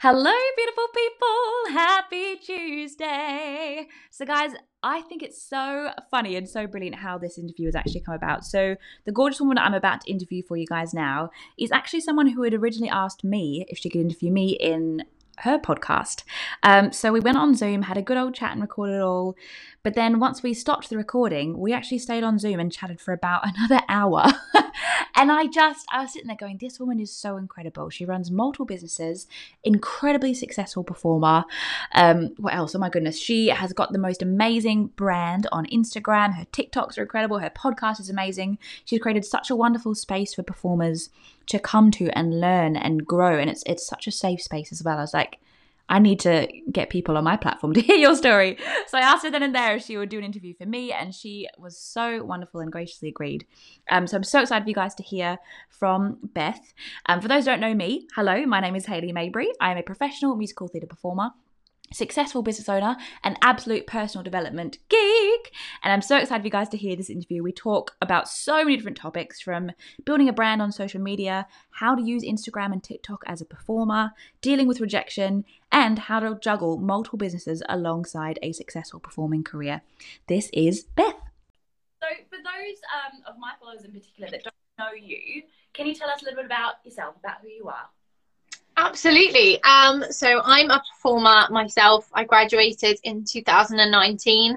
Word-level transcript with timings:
Hello, 0.00 0.32
beautiful 0.56 0.86
people. 0.94 1.76
Happy 1.76 2.36
Tuesday. 2.36 3.88
So, 4.12 4.24
guys, 4.24 4.52
I 4.80 5.00
think 5.00 5.24
it's 5.24 5.42
so 5.42 5.90
funny 6.08 6.36
and 6.36 6.48
so 6.48 6.68
brilliant 6.68 6.94
how 6.94 7.18
this 7.18 7.36
interview 7.36 7.66
has 7.66 7.74
actually 7.74 8.02
come 8.02 8.14
about. 8.14 8.44
So, 8.44 8.76
the 9.06 9.10
gorgeous 9.10 9.40
woman 9.40 9.58
I'm 9.58 9.74
about 9.74 10.02
to 10.02 10.10
interview 10.12 10.44
for 10.46 10.56
you 10.56 10.66
guys 10.66 10.94
now 10.94 11.30
is 11.58 11.72
actually 11.72 12.02
someone 12.02 12.28
who 12.28 12.44
had 12.44 12.54
originally 12.54 12.88
asked 12.88 13.24
me 13.24 13.66
if 13.68 13.78
she 13.78 13.90
could 13.90 14.02
interview 14.02 14.30
me 14.30 14.50
in 14.50 15.02
her 15.40 15.58
podcast. 15.58 16.22
Um, 16.62 16.92
so 16.92 17.12
we 17.12 17.20
went 17.20 17.38
on 17.38 17.54
Zoom, 17.54 17.82
had 17.82 17.96
a 17.96 18.02
good 18.02 18.16
old 18.16 18.34
chat 18.34 18.52
and 18.52 18.60
recorded 18.60 18.96
it 18.96 19.02
all. 19.02 19.36
But 19.82 19.94
then 19.94 20.20
once 20.20 20.42
we 20.42 20.54
stopped 20.54 20.90
the 20.90 20.96
recording, 20.96 21.58
we 21.58 21.72
actually 21.72 21.98
stayed 21.98 22.24
on 22.24 22.38
Zoom 22.38 22.60
and 22.60 22.72
chatted 22.72 23.00
for 23.00 23.12
about 23.12 23.42
another 23.56 23.80
hour. 23.88 24.24
and 25.16 25.30
I 25.30 25.46
just, 25.46 25.86
I 25.90 26.02
was 26.02 26.12
sitting 26.12 26.28
there 26.28 26.36
going, 26.36 26.58
this 26.58 26.80
woman 26.80 27.00
is 27.00 27.14
so 27.14 27.36
incredible. 27.36 27.88
She 27.88 28.04
runs 28.04 28.30
multiple 28.30 28.66
businesses, 28.66 29.26
incredibly 29.64 30.34
successful 30.34 30.84
performer. 30.84 31.44
Um, 31.94 32.34
what 32.38 32.54
else? 32.54 32.74
Oh 32.74 32.78
my 32.78 32.90
goodness. 32.90 33.18
She 33.18 33.48
has 33.48 33.72
got 33.72 33.92
the 33.92 33.98
most 33.98 34.20
amazing 34.20 34.88
brand 34.88 35.46
on 35.52 35.66
Instagram. 35.66 36.34
Her 36.34 36.44
TikToks 36.46 36.98
are 36.98 37.02
incredible. 37.02 37.38
Her 37.38 37.50
podcast 37.50 38.00
is 38.00 38.10
amazing. 38.10 38.58
She's 38.84 39.00
created 39.00 39.24
such 39.24 39.50
a 39.50 39.56
wonderful 39.56 39.94
space 39.94 40.34
for 40.34 40.42
performers 40.42 41.10
to 41.48 41.58
come 41.58 41.90
to 41.92 42.08
and 42.16 42.40
learn 42.40 42.76
and 42.76 43.06
grow. 43.06 43.38
And 43.38 43.50
it's 43.50 43.62
it's 43.66 43.86
such 43.86 44.06
a 44.06 44.12
safe 44.12 44.42
space 44.42 44.72
as 44.72 44.82
well. 44.82 44.98
I 44.98 45.02
was 45.02 45.14
like, 45.14 45.38
I 45.88 45.98
need 45.98 46.20
to 46.20 46.46
get 46.70 46.90
people 46.90 47.16
on 47.16 47.24
my 47.24 47.36
platform 47.36 47.72
to 47.74 47.80
hear 47.80 47.96
your 47.96 48.14
story. 48.14 48.58
So 48.86 48.98
I 48.98 49.02
asked 49.02 49.24
her 49.24 49.30
then 49.30 49.42
and 49.42 49.54
there 49.54 49.76
if 49.76 49.84
she 49.84 49.96
would 49.96 50.08
do 50.08 50.18
an 50.18 50.24
interview 50.24 50.54
for 50.54 50.66
me, 50.66 50.92
and 50.92 51.14
she 51.14 51.48
was 51.58 51.78
so 51.78 52.24
wonderful 52.24 52.60
and 52.60 52.70
graciously 52.70 53.08
agreed. 53.08 53.46
Um, 53.90 54.06
so 54.06 54.16
I'm 54.16 54.24
so 54.24 54.42
excited 54.42 54.64
for 54.64 54.68
you 54.68 54.74
guys 54.74 54.94
to 54.96 55.02
hear 55.02 55.38
from 55.70 56.18
Beth. 56.34 56.72
Um, 57.06 57.20
for 57.20 57.28
those 57.28 57.44
who 57.44 57.50
don't 57.50 57.60
know 57.60 57.74
me, 57.74 58.06
hello, 58.14 58.44
my 58.46 58.60
name 58.60 58.76
is 58.76 58.86
Hayley 58.86 59.12
Mabry. 59.12 59.48
I 59.60 59.70
am 59.70 59.78
a 59.78 59.82
professional 59.82 60.36
musical 60.36 60.68
theatre 60.68 60.86
performer 60.86 61.30
successful 61.92 62.42
business 62.42 62.68
owner, 62.68 62.96
an 63.22 63.36
absolute 63.42 63.86
personal 63.86 64.22
development 64.22 64.78
geek. 64.88 65.52
And 65.82 65.92
I'm 65.92 66.02
so 66.02 66.16
excited 66.16 66.42
for 66.42 66.46
you 66.46 66.50
guys 66.50 66.68
to 66.70 66.76
hear 66.76 66.96
this 66.96 67.10
interview. 67.10 67.42
We 67.42 67.52
talk 67.52 67.96
about 68.00 68.28
so 68.28 68.64
many 68.64 68.76
different 68.76 68.96
topics 68.96 69.40
from 69.40 69.70
building 70.04 70.28
a 70.28 70.32
brand 70.32 70.62
on 70.62 70.72
social 70.72 71.00
media, 71.00 71.46
how 71.70 71.94
to 71.94 72.02
use 72.02 72.22
Instagram 72.22 72.72
and 72.72 72.82
TikTok 72.82 73.22
as 73.26 73.40
a 73.40 73.46
performer, 73.46 74.12
dealing 74.40 74.66
with 74.68 74.80
rejection, 74.80 75.44
and 75.70 75.98
how 75.98 76.20
to 76.20 76.38
juggle 76.40 76.78
multiple 76.78 77.18
businesses 77.18 77.62
alongside 77.68 78.38
a 78.42 78.52
successful 78.52 79.00
performing 79.00 79.44
career. 79.44 79.82
This 80.26 80.50
is 80.52 80.84
Beth. 80.84 81.14
So, 82.00 82.06
for 82.30 82.36
those 82.36 82.78
um, 82.94 83.22
of 83.26 83.38
my 83.38 83.52
followers 83.60 83.84
in 83.84 83.92
particular 83.92 84.30
that 84.30 84.44
don't 84.44 84.54
know 84.78 84.92
you, 84.94 85.42
can 85.74 85.86
you 85.86 85.94
tell 85.94 86.08
us 86.08 86.22
a 86.22 86.24
little 86.24 86.36
bit 86.36 86.46
about 86.46 86.74
yourself, 86.84 87.16
about 87.18 87.40
who 87.42 87.48
you 87.48 87.68
are? 87.68 87.88
Absolutely. 88.80 89.60
Um, 89.64 90.04
so 90.10 90.40
I'm 90.44 90.70
a 90.70 90.80
performer 90.92 91.48
myself. 91.50 92.08
I 92.14 92.22
graduated 92.22 92.98
in 93.02 93.24
2019. 93.24 94.52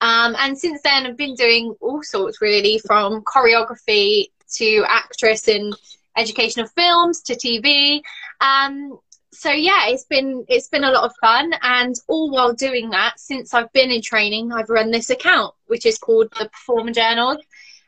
Um, 0.00 0.36
and 0.38 0.56
since 0.56 0.82
then, 0.82 1.04
I've 1.04 1.16
been 1.16 1.34
doing 1.34 1.74
all 1.80 2.00
sorts 2.04 2.40
really 2.40 2.78
from 2.86 3.22
choreography 3.24 4.26
to 4.54 4.84
actress 4.86 5.48
in 5.48 5.72
educational 6.16 6.68
films 6.68 7.22
to 7.22 7.34
TV. 7.34 8.02
Um, 8.40 9.00
so 9.32 9.50
yeah, 9.50 9.88
it's 9.88 10.04
been 10.04 10.44
it's 10.48 10.68
been 10.68 10.84
a 10.84 10.90
lot 10.92 11.04
of 11.04 11.12
fun, 11.20 11.52
and 11.62 11.94
all 12.06 12.30
while 12.30 12.54
doing 12.54 12.90
that, 12.90 13.18
since 13.18 13.52
I've 13.52 13.72
been 13.72 13.90
in 13.90 14.00
training, 14.00 14.52
I've 14.52 14.70
run 14.70 14.92
this 14.92 15.10
account, 15.10 15.54
which 15.66 15.86
is 15.86 15.98
called 15.98 16.28
the 16.38 16.48
Performer 16.48 16.92
Journal 16.92 17.36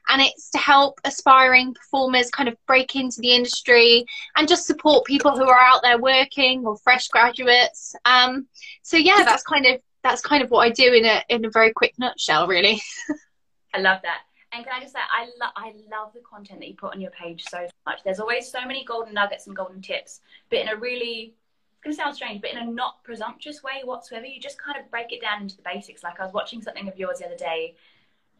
and 0.08 0.22
it's 0.22 0.50
to 0.50 0.58
help 0.58 1.00
aspiring 1.04 1.74
performers 1.74 2.30
kind 2.30 2.48
of 2.48 2.56
break 2.66 2.96
into 2.96 3.20
the 3.20 3.34
industry 3.34 4.04
and 4.36 4.48
just 4.48 4.66
support 4.66 5.04
people 5.04 5.36
who 5.36 5.48
are 5.48 5.60
out 5.60 5.82
there 5.82 5.98
working 5.98 6.66
or 6.66 6.76
fresh 6.78 7.08
graduates. 7.08 7.94
Um, 8.04 8.46
so 8.82 8.96
yeah, 8.96 9.22
that's 9.24 9.42
kind 9.42 9.66
of 9.66 9.80
that's 10.02 10.22
kind 10.22 10.42
of 10.42 10.50
what 10.50 10.60
I 10.60 10.70
do 10.70 10.92
in 10.92 11.04
a 11.04 11.22
in 11.28 11.44
a 11.44 11.50
very 11.50 11.72
quick 11.72 11.94
nutshell, 11.98 12.46
really. 12.46 12.80
I 13.74 13.78
love 13.78 14.00
that. 14.02 14.20
And 14.52 14.64
can 14.64 14.72
I 14.72 14.80
just 14.80 14.94
say, 14.94 15.00
I 15.00 15.26
love 15.38 15.52
I 15.56 15.74
love 15.90 16.12
the 16.14 16.20
content 16.20 16.60
that 16.60 16.68
you 16.68 16.74
put 16.74 16.94
on 16.94 17.00
your 17.00 17.10
page 17.10 17.44
so 17.48 17.66
much. 17.86 18.00
There's 18.02 18.20
always 18.20 18.50
so 18.50 18.64
many 18.64 18.84
golden 18.84 19.12
nuggets 19.12 19.46
and 19.46 19.54
golden 19.54 19.82
tips, 19.82 20.20
but 20.48 20.60
in 20.60 20.68
a 20.68 20.76
really 20.76 21.34
it's 21.74 21.84
going 21.84 21.94
to 21.94 22.02
sound 22.02 22.16
strange, 22.16 22.40
but 22.40 22.50
in 22.50 22.58
a 22.58 22.64
not 22.64 23.04
presumptuous 23.04 23.62
way 23.62 23.82
whatsoever. 23.84 24.26
You 24.26 24.40
just 24.40 24.60
kind 24.60 24.76
of 24.78 24.90
break 24.90 25.12
it 25.12 25.20
down 25.20 25.42
into 25.42 25.56
the 25.56 25.62
basics. 25.62 26.02
Like 26.02 26.18
I 26.18 26.24
was 26.24 26.32
watching 26.32 26.60
something 26.62 26.88
of 26.88 26.98
yours 26.98 27.18
the 27.18 27.26
other 27.26 27.36
day, 27.36 27.76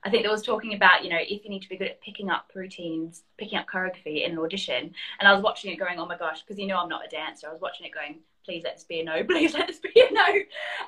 I 0.04 0.10
think 0.10 0.22
there 0.22 0.30
was 0.30 0.42
talking 0.42 0.74
about, 0.74 1.02
you 1.02 1.10
know, 1.10 1.18
if 1.20 1.44
you 1.44 1.50
need 1.50 1.62
to 1.62 1.68
be 1.68 1.76
good 1.76 1.88
at 1.88 2.00
picking 2.00 2.30
up 2.30 2.50
routines, 2.54 3.24
picking 3.36 3.58
up 3.58 3.66
choreography 3.66 4.24
in 4.24 4.32
an 4.32 4.38
audition. 4.38 4.94
And 5.18 5.28
I 5.28 5.32
was 5.32 5.42
watching 5.42 5.72
it 5.72 5.76
going, 5.76 5.98
oh 5.98 6.06
my 6.06 6.16
gosh, 6.16 6.42
because 6.42 6.58
you 6.58 6.66
know 6.66 6.78
I'm 6.78 6.88
not 6.88 7.04
a 7.04 7.08
dancer. 7.08 7.48
I 7.48 7.52
was 7.52 7.60
watching 7.60 7.86
it 7.86 7.92
going, 7.92 8.20
please 8.44 8.62
let 8.64 8.76
this 8.76 8.84
be 8.84 9.00
a 9.00 9.04
no, 9.04 9.22
please 9.28 9.54
let 9.54 9.66
this 9.66 9.80
be 9.80 10.00
a 10.00 10.12
no. 10.12 10.26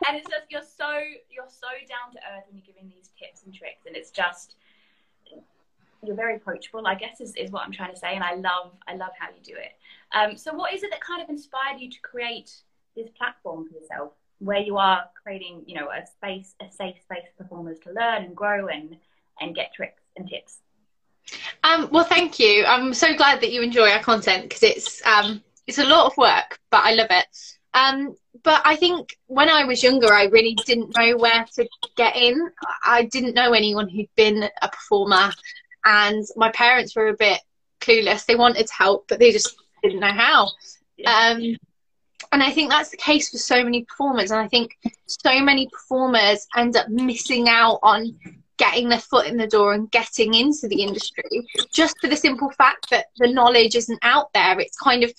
And 0.08 0.16
it's 0.16 0.28
just 0.28 0.44
you're 0.48 0.62
so 0.62 0.98
you're 1.30 1.48
so 1.48 1.68
down 1.88 2.12
to 2.12 2.18
earth 2.32 2.44
when 2.48 2.56
you're 2.56 2.74
giving 2.74 2.88
these 2.88 3.10
tips 3.18 3.42
and 3.44 3.54
tricks, 3.54 3.86
and 3.86 3.94
it's 3.96 4.10
just 4.10 4.56
you're 6.02 6.16
very 6.16 6.36
approachable. 6.36 6.86
I 6.86 6.94
guess 6.94 7.20
is, 7.20 7.34
is 7.36 7.50
what 7.50 7.64
I'm 7.64 7.72
trying 7.72 7.92
to 7.92 7.98
say, 7.98 8.14
and 8.14 8.24
I 8.24 8.34
love 8.34 8.72
I 8.88 8.94
love 8.94 9.10
how 9.18 9.28
you 9.28 9.42
do 9.42 9.54
it. 9.56 9.72
Um, 10.12 10.36
so 10.36 10.54
what 10.54 10.72
is 10.72 10.82
it 10.82 10.90
that 10.90 11.00
kind 11.00 11.22
of 11.22 11.28
inspired 11.28 11.78
you 11.78 11.90
to 11.90 12.00
create 12.00 12.50
this 12.96 13.08
platform 13.10 13.68
for 13.68 13.74
yourself? 13.74 14.12
Where 14.40 14.58
you 14.58 14.76
are 14.78 15.04
creating, 15.22 15.62
you 15.66 15.76
know, 15.76 15.88
a 15.88 16.06
space, 16.06 16.54
a 16.60 16.70
safe 16.70 16.96
space 17.02 17.24
for 17.36 17.44
performers 17.44 17.78
to 17.80 17.92
learn 17.92 18.24
and 18.24 18.34
grow 18.34 18.66
and 18.66 18.96
and 19.40 19.54
get 19.54 19.72
tricks 19.72 20.02
and 20.16 20.28
tips. 20.28 20.58
Um, 21.62 21.88
well, 21.92 22.04
thank 22.04 22.38
you. 22.38 22.64
I'm 22.66 22.92
so 22.92 23.14
glad 23.14 23.40
that 23.40 23.52
you 23.52 23.62
enjoy 23.62 23.90
our 23.90 24.02
content 24.02 24.44
because 24.44 24.62
it's 24.62 25.06
um, 25.06 25.42
it's 25.66 25.78
a 25.78 25.84
lot 25.84 26.06
of 26.06 26.16
work, 26.16 26.58
but 26.70 26.84
I 26.84 26.92
love 26.92 27.08
it. 27.10 27.26
Um, 27.72 28.16
but 28.42 28.62
I 28.64 28.76
think 28.76 29.16
when 29.26 29.48
I 29.48 29.64
was 29.64 29.82
younger, 29.82 30.12
I 30.12 30.24
really 30.24 30.56
didn't 30.66 30.96
know 30.96 31.16
where 31.16 31.44
to 31.54 31.68
get 31.96 32.16
in. 32.16 32.50
I 32.84 33.04
didn't 33.04 33.34
know 33.34 33.52
anyone 33.52 33.88
who'd 33.88 34.08
been 34.16 34.48
a 34.62 34.68
performer, 34.68 35.30
and 35.84 36.24
my 36.36 36.50
parents 36.50 36.96
were 36.96 37.08
a 37.08 37.16
bit 37.16 37.40
clueless. 37.80 38.26
They 38.26 38.36
wanted 38.36 38.68
help, 38.70 39.06
but 39.08 39.18
they 39.18 39.30
just 39.30 39.56
didn't 39.82 40.00
know 40.00 40.12
how. 40.12 40.48
Um, 41.06 41.56
and 42.32 42.42
I 42.42 42.50
think 42.50 42.70
that's 42.70 42.90
the 42.90 42.96
case 42.96 43.30
for 43.30 43.38
so 43.38 43.62
many 43.64 43.84
performers. 43.84 44.30
And 44.30 44.40
I 44.40 44.48
think 44.48 44.76
so 45.06 45.40
many 45.40 45.68
performers 45.68 46.46
end 46.56 46.76
up 46.76 46.88
missing 46.88 47.48
out 47.48 47.78
on 47.82 48.16
getting 48.56 48.88
their 48.90 48.98
foot 48.98 49.26
in 49.26 49.38
the 49.38 49.46
door 49.46 49.72
and 49.72 49.90
getting 49.90 50.34
into 50.34 50.68
the 50.68 50.82
industry 50.82 51.46
just 51.72 51.98
for 51.98 52.08
the 52.08 52.16
simple 52.16 52.50
fact 52.50 52.90
that 52.90 53.06
the 53.16 53.26
knowledge 53.26 53.74
isn't 53.74 53.98
out 54.02 54.32
there. 54.34 54.60
It's 54.60 54.76
kind 54.76 55.02
of 55.02 55.12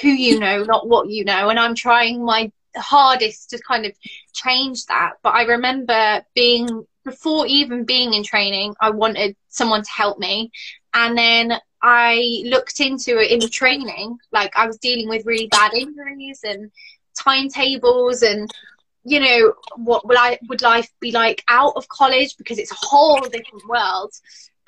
who 0.00 0.08
you 0.08 0.38
know, 0.38 0.62
not 0.64 0.88
what 0.88 1.08
you 1.08 1.24
know. 1.24 1.48
And 1.48 1.58
I'm 1.58 1.74
trying 1.74 2.24
my 2.24 2.52
hardest 2.76 3.50
to 3.50 3.58
kind 3.66 3.86
of 3.86 3.92
change 4.34 4.84
that. 4.86 5.12
But 5.22 5.30
I 5.30 5.44
remember 5.44 6.22
being, 6.34 6.86
before 7.04 7.46
even 7.46 7.84
being 7.84 8.14
in 8.14 8.22
training, 8.22 8.74
I 8.80 8.90
wanted 8.90 9.36
someone 9.48 9.82
to 9.82 9.90
help 9.90 10.18
me. 10.18 10.50
And 10.94 11.16
then 11.16 11.54
I 11.82 12.42
looked 12.44 12.80
into 12.80 13.18
it 13.18 13.30
in 13.30 13.40
the 13.40 13.48
training. 13.48 14.18
Like 14.32 14.56
I 14.56 14.66
was 14.66 14.78
dealing 14.78 15.08
with 15.08 15.26
really 15.26 15.48
bad 15.48 15.74
injuries 15.74 16.40
and 16.44 16.70
timetables 17.18 18.22
and 18.22 18.50
you 19.04 19.20
know 19.20 19.52
what 19.76 20.06
would 20.06 20.16
I 20.16 20.38
would 20.48 20.62
life 20.62 20.88
be 21.00 21.10
like 21.10 21.42
out 21.48 21.72
of 21.76 21.88
college 21.88 22.36
because 22.36 22.58
it's 22.58 22.72
a 22.72 22.76
whole 22.86 23.20
different 23.20 23.68
world. 23.68 24.12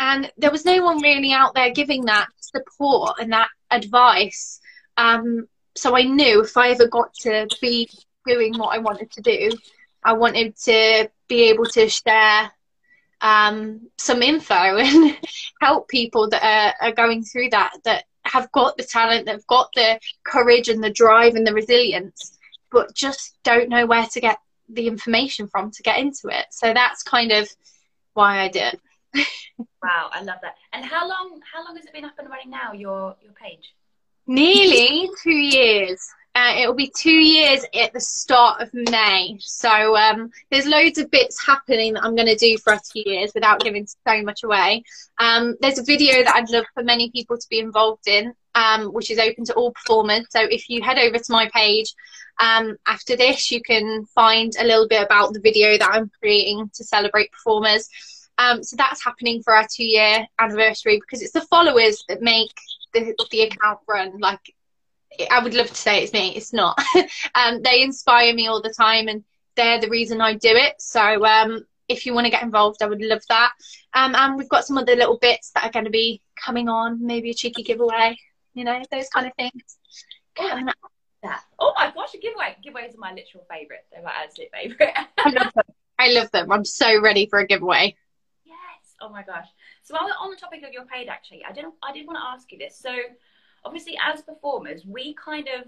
And 0.01 0.31
there 0.37 0.51
was 0.51 0.65
no 0.65 0.83
one 0.83 1.01
really 1.01 1.33
out 1.33 1.55
there 1.55 1.71
giving 1.71 2.05
that 2.07 2.27
support 2.41 3.19
and 3.21 3.33
that 3.33 3.49
advice. 3.71 4.61
Um, 4.97 5.49
so 5.77 5.97
I 5.97 6.03
knew 6.03 6.43
if 6.43 6.57
I 6.57 6.71
ever 6.71 6.89
got 6.89 7.15
to 7.23 7.49
be 7.61 7.89
doing 8.27 8.59
what 8.59 8.75
I 8.75 8.79
wanted 8.79 9.11
to 9.13 9.23
do, 9.23 9.51
I 10.03 10.15
wanted 10.15 10.57
to 10.65 11.11
be 11.29 11.45
able 11.45 11.67
to 11.67 11.89
share 11.89 12.51
um, 13.25 13.81
some 13.97 14.23
info 14.23 14.55
and 14.55 15.17
help 15.61 15.89
people 15.89 16.29
that 16.29 16.45
are, 16.45 16.89
are 16.89 16.93
going 16.93 17.25
through 17.25 17.51
that 17.51 17.73
that 17.85 18.05
have 18.25 18.53
got 18.53 18.77
the 18.77 18.85
talent, 18.85 19.27
that've 19.27 19.47
got 19.47 19.71
the 19.75 19.99
courage 20.25 20.69
and 20.69 20.85
the 20.85 20.91
drive 20.91 21.35
and 21.35 21.47
the 21.47 21.55
resilience, 21.55 22.39
but 22.71 22.95
just 22.95 23.37
don't 23.43 23.69
know 23.69 23.87
where 23.87 24.07
to 24.07 24.21
get 24.21 24.39
the 24.69 24.87
information 24.87 25.49
from 25.49 25.71
to 25.71 25.83
get 25.83 25.99
into 25.99 26.29
it. 26.29 26.47
So 26.51 26.73
that's 26.73 27.03
kind 27.03 27.33
of 27.33 27.49
why 28.13 28.41
I 28.41 28.49
did. 28.49 28.79
wow, 29.83 30.11
I 30.13 30.23
love 30.23 30.39
that. 30.43 30.57
And 30.73 30.85
how 30.85 31.09
long 31.09 31.41
how 31.51 31.65
long 31.65 31.77
has 31.77 31.87
it 31.87 31.93
been 31.93 32.05
up 32.05 32.19
and 32.19 32.29
running 32.29 32.51
now, 32.51 32.73
your 32.73 33.17
your 33.23 33.33
page? 33.33 33.75
Nearly 34.27 35.11
two 35.23 35.31
years. 35.31 36.07
Uh, 36.37 36.55
it'll 36.59 36.75
be 36.75 36.93
two 36.97 37.11
years 37.11 37.65
at 37.75 37.93
the 37.93 38.01
start 38.01 38.61
of 38.61 38.69
May. 38.75 39.37
So 39.41 39.97
um, 39.97 40.31
there's 40.51 40.67
loads 40.67 40.99
of 40.99 41.11
bits 41.11 41.45
happening 41.45 41.95
that 41.95 42.03
I'm 42.03 42.17
going 42.17 42.27
to 42.27 42.35
do 42.35 42.59
for 42.59 42.73
a 42.73 42.81
two 42.93 43.09
years 43.09 43.31
without 43.35 43.61
giving 43.61 43.87
so 43.87 44.23
much 44.23 44.43
away. 44.43 44.83
Um, 45.19 45.55
there's 45.61 45.79
a 45.79 45.85
video 45.85 46.25
that 46.25 46.35
I'd 46.35 46.51
love 46.51 46.65
for 46.75 46.83
many 46.83 47.11
people 47.11 47.39
to 47.39 47.49
be 47.49 47.61
involved 47.61 48.09
in, 48.09 48.35
um, 48.57 48.87
which 48.87 49.13
is 49.13 49.21
open 49.21 49.45
to 49.45 49.55
all 49.55 49.73
performers. 49.73 50.27
So 50.31 50.41
if 50.43 50.69
you 50.69 50.83
head 50.83 50.99
over 50.99 51.19
to 51.19 51.33
my 51.33 51.49
page 51.55 51.95
um, 52.41 52.77
after 52.87 53.17
this, 53.17 53.53
you 53.53 53.63
can 53.63 54.05
find 54.07 54.53
a 54.59 54.65
little 54.65 54.89
bit 54.89 55.05
about 55.05 55.35
the 55.35 55.41
video 55.41 55.79
that 55.79 55.91
I'm 55.91 56.11
creating 56.21 56.71
to 56.75 56.85
celebrate 56.85 57.31
performers. 57.31 57.89
Um, 58.39 58.63
so 58.65 58.77
that's 58.77 59.05
happening 59.05 59.43
for 59.43 59.55
our 59.55 59.67
two 59.71 59.85
year 59.85 60.27
anniversary 60.41 61.01
because 61.01 61.23
it's 61.23 61.33
the 61.33 61.43
followers 61.43 62.05
that 62.09 62.23
make 62.23 62.51
the, 62.93 63.15
the 63.31 63.43
account 63.43 63.81
run. 63.89 64.19
Like 64.19 64.54
I 65.31 65.43
would 65.43 65.55
love 65.55 65.69
to 65.69 65.75
say 65.75 66.03
it's 66.03 66.13
me. 66.13 66.35
It's 66.35 66.53
not. 66.53 66.79
um, 67.35 67.63
they 67.63 67.83
inspire 67.83 68.35
me 68.35 68.47
all 68.47 68.63
the 68.63 68.73
time, 68.73 69.09
and 69.09 69.25
they're 69.57 69.81
the 69.81 69.89
reason 69.89 70.21
I 70.21 70.35
do 70.35 70.51
it. 70.51 70.75
So 70.81 71.25
um, 71.25 71.65
if 71.89 72.07
you 72.07 72.15
want 72.15 72.27
to 72.27 72.31
get 72.31 72.43
involved, 72.43 72.83
I 72.83 72.87
would 72.87 73.03
love 73.03 73.23
that. 73.29 73.53
Um, 73.95 74.15
and 74.15 74.37
we've 74.37 74.49
got 74.49 74.65
some 74.65 74.79
other 74.79 74.97
little 74.97 75.19
bits 75.19 75.51
that 75.53 75.65
are 75.65 75.71
going 75.71 75.85
to 75.85 75.91
be 75.91 76.21
coming 76.37 76.69
on, 76.69 77.05
maybe 77.05 77.31
a 77.31 77.35
cheeky 77.35 77.63
giveaway, 77.63 78.17
you 78.55 78.65
know, 78.65 78.83
those 78.91 79.09
kind 79.09 79.27
of 79.27 79.33
things. 79.35 79.79
Up. 80.39 80.75
That. 81.23 81.43
Oh 81.59 81.73
my 81.77 81.91
gosh, 81.95 82.15
a 82.15 82.19
giveaway. 82.19 82.57
Giveaways 82.65 82.95
are 82.95 82.99
my 82.99 83.13
literal 83.13 83.47
favourite. 83.51 83.83
They're 83.93 84.03
my 84.03 84.13
absolute 84.23 84.51
favourite. 84.53 84.95
I 85.19 85.31
love 85.31 85.53
them. 85.55 85.65
I 85.99 86.13
love 86.13 86.31
them. 86.33 86.53
I'm 86.53 86.65
so 86.65 87.01
ready 87.01 87.27
for 87.27 87.39
a 87.39 87.47
giveaway. 87.47 87.97
Yes. 88.45 88.95
Oh 89.01 89.09
my 89.09 89.23
gosh. 89.23 89.47
So 89.85 89.95
while 89.95 90.05
we're 90.05 90.13
on 90.21 90.31
the 90.31 90.37
topic 90.37 90.63
of 90.65 90.73
your 90.73 90.85
paid, 90.85 91.09
actually, 91.09 91.43
I 91.49 91.53
did 91.53 91.65
I 91.83 91.93
did 91.93 92.07
want 92.07 92.19
to 92.19 92.25
ask 92.25 92.51
you 92.53 92.59
this. 92.59 92.77
So 92.77 92.95
obviously, 93.65 93.97
as 94.03 94.23
performers, 94.23 94.85
we 94.85 95.15
kind 95.15 95.49
of 95.49 95.67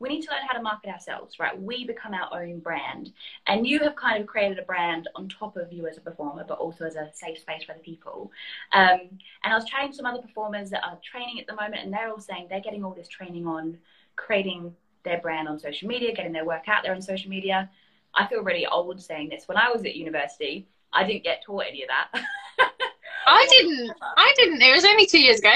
we 0.00 0.08
need 0.08 0.22
to 0.22 0.30
learn 0.30 0.40
how 0.46 0.56
to 0.56 0.62
market 0.62 0.90
ourselves, 0.90 1.38
right? 1.38 1.58
We 1.60 1.86
become 1.86 2.14
our 2.14 2.42
own 2.42 2.58
brand. 2.58 3.12
And 3.46 3.66
you 3.66 3.78
have 3.80 3.94
kind 3.94 4.20
of 4.20 4.26
created 4.26 4.58
a 4.58 4.62
brand 4.62 5.08
on 5.14 5.28
top 5.28 5.56
of 5.56 5.72
you 5.72 5.86
as 5.86 5.96
a 5.96 6.00
performer, 6.00 6.44
but 6.46 6.58
also 6.58 6.84
as 6.84 6.96
a 6.96 7.10
safe 7.14 7.38
space 7.38 7.62
for 7.62 7.72
other 7.72 7.80
people. 7.80 8.32
Um, 8.72 9.00
and 9.44 9.52
I 9.52 9.54
was 9.54 9.64
chatting 9.64 9.90
to 9.90 9.96
some 9.96 10.04
other 10.04 10.20
performers 10.20 10.68
that 10.70 10.84
are 10.84 10.98
training 11.02 11.38
at 11.40 11.46
the 11.46 11.54
moment, 11.54 11.82
and 11.84 11.92
they're 11.92 12.10
all 12.10 12.20
saying 12.20 12.48
they're 12.50 12.60
getting 12.60 12.84
all 12.84 12.92
this 12.92 13.08
training 13.08 13.46
on 13.46 13.78
creating 14.16 14.74
their 15.04 15.20
brand 15.20 15.48
on 15.48 15.58
social 15.58 15.88
media, 15.88 16.12
getting 16.12 16.32
their 16.32 16.44
work 16.44 16.68
out 16.68 16.82
there 16.82 16.94
on 16.94 17.00
social 17.00 17.30
media. 17.30 17.70
I 18.14 18.26
feel 18.26 18.42
really 18.42 18.66
old 18.66 19.00
saying 19.00 19.28
this. 19.28 19.46
When 19.46 19.56
I 19.56 19.70
was 19.70 19.84
at 19.84 19.94
university, 19.94 20.66
I 20.92 21.04
didn't 21.04 21.24
get 21.24 21.42
taught 21.44 21.64
any 21.68 21.82
of 21.82 21.88
that. 21.88 22.24
I 23.26 23.46
didn't. 23.50 23.90
I 24.02 24.34
didn't. 24.36 24.60
It 24.60 24.74
was 24.74 24.84
only 24.84 25.06
two 25.06 25.20
years 25.20 25.38
ago. 25.38 25.54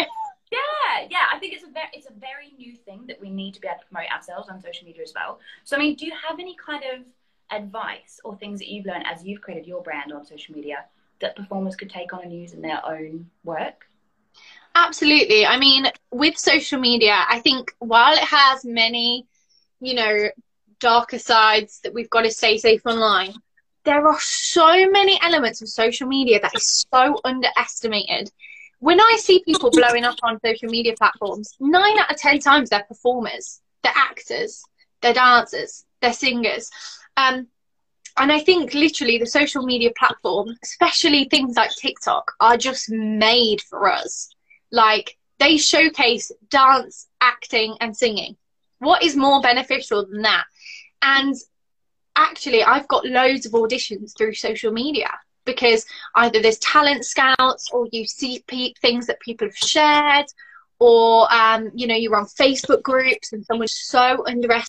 Yeah, 0.51 1.07
yeah. 1.11 1.27
I 1.33 1.39
think 1.39 1.55
it's 1.55 1.65
a 1.65 1.71
very, 1.71 1.89
it's 1.93 2.07
a 2.07 2.13
very 2.13 2.53
new 2.57 2.75
thing 2.77 3.05
that 3.07 3.21
we 3.21 3.31
need 3.31 3.55
to 3.55 3.61
be 3.61 3.69
able 3.69 3.81
to 3.81 3.87
promote 3.87 4.11
ourselves 4.11 4.49
on 4.49 4.61
social 4.61 4.87
media 4.87 5.03
as 5.03 5.13
well. 5.15 5.41
So, 5.65 5.77
I 5.77 5.79
mean, 5.79 5.95
do 5.95 6.07
you 6.07 6.13
have 6.29 6.39
any 6.39 6.57
kind 6.57 6.83
of 6.85 7.05
advice 7.51 8.21
or 8.25 8.37
things 8.37 8.59
that 8.61 8.69
you've 8.69 8.87
learned 8.87 9.05
as 9.07 9.25
you've 9.25 9.41
created 9.41 9.67
your 9.67 9.83
brand 9.83 10.13
on 10.13 10.25
social 10.25 10.55
media 10.55 10.85
that 11.21 11.37
performers 11.37 11.77
could 11.77 11.91
take 11.91 12.13
on 12.13 12.23
and 12.23 12.33
use 12.33 12.53
in 12.53 12.63
their 12.63 12.85
own 12.87 13.29
work? 13.45 13.87
Absolutely. 14.75 15.45
I 15.45 15.59
mean, 15.59 15.87
with 16.13 16.39
social 16.39 16.79
media, 16.79 17.25
I 17.29 17.41
think 17.41 17.75
while 17.79 18.13
it 18.13 18.25
has 18.25 18.65
many, 18.65 19.27
you 19.81 19.95
know, 19.95 20.29
darker 20.81 21.19
sides 21.19 21.81
that 21.81 21.93
we've 21.93 22.11
got 22.11 22.23
to 22.23 22.31
stay 22.31 22.59
safe 22.59 22.87
online, 22.87 23.35
there 23.85 24.07
are 24.07 24.21
so 24.21 24.89
many 24.91 25.19
elements 25.23 25.63
of 25.63 25.69
social 25.69 26.07
media 26.07 26.41
that 26.41 26.55
is 26.55 26.87
so 26.93 27.19
underestimated 27.25 28.31
when 28.81 29.01
I 29.01 29.17
see 29.19 29.43
people 29.45 29.71
blowing 29.71 30.05
up 30.05 30.17
on 30.23 30.39
social 30.45 30.69
media 30.69 30.95
platforms, 30.97 31.55
nine 31.61 31.99
out 31.99 32.11
of 32.11 32.17
ten 32.17 32.39
times 32.39 32.71
they're 32.71 32.85
performers, 32.85 33.61
they're 33.83 33.93
actors, 33.95 34.63
they're 35.03 35.15
dancers, 35.15 35.85
they're 36.01 36.13
singers. 36.13 36.71
Um, 37.17 37.49
and 38.17 38.33
I 38.33 38.41
think 38.41 38.75
literally 38.75 39.19
the 39.19 39.27
social 39.27 39.65
media 39.65 39.91
platform, 39.97 40.57
especially 40.63 41.25
things 41.25 41.57
like 41.57 41.71
TikTok, 41.71 42.33
are 42.41 42.57
just 42.57 42.91
made 42.91 43.61
for 43.63 43.91
us. 43.91 44.29
Like 44.71 45.17
they 45.39 45.57
showcase 45.57 46.33
dance, 46.51 47.07
acting, 47.21 47.77
and 47.81 47.97
singing. 47.97 48.37
What 48.79 49.03
is 49.03 49.17
more 49.17 49.41
beneficial 49.41 50.07
than 50.07 50.23
that? 50.23 50.45
And 51.03 51.35
actually, 52.17 52.63
I've 52.63 52.89
got 52.89 53.07
loads 53.07 53.47
of 53.47 53.53
auditions 53.53 54.17
through 54.17 54.35
social 54.35 54.73
media 54.73 55.11
because 55.49 55.87
either 56.17 56.43
there's 56.43 56.59
talent 56.59 57.07
scouts 57.07 57.71
or 57.73 57.89
you 57.91 58.07
see 58.07 58.45
pe- 58.47 58.75
things 58.83 59.07
that 59.07 59.19
people 59.21 59.47
have 59.47 59.57
shared 59.57 60.27
or 60.79 61.27
um, 61.33 61.71
you 61.75 61.87
know 61.87 61.95
you're 61.95 62.15
on 62.15 62.27
facebook 62.27 62.83
groups 62.83 63.33
and 63.33 63.45
someone's 63.47 63.73
so 63.73 64.25
underestimated. 64.27 64.69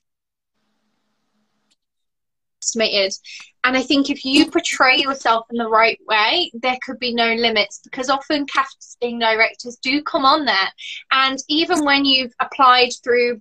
And 3.65 3.75
i 3.75 3.81
think 3.81 4.09
if 4.09 4.23
you 4.23 4.49
portray 4.49 4.97
yourself 4.97 5.45
in 5.51 5.57
the 5.57 5.67
right 5.67 5.99
way 6.07 6.49
there 6.53 6.77
could 6.81 6.97
be 6.97 7.13
no 7.13 7.33
limits 7.33 7.81
because 7.83 8.09
often 8.09 8.45
casting 8.45 9.19
directors 9.19 9.77
do 9.83 10.01
come 10.01 10.23
on 10.23 10.45
there. 10.45 10.69
And 11.11 11.37
even 11.49 11.83
when 11.83 12.05
you've 12.05 12.33
applied 12.39 12.91
through 13.03 13.39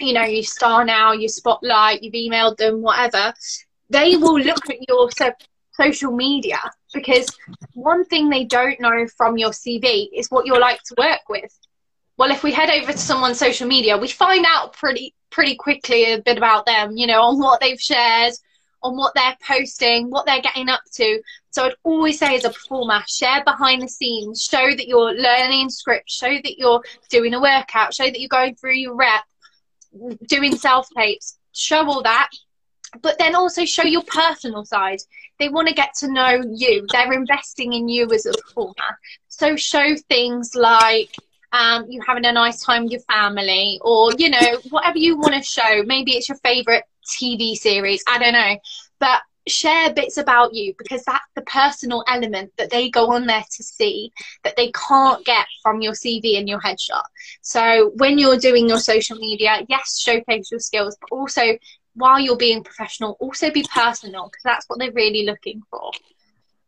you 0.00 0.12
know 0.12 0.22
you 0.22 0.44
star 0.44 0.84
now 0.84 1.10
you 1.10 1.28
spotlight 1.28 2.04
you've 2.04 2.14
emailed 2.14 2.56
them 2.56 2.82
whatever 2.82 3.34
they 3.90 4.16
will 4.16 4.38
look 4.38 4.70
at 4.70 4.88
your 4.88 5.10
social 5.80 6.10
media 6.10 6.58
because 6.92 7.28
one 7.74 8.04
thing 8.04 8.28
they 8.28 8.44
don't 8.44 8.80
know 8.80 9.06
from 9.16 9.38
your 9.38 9.50
CV 9.50 10.08
is 10.14 10.30
what 10.30 10.46
you're 10.46 10.60
like 10.60 10.82
to 10.82 10.94
work 10.98 11.28
with. 11.28 11.56
Well, 12.16 12.32
if 12.32 12.42
we 12.42 12.52
head 12.52 12.70
over 12.70 12.92
to 12.92 12.98
someone's 12.98 13.38
social 13.38 13.68
media, 13.68 13.96
we 13.96 14.08
find 14.08 14.44
out 14.48 14.72
pretty 14.72 15.14
pretty 15.30 15.54
quickly 15.54 16.12
a 16.12 16.20
bit 16.20 16.38
about 16.38 16.66
them, 16.66 16.96
you 16.96 17.06
know, 17.06 17.20
on 17.22 17.38
what 17.38 17.60
they've 17.60 17.80
shared, 17.80 18.32
on 18.82 18.96
what 18.96 19.14
they're 19.14 19.36
posting, 19.46 20.10
what 20.10 20.26
they're 20.26 20.40
getting 20.40 20.68
up 20.68 20.80
to. 20.94 21.20
So 21.50 21.66
I'd 21.66 21.74
always 21.84 22.18
say 22.18 22.34
as 22.36 22.44
a 22.44 22.50
performer, 22.50 23.02
share 23.06 23.44
behind 23.44 23.82
the 23.82 23.88
scenes, 23.88 24.42
show 24.42 24.70
that 24.70 24.88
you're 24.88 25.12
learning 25.12 25.70
script, 25.70 26.10
show 26.10 26.34
that 26.34 26.58
you're 26.58 26.82
doing 27.10 27.34
a 27.34 27.40
workout, 27.40 27.94
show 27.94 28.06
that 28.06 28.20
you're 28.20 28.28
going 28.28 28.54
through 28.56 28.76
your 28.76 28.96
rep, 28.96 29.24
doing 30.26 30.56
self 30.56 30.88
tapes, 30.96 31.38
show 31.52 31.86
all 31.86 32.02
that 32.02 32.30
but 33.02 33.18
then 33.18 33.34
also 33.34 33.64
show 33.64 33.82
your 33.82 34.02
personal 34.02 34.64
side. 34.64 35.00
They 35.38 35.48
want 35.48 35.68
to 35.68 35.74
get 35.74 35.94
to 35.96 36.12
know 36.12 36.42
you. 36.50 36.86
They're 36.90 37.12
investing 37.12 37.72
in 37.72 37.88
you 37.88 38.10
as 38.12 38.26
a 38.26 38.32
performer. 38.32 38.98
So 39.28 39.56
show 39.56 39.96
things 40.08 40.54
like 40.54 41.14
um, 41.52 41.86
you 41.90 42.00
having 42.06 42.26
a 42.26 42.32
nice 42.32 42.62
time 42.62 42.84
with 42.84 42.92
your 42.92 43.00
family, 43.02 43.78
or 43.82 44.12
you 44.18 44.30
know 44.30 44.58
whatever 44.70 44.98
you 44.98 45.16
want 45.16 45.34
to 45.34 45.42
show. 45.42 45.82
Maybe 45.86 46.12
it's 46.12 46.28
your 46.28 46.38
favorite 46.38 46.84
TV 47.06 47.54
series. 47.54 48.02
I 48.06 48.18
don't 48.18 48.34
know, 48.34 48.56
but 48.98 49.22
share 49.48 49.92
bits 49.92 50.18
about 50.18 50.54
you 50.54 50.74
because 50.78 51.02
that's 51.04 51.24
the 51.34 51.42
personal 51.42 52.04
element 52.06 52.52
that 52.58 52.70
they 52.70 52.90
go 52.90 53.12
on 53.12 53.26
there 53.26 53.44
to 53.50 53.62
see 53.62 54.12
that 54.44 54.56
they 54.56 54.70
can't 54.72 55.24
get 55.24 55.46
from 55.62 55.80
your 55.80 55.92
CV 55.92 56.38
and 56.38 56.48
your 56.48 56.60
headshot. 56.60 57.02
So 57.42 57.92
when 57.96 58.18
you're 58.18 58.38
doing 58.38 58.68
your 58.68 58.78
social 58.78 59.16
media, 59.16 59.64
yes, 59.68 59.98
showcase 59.98 60.50
your 60.50 60.60
skills, 60.60 60.96
but 61.00 61.14
also 61.14 61.42
while 61.98 62.20
you're 62.20 62.36
being 62.36 62.62
professional, 62.62 63.16
also 63.20 63.50
be 63.50 63.64
personal 63.74 64.24
because 64.24 64.42
that's 64.44 64.68
what 64.68 64.78
they're 64.78 64.92
really 64.92 65.24
looking 65.24 65.62
for. 65.70 65.90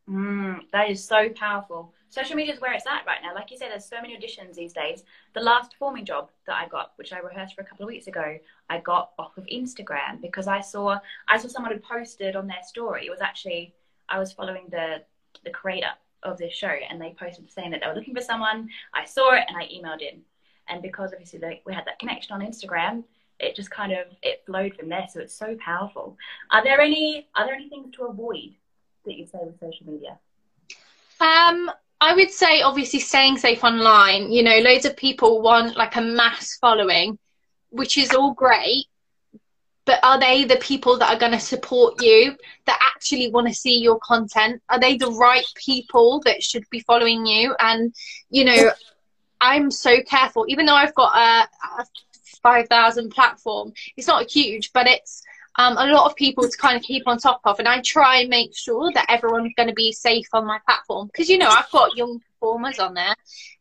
Mm, 0.09 0.61
that 0.73 0.91
is 0.91 1.03
so 1.03 1.29
powerful. 1.31 1.95
Social 2.09 2.35
media 2.35 2.53
is 2.53 2.61
where 2.61 2.73
it's 2.73 2.87
at 2.87 3.07
right 3.07 3.21
now. 3.23 3.33
Like 3.33 3.53
you 3.53 3.57
said, 3.57 3.71
there's 3.71 3.85
so 3.85 4.03
many 4.03 4.17
auditions 4.17 4.55
these 4.55 4.73
days. 4.73 5.05
The 5.35 5.41
last 5.41 5.71
performing 5.71 6.05
job 6.05 6.31
that 6.47 6.57
I 6.57 6.67
got, 6.67 6.93
which 6.97 7.13
I 7.13 7.19
rehearsed 7.19 7.55
for 7.55 7.61
a 7.61 7.65
couple 7.65 7.85
of 7.85 7.89
weeks 7.89 8.09
ago, 8.09 8.37
I 8.69 8.81
got 8.81 9.13
off 9.17 9.39
of 9.39 9.47
Instagram 9.47 10.21
because 10.21 10.49
I 10.49 10.61
saw 10.61 10.99
I 11.29 11.39
saw 11.39 11.47
someone 11.47 11.71
had 11.71 11.85
posted 11.85 12.35
on 12.35 12.49
their 12.49 12.63
story. 12.67 13.07
It 13.07 13.11
was 13.11 13.21
actually 13.21 13.75
I 14.09 14.19
was 14.19 14.33
following 14.33 14.65
the 14.71 15.05
the 15.45 15.51
creator 15.51 15.93
of 16.25 16.37
this 16.39 16.53
show, 16.53 16.67
and 16.67 17.01
they 17.01 17.15
posted 17.17 17.49
saying 17.49 17.71
that 17.71 17.81
they 17.81 17.87
were 17.87 17.95
looking 17.95 18.15
for 18.15 18.21
someone. 18.21 18.69
I 18.93 19.05
saw 19.05 19.35
it 19.35 19.45
and 19.47 19.57
I 19.57 19.67
emailed 19.67 20.03
in, 20.03 20.23
and 20.69 20.83
because 20.83 21.13
obviously 21.13 21.39
they, 21.39 21.63
we 21.65 21.73
had 21.73 21.85
that 21.87 22.01
connection 22.01 22.35
on 22.35 22.41
Instagram, 22.41 23.05
it 23.41 23.57
just 23.57 23.71
kind 23.71 23.93
of 23.93 24.07
it 24.23 24.43
flowed 24.47 24.75
from 24.75 24.89
there. 24.89 25.07
So 25.13 25.21
it's 25.21 25.35
so 25.35 25.57
powerful. 25.59 26.17
Are 26.51 26.63
there 26.63 26.81
any 26.81 27.29
are 27.35 27.47
there 27.47 27.55
any 27.55 27.69
things 27.69 27.95
to 27.97 28.05
avoid 28.05 28.55
that 29.07 29.15
you 29.15 29.27
say 29.27 29.39
with 29.43 29.59
social 29.59 29.87
media? 29.87 30.19
Um, 31.21 31.71
I 32.01 32.15
would 32.15 32.31
say 32.31 32.63
obviously 32.63 33.01
staying 33.01 33.39
safe 33.39 33.63
online. 33.65 34.33
You 34.33 34.43
know, 34.43 34.59
loads 34.59 34.85
of 34.85 34.97
people 34.97 35.43
want 35.43 35.77
like 35.77 35.97
a 35.97 36.01
mass 36.01 36.57
following, 36.61 37.19
which 37.71 37.99
is 37.99 38.11
all 38.13 38.33
great. 38.33 38.87
But 39.87 40.01
are 40.03 40.21
they 40.21 40.45
the 40.45 40.57
people 40.57 40.99
that 40.99 41.13
are 41.13 41.19
going 41.19 41.33
to 41.33 41.41
support 41.41 42.03
you, 42.03 42.37
that 42.67 42.79
actually 42.95 43.31
want 43.31 43.49
to 43.49 43.55
see 43.55 43.79
your 43.79 43.99
content? 43.99 44.63
Are 44.69 44.79
they 44.79 44.97
the 44.97 45.11
right 45.11 45.45
people 45.57 46.21
that 46.27 46.43
should 46.43 46.65
be 46.71 46.81
following 46.81 47.27
you? 47.27 47.57
And, 47.59 47.93
you 48.29 48.45
know, 48.45 48.71
I'm 49.41 49.71
so 49.71 50.03
careful, 50.03 50.45
even 50.49 50.67
though 50.67 50.77
I've 50.77 50.95
got 50.95 51.17
a, 51.17 51.49
a 51.81 51.87
5,000 52.43 53.11
platform. 53.11 53.73
It's 53.97 54.07
not 54.07 54.31
huge, 54.31 54.73
but 54.73 54.87
it's 54.87 55.23
um, 55.57 55.77
a 55.77 55.87
lot 55.87 56.07
of 56.11 56.17
people 56.17 56.49
to 56.49 56.57
kind 56.57 56.77
of 56.77 56.83
keep 56.83 57.07
on 57.07 57.19
top 57.19 57.41
of. 57.45 57.59
And 57.59 57.69
I 57.69 57.81
try 57.81 58.21
and 58.21 58.31
make 58.31 58.57
sure 58.57 58.91
that 58.93 59.07
everyone's 59.09 59.53
going 59.57 59.69
to 59.69 59.75
be 59.75 59.93
safe 59.93 60.29
on 60.33 60.47
my 60.47 60.59
platform 60.67 61.09
because, 61.09 61.29
you 61.29 61.39
know, 61.39 61.49
I've 61.49 61.71
got 61.71 61.97
young 61.97 62.21
performers 62.41 62.79
on 62.79 62.95
there. 62.95 63.15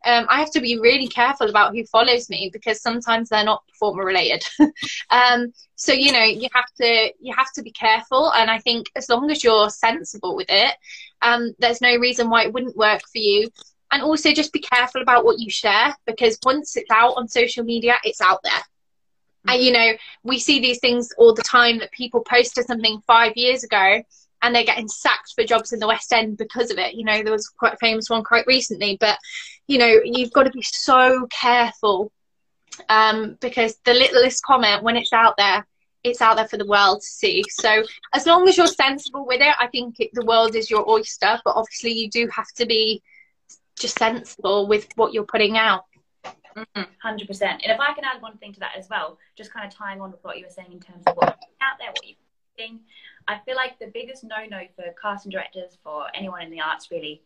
Um, 0.05 0.25
I 0.29 0.39
have 0.39 0.51
to 0.51 0.61
be 0.61 0.79
really 0.79 1.07
careful 1.07 1.49
about 1.49 1.75
who 1.75 1.85
follows 1.85 2.29
me 2.29 2.49
because 2.53 2.81
sometimes 2.81 3.29
they're 3.29 3.43
not 3.43 3.67
performer 3.67 4.05
related. 4.05 4.45
um, 5.09 5.51
so 5.75 5.93
you 5.93 6.11
know 6.11 6.23
you 6.23 6.47
have 6.53 6.71
to 6.81 7.11
you 7.19 7.33
have 7.35 7.51
to 7.53 7.61
be 7.61 7.71
careful, 7.71 8.31
and 8.33 8.49
I 8.49 8.59
think 8.59 8.89
as 8.95 9.09
long 9.09 9.29
as 9.31 9.43
you're 9.43 9.69
sensible 9.69 10.35
with 10.35 10.49
it, 10.49 10.75
um, 11.21 11.53
there's 11.59 11.81
no 11.81 11.95
reason 11.97 12.29
why 12.29 12.43
it 12.43 12.53
wouldn't 12.53 12.77
work 12.77 13.01
for 13.01 13.17
you 13.17 13.49
and 13.91 14.03
also 14.03 14.31
just 14.33 14.53
be 14.53 14.59
careful 14.59 15.01
about 15.01 15.25
what 15.25 15.39
you 15.39 15.49
share 15.49 15.95
because 16.05 16.37
once 16.43 16.75
it's 16.77 16.91
out 16.91 17.13
on 17.17 17.27
social 17.27 17.63
media 17.63 17.95
it's 18.03 18.21
out 18.21 18.39
there. 18.43 18.53
Mm-hmm. 18.53 19.49
and 19.49 19.63
you 19.63 19.71
know 19.71 19.93
we 20.23 20.39
see 20.39 20.59
these 20.59 20.79
things 20.79 21.09
all 21.17 21.33
the 21.33 21.43
time 21.43 21.79
that 21.79 21.91
people 21.91 22.21
posted 22.21 22.65
something 22.65 23.01
five 23.07 23.33
years 23.35 23.63
ago 23.63 24.03
and 24.41 24.55
they're 24.55 24.63
getting 24.63 24.87
sacked 24.87 25.33
for 25.35 25.43
jobs 25.43 25.73
in 25.73 25.79
the 25.79 25.87
west 25.87 26.13
end 26.13 26.37
because 26.37 26.71
of 26.71 26.77
it. 26.77 26.93
You 26.93 27.03
know 27.05 27.23
there 27.23 27.31
was 27.31 27.47
quite 27.47 27.73
a 27.73 27.77
famous 27.77 28.09
one 28.09 28.23
quite 28.23 28.47
recently 28.47 28.97
but 28.99 29.17
you 29.67 29.77
know 29.77 29.99
you've 30.03 30.33
got 30.33 30.43
to 30.43 30.51
be 30.51 30.61
so 30.61 31.27
careful 31.29 32.11
um, 32.87 33.37
because 33.41 33.77
the 33.83 33.93
littlest 33.93 34.43
comment 34.43 34.83
when 34.83 34.95
it's 34.95 35.11
out 35.13 35.35
there 35.37 35.65
it's 36.03 36.21
out 36.21 36.37
there 36.37 36.47
for 36.47 36.55
the 36.55 36.65
world 36.65 37.01
to 37.01 37.05
see. 37.05 37.43
So 37.49 37.83
as 38.13 38.25
long 38.25 38.47
as 38.47 38.55
you're 38.55 38.67
sensible 38.67 39.25
with 39.25 39.41
it 39.41 39.53
i 39.59 39.67
think 39.67 39.99
it, 39.99 40.11
the 40.13 40.25
world 40.25 40.55
is 40.55 40.69
your 40.69 40.89
oyster 40.89 41.39
but 41.43 41.55
obviously 41.55 41.91
you 41.91 42.09
do 42.09 42.27
have 42.33 42.47
to 42.55 42.65
be 42.65 43.01
just 43.79 43.97
sensible 43.97 44.67
with 44.67 44.87
what 44.95 45.13
you're 45.13 45.23
putting 45.23 45.57
out 45.57 45.85
mm-hmm. 46.55 46.83
Hundred 47.01 47.27
percent. 47.27 47.61
And 47.63 47.71
if 47.71 47.79
I 47.79 47.93
can 47.93 48.03
add 48.03 48.21
one 48.21 48.37
thing 48.37 48.53
to 48.53 48.59
that 48.59 48.75
as 48.77 48.89
well, 48.89 49.17
just 49.35 49.53
kind 49.53 49.65
of 49.65 49.73
tying 49.73 50.01
on 50.01 50.11
with 50.11 50.23
what 50.23 50.37
you 50.37 50.45
were 50.45 50.51
saying 50.51 50.71
in 50.71 50.79
terms 50.79 51.03
of 51.07 51.15
what's 51.15 51.31
out 51.61 51.77
there, 51.79 51.89
what 51.89 52.05
you're 52.05 52.17
doing, 52.57 52.79
I 53.27 53.39
feel 53.45 53.55
like 53.55 53.79
the 53.79 53.87
biggest 53.93 54.23
no-no 54.23 54.61
for 54.75 54.83
casting 55.01 55.31
directors, 55.31 55.77
for 55.83 56.05
anyone 56.13 56.41
in 56.41 56.51
the 56.51 56.61
arts 56.61 56.89
really, 56.91 57.21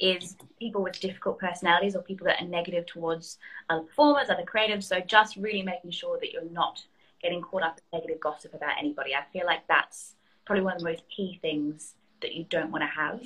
is 0.00 0.36
people 0.58 0.82
with 0.82 0.98
difficult 0.98 1.38
personalities 1.38 1.94
or 1.94 2.02
people 2.02 2.26
that 2.26 2.40
are 2.42 2.46
negative 2.46 2.86
towards 2.86 3.38
other 3.70 3.82
performers, 3.82 4.28
other 4.30 4.44
creatives. 4.44 4.84
So 4.84 5.00
just 5.00 5.36
really 5.36 5.62
making 5.62 5.92
sure 5.92 6.18
that 6.18 6.32
you're 6.32 6.50
not 6.50 6.84
getting 7.22 7.40
caught 7.40 7.62
up 7.62 7.78
in 7.92 7.98
negative 7.98 8.20
gossip 8.20 8.54
about 8.54 8.78
anybody. 8.78 9.14
I 9.14 9.22
feel 9.32 9.46
like 9.46 9.66
that's 9.68 10.14
probably 10.44 10.64
one 10.64 10.74
of 10.74 10.80
the 10.80 10.86
most 10.86 11.04
key 11.14 11.38
things 11.40 11.94
that 12.20 12.34
you 12.34 12.44
don't 12.44 12.72
want 12.72 12.82
to 12.82 12.88
have. 12.88 13.22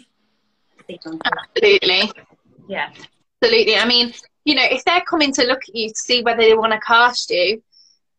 Absolutely. 0.88 2.12
Yeah. 2.68 2.90
Absolutely. 3.42 3.76
I 3.76 3.86
mean, 3.86 4.12
you 4.44 4.54
know, 4.54 4.64
if 4.64 4.84
they're 4.84 5.02
coming 5.02 5.32
to 5.34 5.44
look 5.44 5.62
at 5.68 5.74
you 5.74 5.88
to 5.88 5.94
see 5.94 6.22
whether 6.22 6.42
they 6.42 6.54
want 6.54 6.72
to 6.72 6.80
cast 6.80 7.30
you, 7.30 7.62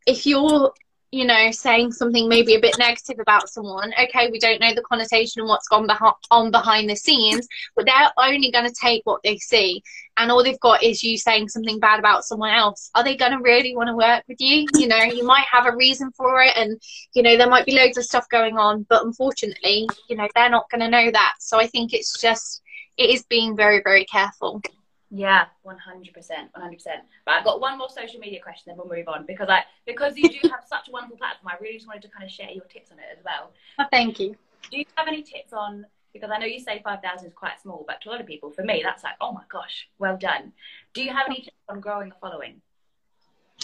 if 0.06 0.26
you're 0.26 0.74
you 1.12 1.26
know, 1.26 1.52
saying 1.52 1.94
something 1.94 2.28
maybe 2.28 2.56
a 2.56 2.60
bit 2.60 2.78
negative 2.78 3.18
about 3.20 3.48
someone, 3.50 3.94
okay, 3.98 4.30
we 4.30 4.40
don't 4.40 4.60
know 4.60 4.74
the 4.74 4.82
connotation 4.82 5.40
and 5.40 5.48
what's 5.48 5.68
gone 5.70 5.88
on 6.32 6.52
behind 6.52 6.90
the 6.90 6.96
scenes, 6.96 7.48
but 7.76 7.86
they're 7.86 8.12
only 8.18 8.52
going 8.52 8.66
to 8.66 8.76
take 8.80 9.04
what 9.06 9.22
they 9.24 9.38
see. 9.38 9.82
And 10.18 10.30
all 10.30 10.44
they've 10.44 10.60
got 10.60 10.84
is 10.84 11.04
you 11.04 11.18
saying 11.18 11.48
something 11.48 11.80
bad 11.80 12.00
about 12.00 12.26
someone 12.26 12.54
else. 12.54 12.92
Are 12.94 13.06
they 13.06 13.16
going 13.16 13.32
to 13.32 13.38
really 13.38 13.74
want 13.76 13.88
to 13.88 13.96
work 13.96 14.24
with 14.28 14.38
you? 14.42 14.68
You 14.76 14.88
know, 14.88 15.02
you 15.02 15.26
might 15.26 15.46
have 15.50 15.66
a 15.66 15.76
reason 15.76 16.12
for 16.12 16.42
it, 16.44 16.58
and, 16.58 16.82
you 17.14 17.24
know, 17.24 17.38
there 17.38 17.50
might 17.50 17.66
be 17.66 17.76
loads 17.76 17.98
of 17.98 18.04
stuff 18.04 18.28
going 18.30 18.58
on, 18.58 18.86
but 18.90 19.06
unfortunately, 19.06 19.88
you 20.10 20.18
know, 20.18 20.28
they're 20.36 20.50
not 20.50 20.70
going 20.70 20.82
to 20.82 20.90
know 20.90 21.10
that. 21.10 21.36
So 21.40 21.58
I 21.58 21.68
think 21.68 21.94
it's 21.94 22.20
just, 22.20 22.62
it 22.98 23.10
is 23.10 23.24
being 23.24 23.56
very, 23.56 23.82
very 23.84 24.06
careful. 24.06 24.62
Yeah, 25.10 25.46
one 25.64 25.78
hundred 25.78 26.14
percent, 26.14 26.50
one 26.54 26.62
hundred 26.62 26.78
percent. 26.78 27.04
But 27.26 27.36
I've 27.36 27.46
got 27.46 27.62
one 27.62 27.78
more 27.78 27.90
social 27.90 28.20
media 28.20 28.42
question, 28.42 28.64
then 28.68 28.78
we'll 28.78 28.94
move 28.94 29.08
on 29.08 29.26
because 29.26 29.48
I 29.50 29.64
because 29.86 30.18
you 30.18 30.28
do 30.28 30.50
have 30.50 30.64
such 30.66 30.90
a 30.90 30.92
wonderful 30.92 31.18
platform. 31.18 31.54
I 31.54 31.62
really 31.62 31.78
just 31.78 31.88
wanted 31.88 32.02
to 32.04 32.10
kind 32.10 32.26
of 32.26 32.32
share 32.32 32.50
your 32.50 32.66
tips 32.66 32.92
on 32.92 33.00
it 33.00 33.06
as 33.18 33.24
well. 33.24 33.52
Oh, 33.80 33.86
thank 33.90 34.20
you. 34.20 34.36
Do 34.70 34.78
you 34.78 34.86
have 34.96 35.08
any 35.08 35.22
tips 35.22 35.54
on? 35.54 35.86
Because 36.12 36.30
I 36.30 36.40
know 36.40 36.46
you 36.46 36.60
say 36.60 36.82
five 36.84 37.02
thousand 37.02 37.28
is 37.28 37.34
quite 37.34 37.62
small, 37.62 37.86
but 37.88 38.02
to 38.02 38.10
a 38.10 38.12
lot 38.12 38.22
of 38.22 38.28
people, 38.28 38.52
for 38.52 38.64
me, 38.64 38.82
that's 38.84 39.04
like, 39.04 39.14
oh 39.22 39.32
my 39.32 39.44
gosh, 39.50 39.88
well 39.98 40.18
done. 40.18 40.52
Do 40.94 41.04
you 41.04 41.12
have 41.12 41.28
any 41.28 41.42
tips 41.42 41.56
on 41.70 41.80
growing 41.80 42.12
a 42.12 42.16
following? 42.20 42.62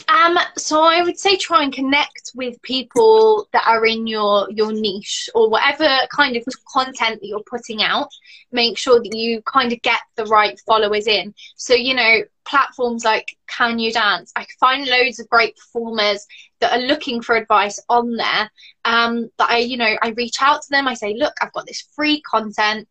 Um, 0.08 0.38
so 0.58 0.82
I 0.82 1.04
would 1.04 1.20
say 1.20 1.38
try 1.38 1.64
and 1.64 1.72
connect 1.72 2.32
with 2.34 2.62
people 2.64 3.48
that 3.54 3.64
are 3.68 3.86
in 3.86 4.08
your 4.08 4.50
your 4.50 4.74
niche 4.74 5.30
or 5.36 5.50
whatever 5.50 5.88
kind 6.10 6.36
of 6.36 6.44
content 6.74 7.22
that 7.22 7.28
you're 7.28 7.44
putting 7.44 7.84
out. 7.84 8.10
Make 8.52 8.78
sure 8.78 9.00
that 9.00 9.16
you 9.16 9.42
kind 9.44 9.72
of 9.72 9.82
get 9.82 10.02
the 10.16 10.26
right 10.26 10.60
followers 10.66 11.06
in. 11.06 11.34
So 11.56 11.76
you 11.76 11.94
know, 11.94 12.22
platforms 12.44 13.06
like 13.06 13.38
Can 13.48 13.78
You 13.78 13.94
Dance, 13.94 14.32
I 14.36 14.48
find 14.60 14.88
loads 14.88 15.20
of 15.20 15.30
great 15.30 15.56
performers 15.58 16.26
that 16.60 16.74
are 16.74 16.86
looking 16.86 17.22
for 17.22 17.36
advice 17.36 17.80
on 17.88 18.16
there. 18.16 18.52
Um, 18.86 19.30
that 19.38 19.52
I 19.52 19.60
you 19.60 19.78
know 19.78 19.96
I 20.02 20.10
reach 20.10 20.38
out 20.42 20.64
to 20.64 20.70
them. 20.72 20.88
I 20.88 20.96
say, 20.96 21.16
look, 21.16 21.34
I've 21.40 21.54
got 21.54 21.68
this 21.68 21.88
free 21.96 22.22
content 22.22 22.88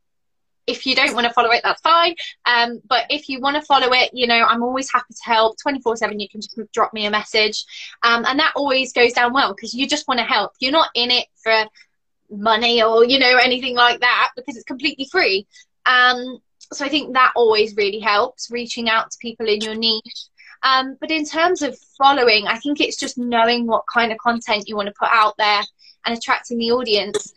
if 0.67 0.87
you 0.87 0.95
don't 0.95 1.15
want 1.15 1.27
to 1.27 1.33
follow 1.33 1.51
it, 1.51 1.61
that's 1.65 1.81
fine. 1.81 2.15
Um, 2.45 2.81
but 2.87 3.07
if 3.11 3.29
you 3.29 3.41
want 3.41 3.57
to 3.57 3.63
follow 3.63 3.93
it, 3.93 4.11
you 4.13 4.27
know, 4.27 4.45
I'm 4.45 4.63
always 4.63 4.91
happy 4.93 5.13
to 5.13 5.25
help 5.25 5.57
24 5.61 5.97
7. 5.97 6.21
You 6.21 6.29
can 6.29 6.41
just 6.41 6.59
drop 6.73 6.93
me 6.93 7.07
a 7.07 7.11
message. 7.11 7.65
Um, 8.03 8.25
and 8.27 8.39
that 8.39 8.53
always 8.55 8.93
goes 8.93 9.13
down 9.13 9.33
well 9.33 9.55
because 9.55 9.75
you 9.75 9.87
just 9.87 10.07
want 10.07 10.19
to 10.19 10.25
help. 10.25 10.53
You're 10.61 10.73
not 10.73 10.91
in 10.95 11.11
it 11.11 11.27
for 11.43 11.65
money 12.31 12.83
or, 12.83 13.05
you 13.05 13.19
know, 13.19 13.37
anything 13.37 13.77
like 13.77 14.01
that 14.01 14.31
because 14.37 14.57
it's 14.57 14.65
completely 14.65 15.07
free. 15.11 15.47
Um, 15.87 16.39
so 16.73 16.85
I 16.85 16.89
think 16.89 17.15
that 17.15 17.33
always 17.37 17.77
really 17.77 18.01
helps 18.01 18.51
reaching 18.51 18.89
out 18.89 19.11
to 19.11 19.19
people 19.21 19.49
in 19.49 19.61
your 19.61 19.75
niche. 19.75 20.29
Um, 20.63 20.97
but 21.01 21.11
in 21.11 21.25
terms 21.25 21.63
of 21.63 21.77
following, 21.99 22.47
I 22.47 22.59
think 22.59 22.81
it's 22.81 22.97
just 22.97 23.19
knowing 23.19 23.67
what 23.67 23.85
kind 23.93 24.13
of 24.13 24.19
content 24.19 24.69
you 24.69 24.77
want 24.77 24.87
to 24.87 24.95
put 24.99 25.09
out 25.11 25.35
there 25.37 25.63
and 26.07 26.17
attracting 26.17 26.59
the 26.59 26.71
audience. 26.71 27.33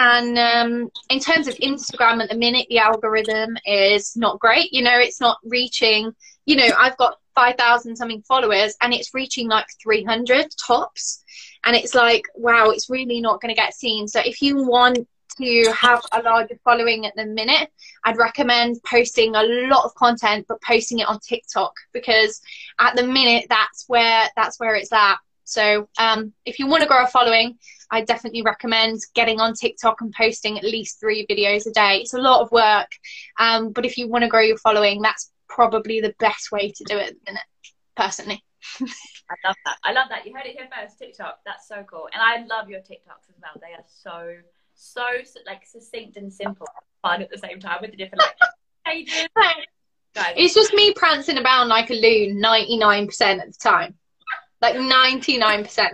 And 0.00 0.38
um, 0.38 0.90
in 1.10 1.18
terms 1.18 1.48
of 1.48 1.56
Instagram 1.56 2.22
at 2.22 2.30
the 2.30 2.36
minute, 2.36 2.68
the 2.70 2.78
algorithm 2.78 3.56
is 3.66 4.16
not 4.16 4.38
great. 4.38 4.72
You 4.72 4.82
know, 4.82 4.96
it's 4.96 5.20
not 5.20 5.38
reaching, 5.42 6.14
you 6.46 6.54
know, 6.54 6.68
I've 6.78 6.96
got 6.98 7.18
5,000 7.34 7.96
something 7.96 8.22
followers 8.22 8.76
and 8.80 8.94
it's 8.94 9.12
reaching 9.12 9.48
like 9.48 9.66
300 9.82 10.46
tops. 10.64 11.24
And 11.64 11.74
it's 11.74 11.96
like, 11.96 12.22
wow, 12.36 12.70
it's 12.70 12.88
really 12.88 13.20
not 13.20 13.40
going 13.40 13.52
to 13.52 13.60
get 13.60 13.74
seen. 13.74 14.06
So 14.06 14.20
if 14.24 14.40
you 14.40 14.64
want 14.64 15.00
to 15.38 15.72
have 15.76 16.00
a 16.12 16.22
larger 16.22 16.60
following 16.62 17.04
at 17.04 17.16
the 17.16 17.26
minute, 17.26 17.68
I'd 18.04 18.18
recommend 18.18 18.76
posting 18.88 19.34
a 19.34 19.42
lot 19.42 19.84
of 19.84 19.96
content, 19.96 20.46
but 20.48 20.62
posting 20.62 21.00
it 21.00 21.08
on 21.08 21.18
TikTok 21.18 21.72
because 21.92 22.40
at 22.78 22.94
the 22.94 23.02
minute 23.02 23.46
that's 23.48 23.84
where 23.88 24.28
that's 24.36 24.60
where 24.60 24.76
it's 24.76 24.92
at. 24.92 25.18
So 25.48 25.88
um, 25.98 26.34
if 26.44 26.58
you 26.58 26.66
want 26.66 26.82
to 26.82 26.88
grow 26.88 27.04
a 27.04 27.06
following, 27.06 27.58
I 27.90 28.02
definitely 28.02 28.42
recommend 28.42 29.00
getting 29.14 29.40
on 29.40 29.54
TikTok 29.54 30.02
and 30.02 30.12
posting 30.12 30.58
at 30.58 30.62
least 30.62 31.00
three 31.00 31.26
videos 31.26 31.66
a 31.66 31.70
day. 31.70 32.00
It's 32.02 32.12
a 32.12 32.20
lot 32.20 32.42
of 32.42 32.52
work, 32.52 32.88
um, 33.38 33.72
but 33.72 33.86
if 33.86 33.96
you 33.96 34.08
want 34.08 34.24
to 34.24 34.28
grow 34.28 34.42
your 34.42 34.58
following, 34.58 35.00
that's 35.00 35.30
probably 35.48 36.02
the 36.02 36.14
best 36.18 36.52
way 36.52 36.70
to 36.70 36.84
do 36.84 36.98
it 36.98 37.16
at 37.26 37.34
the 37.34 37.40
personally. 37.96 38.44
I 38.78 39.36
love 39.46 39.56
that. 39.64 39.78
I 39.84 39.92
love 39.92 40.08
that. 40.10 40.26
You 40.26 40.34
heard 40.34 40.44
it 40.44 40.54
here 40.56 40.68
first. 40.70 40.98
TikTok. 40.98 41.40
That's 41.46 41.66
so 41.66 41.82
cool, 41.90 42.08
and 42.12 42.22
I 42.22 42.44
love 42.44 42.68
your 42.68 42.80
TikToks 42.80 43.30
as 43.30 43.36
well. 43.40 43.52
They 43.58 43.72
are 43.72 43.84
so 43.86 44.34
so 44.74 45.06
like 45.46 45.64
succinct 45.66 46.18
and 46.18 46.30
simple, 46.30 46.66
fun 47.00 47.22
at 47.22 47.30
the 47.30 47.38
same 47.38 47.58
time 47.58 47.78
with 47.80 47.92
the 47.92 47.96
different 47.96 48.20
like 48.20 48.36
pages. 48.86 49.28
Guys. 50.14 50.34
It's 50.36 50.54
just 50.54 50.74
me 50.74 50.92
prancing 50.92 51.38
about 51.38 51.68
like 51.68 51.90
a 51.90 51.94
loon 51.94 52.42
99% 52.42 53.06
of 53.46 53.52
the 53.52 53.58
time. 53.58 53.94
Like 54.60 54.74
99%. 54.76 55.88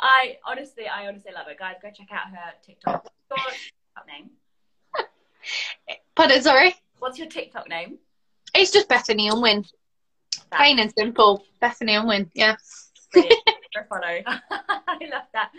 I 0.00 0.38
honestly, 0.46 0.86
I 0.86 1.06
honestly 1.06 1.32
love 1.34 1.46
it. 1.48 1.58
Guys, 1.58 1.76
go 1.82 1.90
check 1.94 2.08
out 2.10 2.30
her 2.30 2.52
TikTok. 2.64 3.10
What's 3.28 3.44
your 3.44 3.52
TikTok 3.52 4.06
name? 4.06 4.30
Pardon, 6.16 6.42
sorry? 6.42 6.74
What's 6.98 7.18
your 7.18 7.28
TikTok 7.28 7.68
name? 7.68 7.98
It's 8.54 8.70
just 8.70 8.88
Bethany 8.88 9.28
Unwin. 9.28 9.64
Plain 10.52 10.78
and 10.78 10.92
simple. 10.96 11.44
Bethany 11.60 11.94
Unwin, 11.94 12.30
yeah. 12.34 12.56
Follow. 13.88 14.02
I 14.26 14.98
love 15.10 15.28
that. 15.32 15.50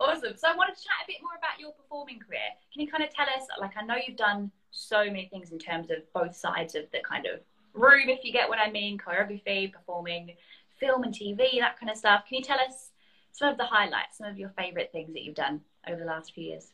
Awesome. 0.00 0.36
So 0.36 0.48
I 0.48 0.56
wanted 0.56 0.76
to 0.76 0.82
chat 0.82 1.04
a 1.04 1.06
bit 1.06 1.16
more 1.22 1.32
about 1.36 1.58
your 1.58 1.72
performing 1.72 2.18
career. 2.18 2.40
Can 2.72 2.82
you 2.82 2.88
kind 2.90 3.02
of 3.02 3.10
tell 3.14 3.26
us, 3.26 3.46
like, 3.60 3.72
I 3.76 3.84
know 3.84 3.96
you've 4.06 4.16
done 4.16 4.50
so 4.70 5.04
many 5.04 5.28
things 5.30 5.50
in 5.50 5.58
terms 5.58 5.90
of 5.90 5.98
both 6.14 6.34
sides 6.34 6.74
of 6.74 6.84
the 6.92 7.00
kind 7.00 7.26
of 7.26 7.40
room, 7.74 8.08
if 8.08 8.24
you 8.24 8.32
get 8.32 8.48
what 8.48 8.58
I 8.58 8.70
mean, 8.70 8.98
choreography, 8.98 9.72
performing, 9.72 10.34
film 10.82 11.04
and 11.04 11.14
TV, 11.14 11.60
that 11.60 11.78
kind 11.78 11.90
of 11.90 11.96
stuff. 11.96 12.24
Can 12.28 12.38
you 12.38 12.44
tell 12.44 12.58
us 12.58 12.90
some 13.32 13.48
of 13.48 13.56
the 13.56 13.64
highlights, 13.64 14.18
some 14.18 14.26
of 14.26 14.38
your 14.38 14.50
favourite 14.50 14.90
things 14.92 15.12
that 15.12 15.22
you've 15.22 15.34
done 15.34 15.60
over 15.88 15.98
the 15.98 16.04
last 16.04 16.34
few 16.34 16.44
years? 16.44 16.72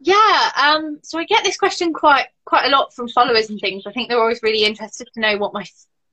Yeah, 0.00 0.50
um, 0.56 0.98
so 1.02 1.18
I 1.18 1.24
get 1.24 1.44
this 1.44 1.58
question 1.58 1.92
quite 1.92 2.26
quite 2.46 2.66
a 2.66 2.70
lot 2.70 2.94
from 2.94 3.08
followers 3.08 3.50
and 3.50 3.60
things. 3.60 3.86
I 3.86 3.92
think 3.92 4.08
they're 4.08 4.20
always 4.20 4.42
really 4.42 4.64
interested 4.64 5.08
to 5.12 5.20
know 5.20 5.36
what 5.36 5.52
my 5.52 5.66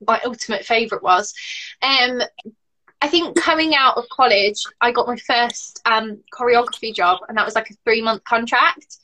my 0.05 0.19
ultimate 0.25 0.65
favourite 0.65 1.01
was. 1.01 1.33
Um, 1.81 2.21
I 3.01 3.07
think 3.07 3.37
coming 3.37 3.75
out 3.75 3.95
of 3.95 4.09
college, 4.09 4.61
I 4.81 4.91
got 4.91 5.07
my 5.07 5.15
first 5.15 5.81
um, 5.85 6.19
choreography 6.33 6.93
job, 6.93 7.19
and 7.29 7.37
that 7.37 7.45
was 7.45 7.55
like 7.55 7.69
a 7.69 7.75
three 7.85 8.01
month 8.01 8.25
contract, 8.25 8.97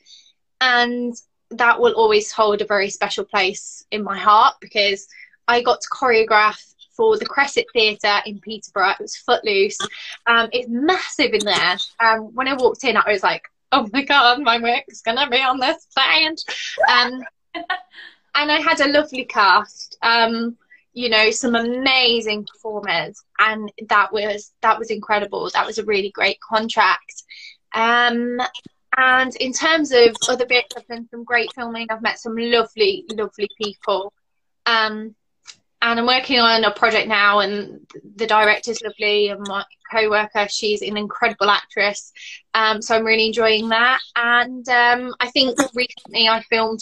and 0.59 1.15
that 1.51 1.79
will 1.79 1.93
always 1.93 2.31
hold 2.31 2.61
a 2.61 2.65
very 2.65 2.89
special 2.89 3.23
place 3.23 3.85
in 3.91 4.03
my 4.03 4.17
heart 4.17 4.55
because 4.59 5.07
I 5.47 5.61
got 5.61 5.79
to 5.81 5.87
choreograph 5.93 6.72
for 6.95 7.17
the 7.17 7.25
Cresset 7.25 7.65
Theatre 7.73 8.19
in 8.25 8.39
Peterborough. 8.39 8.91
It 8.91 9.01
was 9.01 9.15
Footloose. 9.15 9.77
Um, 10.27 10.49
it's 10.51 10.69
massive 10.69 11.33
in 11.33 11.45
there. 11.45 11.77
Um, 11.99 12.33
when 12.33 12.47
I 12.47 12.55
walked 12.55 12.83
in, 12.83 12.97
I 12.97 13.11
was 13.11 13.23
like, 13.23 13.43
oh 13.71 13.89
my 13.91 14.03
god, 14.03 14.41
my 14.41 14.59
work's 14.59 15.01
gonna 15.01 15.29
be 15.29 15.41
on 15.41 15.59
this 15.59 15.87
stage. 15.89 16.43
Um, 16.89 17.23
and 18.35 18.51
I 18.51 18.61
had 18.61 18.79
a 18.81 18.91
lovely 18.91 19.25
cast. 19.25 19.97
Um, 20.01 20.57
you 20.93 21.09
know, 21.09 21.31
some 21.31 21.55
amazing 21.55 22.45
performers, 22.45 23.19
and 23.39 23.71
that 23.89 24.13
was 24.13 24.53
that 24.61 24.77
was 24.77 24.91
incredible. 24.91 25.49
That 25.53 25.65
was 25.65 25.79
a 25.79 25.85
really 25.85 26.11
great 26.11 26.39
contract. 26.39 27.23
Um, 27.73 28.39
and 28.95 29.35
in 29.37 29.53
terms 29.53 29.91
of 29.91 30.15
other 30.27 30.45
bits, 30.45 30.75
I've 30.77 30.87
done 30.87 31.07
some 31.09 31.23
great 31.23 31.51
filming. 31.53 31.87
I've 31.89 32.03
met 32.03 32.19
some 32.19 32.35
lovely, 32.37 33.05
lovely 33.09 33.49
people. 33.59 34.13
Um, 34.67 35.15
and 35.83 35.99
I'm 35.99 36.07
working 36.07 36.39
on 36.39 36.63
a 36.63 36.71
project 36.71 37.09
now, 37.09 37.39
and 37.39 37.85
the 38.15 38.25
director's 38.25 38.81
lovely, 38.81 39.27
and 39.27 39.45
my 39.47 39.65
co-worker, 39.91 40.47
she's 40.49 40.81
an 40.81 40.95
incredible 40.95 41.49
actress. 41.49 42.13
Um, 42.53 42.81
so 42.81 42.95
I'm 42.95 43.05
really 43.05 43.27
enjoying 43.27 43.67
that. 43.69 43.99
And 44.15 44.67
um, 44.69 45.13
I 45.19 45.29
think 45.29 45.59
recently 45.75 46.29
I 46.29 46.41
filmed 46.49 46.79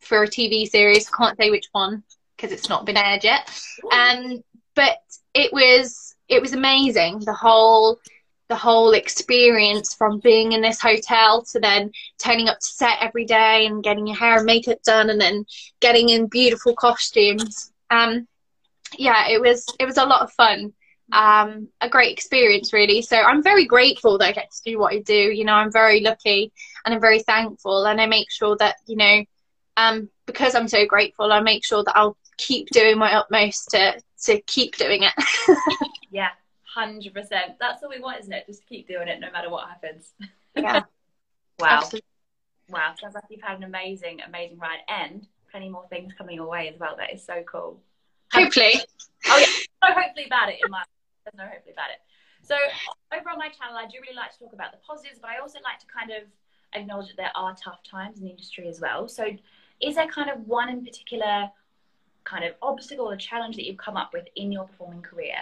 for 0.00 0.22
a 0.22 0.28
TV 0.28 0.68
series. 0.68 1.08
I 1.12 1.16
can't 1.16 1.36
say 1.36 1.50
which 1.50 1.66
one 1.72 2.04
because 2.36 2.52
it's 2.52 2.68
not 2.68 2.86
been 2.86 2.96
aired 2.96 3.24
yet. 3.24 3.50
Um, 3.92 4.42
but 4.76 4.98
it 5.34 5.52
was 5.52 6.14
it 6.28 6.40
was 6.40 6.52
amazing. 6.52 7.18
The 7.20 7.34
whole 7.34 7.98
the 8.48 8.56
whole 8.56 8.92
experience 8.92 9.94
from 9.94 10.20
being 10.20 10.52
in 10.52 10.60
this 10.60 10.80
hotel 10.80 11.42
to 11.42 11.58
then 11.58 11.90
turning 12.18 12.48
up 12.48 12.58
to 12.60 12.66
set 12.66 12.98
every 13.00 13.24
day 13.24 13.66
and 13.66 13.82
getting 13.82 14.06
your 14.06 14.16
hair 14.16 14.36
and 14.36 14.46
makeup 14.46 14.82
done 14.82 15.10
and 15.10 15.20
then 15.20 15.44
getting 15.80 16.08
in 16.08 16.26
beautiful 16.26 16.74
costumes. 16.74 17.72
Um, 17.90 18.26
yeah, 18.96 19.28
it 19.28 19.40
was 19.40 19.66
it 19.78 19.84
was 19.84 19.98
a 19.98 20.04
lot 20.04 20.22
of 20.22 20.32
fun. 20.32 20.72
Um, 21.12 21.68
a 21.80 21.88
great 21.88 22.12
experience 22.12 22.72
really. 22.72 23.02
So 23.02 23.16
I'm 23.16 23.42
very 23.42 23.66
grateful 23.66 24.16
that 24.18 24.28
I 24.28 24.32
get 24.32 24.50
to 24.50 24.70
do 24.70 24.78
what 24.78 24.94
I 24.94 25.00
do. 25.00 25.14
You 25.14 25.44
know, 25.44 25.54
I'm 25.54 25.72
very 25.72 26.00
lucky 26.00 26.52
and 26.84 26.94
I'm 26.94 27.00
very 27.00 27.20
thankful 27.20 27.84
and 27.86 28.00
I 28.00 28.06
make 28.06 28.30
sure 28.30 28.56
that, 28.58 28.76
you 28.86 28.96
know, 28.96 29.24
um, 29.76 30.08
because 30.26 30.54
I'm 30.54 30.68
so 30.68 30.86
grateful, 30.86 31.32
I 31.32 31.40
make 31.40 31.64
sure 31.64 31.82
that 31.82 31.96
I'll 31.96 32.16
keep 32.36 32.68
doing 32.70 32.98
my 32.98 33.12
utmost 33.14 33.70
to 33.70 34.00
to 34.24 34.40
keep 34.42 34.76
doing 34.76 35.02
it. 35.02 35.12
yeah, 36.10 36.30
hundred 36.62 37.14
percent. 37.14 37.56
That's 37.58 37.82
all 37.82 37.90
we 37.90 38.00
want, 38.00 38.20
isn't 38.20 38.32
it? 38.32 38.46
Just 38.46 38.66
keep 38.66 38.86
doing 38.86 39.08
it 39.08 39.20
no 39.20 39.30
matter 39.32 39.50
what 39.50 39.68
happens. 39.68 40.12
Yeah. 40.54 40.82
wow. 41.58 41.78
Absolutely. 41.78 42.06
Wow. 42.68 42.94
Sounds 43.00 43.14
like 43.14 43.24
you've 43.30 43.42
had 43.42 43.58
an 43.58 43.64
amazing, 43.64 44.20
amazing 44.26 44.58
ride 44.58 44.80
and 44.88 45.26
plenty 45.50 45.68
more 45.68 45.86
things 45.88 46.12
coming 46.16 46.36
your 46.36 46.48
way 46.48 46.68
as 46.68 46.78
well. 46.78 46.96
That 46.96 47.12
is 47.12 47.24
so 47.24 47.42
cool. 47.50 47.80
Hopefully. 48.32 48.74
Oh 49.26 49.38
yeah. 49.38 49.46
No 49.88 49.94
hopefully 49.94 50.26
about 50.26 50.48
it 50.48 50.58
in 50.64 50.70
my 50.70 50.82
there's 51.24 51.34
no 51.36 51.44
hopefully 51.44 51.72
about 51.72 51.90
it. 51.90 52.00
So 52.42 52.56
over 53.12 53.30
on 53.30 53.38
my 53.38 53.48
channel 53.48 53.76
I 53.76 53.86
do 53.86 53.98
really 54.02 54.16
like 54.16 54.32
to 54.32 54.38
talk 54.38 54.52
about 54.52 54.72
the 54.72 54.78
positives, 54.78 55.18
but 55.20 55.30
I 55.30 55.38
also 55.38 55.58
like 55.64 55.78
to 55.80 55.86
kind 55.86 56.10
of 56.10 56.28
acknowledge 56.74 57.08
that 57.08 57.16
there 57.16 57.32
are 57.34 57.54
tough 57.54 57.82
times 57.82 58.18
in 58.18 58.24
the 58.24 58.30
industry 58.30 58.68
as 58.68 58.80
well. 58.80 59.08
So 59.08 59.26
is 59.80 59.96
there 59.96 60.06
kind 60.06 60.30
of 60.30 60.46
one 60.46 60.68
in 60.68 60.84
particular 60.84 61.50
kind 62.24 62.44
of 62.44 62.54
obstacle 62.62 63.10
or 63.10 63.16
challenge 63.16 63.56
that 63.56 63.66
you've 63.66 63.78
come 63.78 63.96
up 63.96 64.12
with 64.12 64.26
in 64.36 64.52
your 64.52 64.64
performing 64.64 65.02
career? 65.02 65.36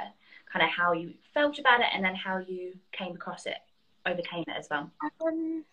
Kind 0.53 0.65
of 0.65 0.71
how 0.71 0.93
you 0.93 1.15
felt 1.35 1.59
about 1.59 1.81
it 1.81 1.87
and 1.93 2.05
then 2.05 2.15
how 2.15 2.39
you 2.39 2.75
came 2.93 3.15
across 3.15 3.47
it, 3.47 3.59
overcame 4.07 4.45
it 4.47 4.57
as 4.57 4.69
well. 4.71 4.91
Um, 5.21 5.65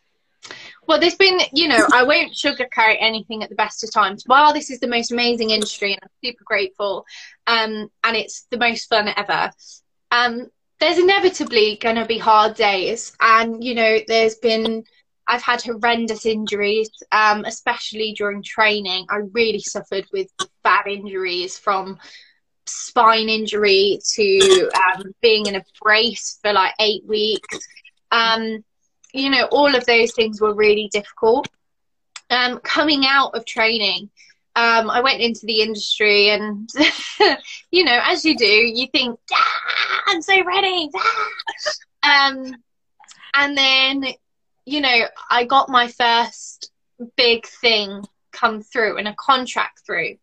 well, 0.87 0.99
there's 0.99 1.15
been, 1.15 1.39
you 1.53 1.67
know, 1.67 1.87
I 1.93 2.03
won't 2.03 2.33
sugarcoat 2.33 2.97
anything 2.99 3.43
at 3.43 3.49
the 3.49 3.55
best 3.55 3.83
of 3.83 3.91
times. 3.91 4.23
While 4.25 4.53
this 4.53 4.69
is 4.69 4.79
the 4.79 4.87
most 4.87 5.11
amazing 5.11 5.49
industry 5.49 5.93
and 5.93 5.99
I'm 6.03 6.09
super 6.23 6.43
grateful, 6.43 7.05
um, 7.47 7.89
and 8.03 8.15
it's 8.15 8.45
the 8.51 8.57
most 8.57 8.89
fun 8.89 9.09
ever, 9.15 9.51
um, 10.11 10.49
there's 10.79 10.97
inevitably 10.97 11.77
going 11.81 11.95
to 11.95 12.05
be 12.05 12.17
hard 12.17 12.55
days. 12.55 13.15
And, 13.19 13.63
you 13.63 13.75
know, 13.75 13.99
there's 14.07 14.35
been 14.35 14.83
I've 15.27 15.41
had 15.41 15.61
horrendous 15.61 16.25
injuries, 16.25 16.89
um, 17.11 17.45
especially 17.45 18.13
during 18.13 18.43
training. 18.43 19.07
I 19.09 19.21
really 19.31 19.59
suffered 19.59 20.05
with 20.13 20.27
bad 20.63 20.87
injuries 20.87 21.57
from 21.57 21.97
spine 22.67 23.29
injury 23.29 23.99
to 24.13 24.69
um, 24.75 25.03
being 25.21 25.47
in 25.47 25.55
a 25.55 25.63
brace 25.81 26.39
for 26.41 26.53
like 26.53 26.73
eight 26.79 27.05
weeks. 27.05 27.59
Um, 28.11 28.63
you 29.15 29.29
know, 29.29 29.45
all 29.51 29.73
of 29.75 29.85
those 29.85 30.13
things 30.13 30.41
were 30.41 30.53
really 30.53 30.89
difficult. 30.91 31.47
Um, 32.29 32.59
coming 32.59 33.05
out 33.05 33.35
of 33.35 33.45
training, 33.45 34.09
um, 34.55 34.89
I 34.89 35.01
went 35.01 35.21
into 35.21 35.45
the 35.45 35.61
industry 35.61 36.29
and, 36.29 36.69
you 37.71 37.83
know, 37.83 37.99
as 38.03 38.25
you 38.25 38.35
do, 38.35 38.45
you 38.45 38.87
think, 38.87 39.19
ah, 39.31 40.01
I'm 40.07 40.21
so 40.21 40.43
ready. 40.43 40.89
Ah. 40.95 42.29
Um, 42.29 42.55
and 43.33 43.57
then 43.57 44.15
you 44.65 44.81
know, 44.81 45.07
I 45.29 45.45
got 45.45 45.69
my 45.69 45.87
first 45.87 46.71
big 47.15 47.45
thing 47.45 48.03
come 48.31 48.61
through 48.61 48.97
and 48.97 49.07
a 49.07 49.15
contract 49.15 49.81
through. 49.85 50.15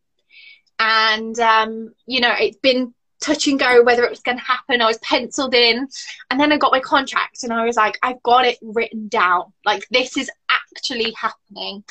And, 0.79 1.39
um, 1.39 1.95
you 2.07 2.21
know, 2.21 2.33
it's 2.39 2.59
been 2.59 2.93
touch 3.23 3.47
and 3.47 3.59
go 3.59 3.83
whether 3.83 4.05
it 4.05 4.11
was 4.11 4.21
going 4.21 4.39
to 4.39 4.45
happen. 4.45 4.83
I 4.83 4.87
was 4.87 4.99
penciled 4.99 5.55
in. 5.55 5.89
And 6.31 6.41
then 6.41 6.53
I 6.53 6.59
got 6.59 6.73
my 6.73 6.81
contract 6.81 7.43
and 7.45 7.53
I 7.53 7.65
was 7.65 7.77
like, 7.77 7.99
I've 8.03 8.23
got 8.23 8.45
it 8.45 8.59
written 8.61 9.09
down. 9.09 9.53
Like, 9.65 9.87
this 9.91 10.17
is 10.17 10.31
actually 10.51 11.13
happening. 11.13 11.85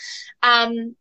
Um, 0.43 0.95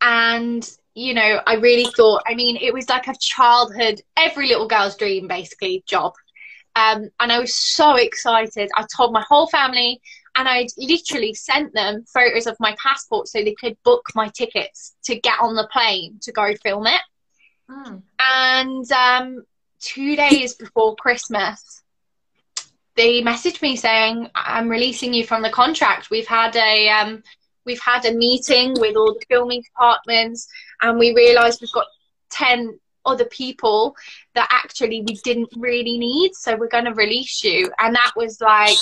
and, 0.00 0.68
you 0.94 1.14
know, 1.14 1.40
I 1.46 1.54
really 1.54 1.90
thought, 1.96 2.22
I 2.26 2.34
mean, 2.34 2.56
it 2.56 2.72
was 2.72 2.88
like 2.88 3.08
a 3.08 3.14
childhood, 3.18 4.00
every 4.16 4.48
little 4.48 4.68
girl's 4.68 4.96
dream, 4.96 5.28
basically, 5.28 5.84
job. 5.86 6.14
Um, 6.74 7.10
and 7.20 7.30
I 7.30 7.38
was 7.38 7.54
so 7.54 7.96
excited. 7.96 8.70
I 8.74 8.86
told 8.96 9.12
my 9.12 9.24
whole 9.28 9.46
family, 9.46 10.00
and 10.34 10.48
I'd 10.48 10.70
literally 10.78 11.34
sent 11.34 11.74
them 11.74 12.04
photos 12.12 12.46
of 12.46 12.56
my 12.58 12.74
passport 12.82 13.28
so 13.28 13.42
they 13.42 13.54
could 13.54 13.76
book 13.84 14.06
my 14.14 14.28
tickets 14.28 14.94
to 15.04 15.20
get 15.20 15.38
on 15.40 15.54
the 15.54 15.68
plane 15.70 16.18
to 16.22 16.32
go 16.32 16.54
film 16.62 16.86
it. 16.86 17.00
Mm. 17.72 18.02
And 18.18 18.92
um, 18.92 19.44
two 19.80 20.16
days 20.16 20.54
before 20.54 20.96
Christmas, 20.96 21.82
they 22.96 23.22
messaged 23.22 23.62
me 23.62 23.76
saying, 23.76 24.28
"I'm 24.34 24.68
releasing 24.68 25.14
you 25.14 25.24
from 25.24 25.42
the 25.42 25.50
contract. 25.50 26.10
We've 26.10 26.26
had 26.26 26.54
a 26.56 26.88
um, 26.90 27.22
we've 27.64 27.80
had 27.80 28.04
a 28.04 28.12
meeting 28.12 28.74
with 28.78 28.96
all 28.96 29.14
the 29.14 29.24
filming 29.28 29.62
departments, 29.62 30.46
and 30.82 30.98
we 30.98 31.14
realised 31.14 31.60
we've 31.60 31.72
got 31.72 31.86
ten 32.30 32.78
other 33.04 33.24
people 33.24 33.96
that 34.34 34.46
actually 34.50 35.02
we 35.02 35.14
didn't 35.24 35.48
really 35.56 35.98
need, 35.98 36.34
so 36.34 36.56
we're 36.56 36.68
going 36.68 36.84
to 36.84 36.94
release 36.94 37.42
you." 37.42 37.70
And 37.78 37.94
that 37.94 38.12
was 38.14 38.40
like 38.40 38.78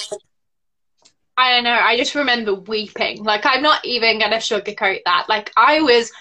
I 1.41 1.55
don't 1.55 1.65
know. 1.65 1.71
I 1.71 1.97
just 1.97 2.15
remember 2.15 2.53
weeping. 2.53 3.25
Like, 3.25 3.47
I'm 3.47 3.63
not 3.63 3.83
even 3.83 4.19
going 4.19 4.33
to 4.33 4.37
sugarcoat 4.37 5.01
that. 5.07 5.25
Like, 5.27 5.51
I 5.57 5.81
was 5.81 6.13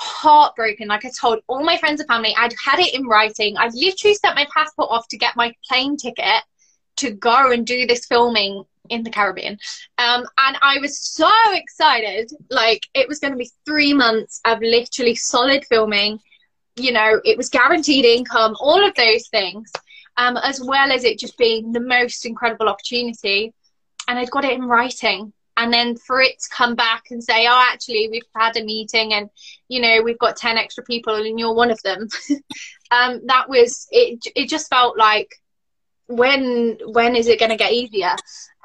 heartbroken. 0.00 0.88
Like, 0.88 1.04
I 1.04 1.10
told 1.10 1.40
all 1.46 1.62
my 1.62 1.76
friends 1.76 2.00
and 2.00 2.08
family, 2.08 2.34
I'd 2.36 2.54
had 2.64 2.78
it 2.78 2.94
in 2.94 3.06
writing. 3.06 3.56
I'd 3.56 3.74
literally 3.74 4.14
sent 4.14 4.36
my 4.36 4.46
passport 4.54 4.90
off 4.90 5.08
to 5.08 5.18
get 5.18 5.36
my 5.36 5.54
plane 5.68 5.96
ticket 5.96 6.42
to 6.96 7.10
go 7.12 7.52
and 7.52 7.66
do 7.66 7.86
this 7.86 8.06
filming 8.06 8.64
in 8.88 9.02
the 9.02 9.10
Caribbean. 9.10 9.58
Um, 9.98 10.24
and 10.38 10.56
I 10.62 10.78
was 10.80 10.98
so 10.98 11.30
excited. 11.52 12.32
Like, 12.50 12.82
it 12.94 13.08
was 13.08 13.18
going 13.18 13.32
to 13.32 13.38
be 13.38 13.50
three 13.64 13.94
months 13.94 14.40
of 14.44 14.60
literally 14.60 15.14
solid 15.14 15.64
filming. 15.66 16.18
You 16.76 16.92
know, 16.92 17.20
it 17.24 17.36
was 17.36 17.48
guaranteed 17.48 18.04
income, 18.04 18.56
all 18.60 18.84
of 18.84 18.94
those 18.94 19.28
things, 19.28 19.70
um, 20.16 20.36
as 20.38 20.62
well 20.62 20.90
as 20.90 21.04
it 21.04 21.18
just 21.18 21.36
being 21.36 21.72
the 21.72 21.80
most 21.80 22.26
incredible 22.26 22.68
opportunity 22.68 23.52
and 24.10 24.18
I'd 24.18 24.30
got 24.30 24.44
it 24.44 24.52
in 24.52 24.64
writing. 24.64 25.32
And 25.60 25.70
then 25.70 25.94
for 25.94 26.22
it 26.22 26.38
to 26.40 26.48
come 26.48 26.74
back 26.74 27.04
and 27.10 27.22
say, 27.22 27.46
oh, 27.46 27.68
actually, 27.70 28.08
we've 28.10 28.22
had 28.34 28.56
a 28.56 28.64
meeting 28.64 29.12
and, 29.12 29.28
you 29.68 29.82
know, 29.82 30.00
we've 30.02 30.18
got 30.18 30.36
10 30.36 30.56
extra 30.56 30.82
people 30.82 31.14
and 31.14 31.38
you're 31.38 31.54
one 31.54 31.70
of 31.70 31.82
them. 31.82 32.08
um, 32.90 33.20
that 33.26 33.46
was, 33.46 33.86
it, 33.90 34.24
it 34.34 34.48
just 34.48 34.70
felt 34.70 34.96
like, 34.96 35.36
when 36.10 36.76
when 36.86 37.14
is 37.14 37.28
it 37.28 37.38
going 37.38 37.50
to 37.50 37.56
get 37.56 37.72
easier? 37.72 38.14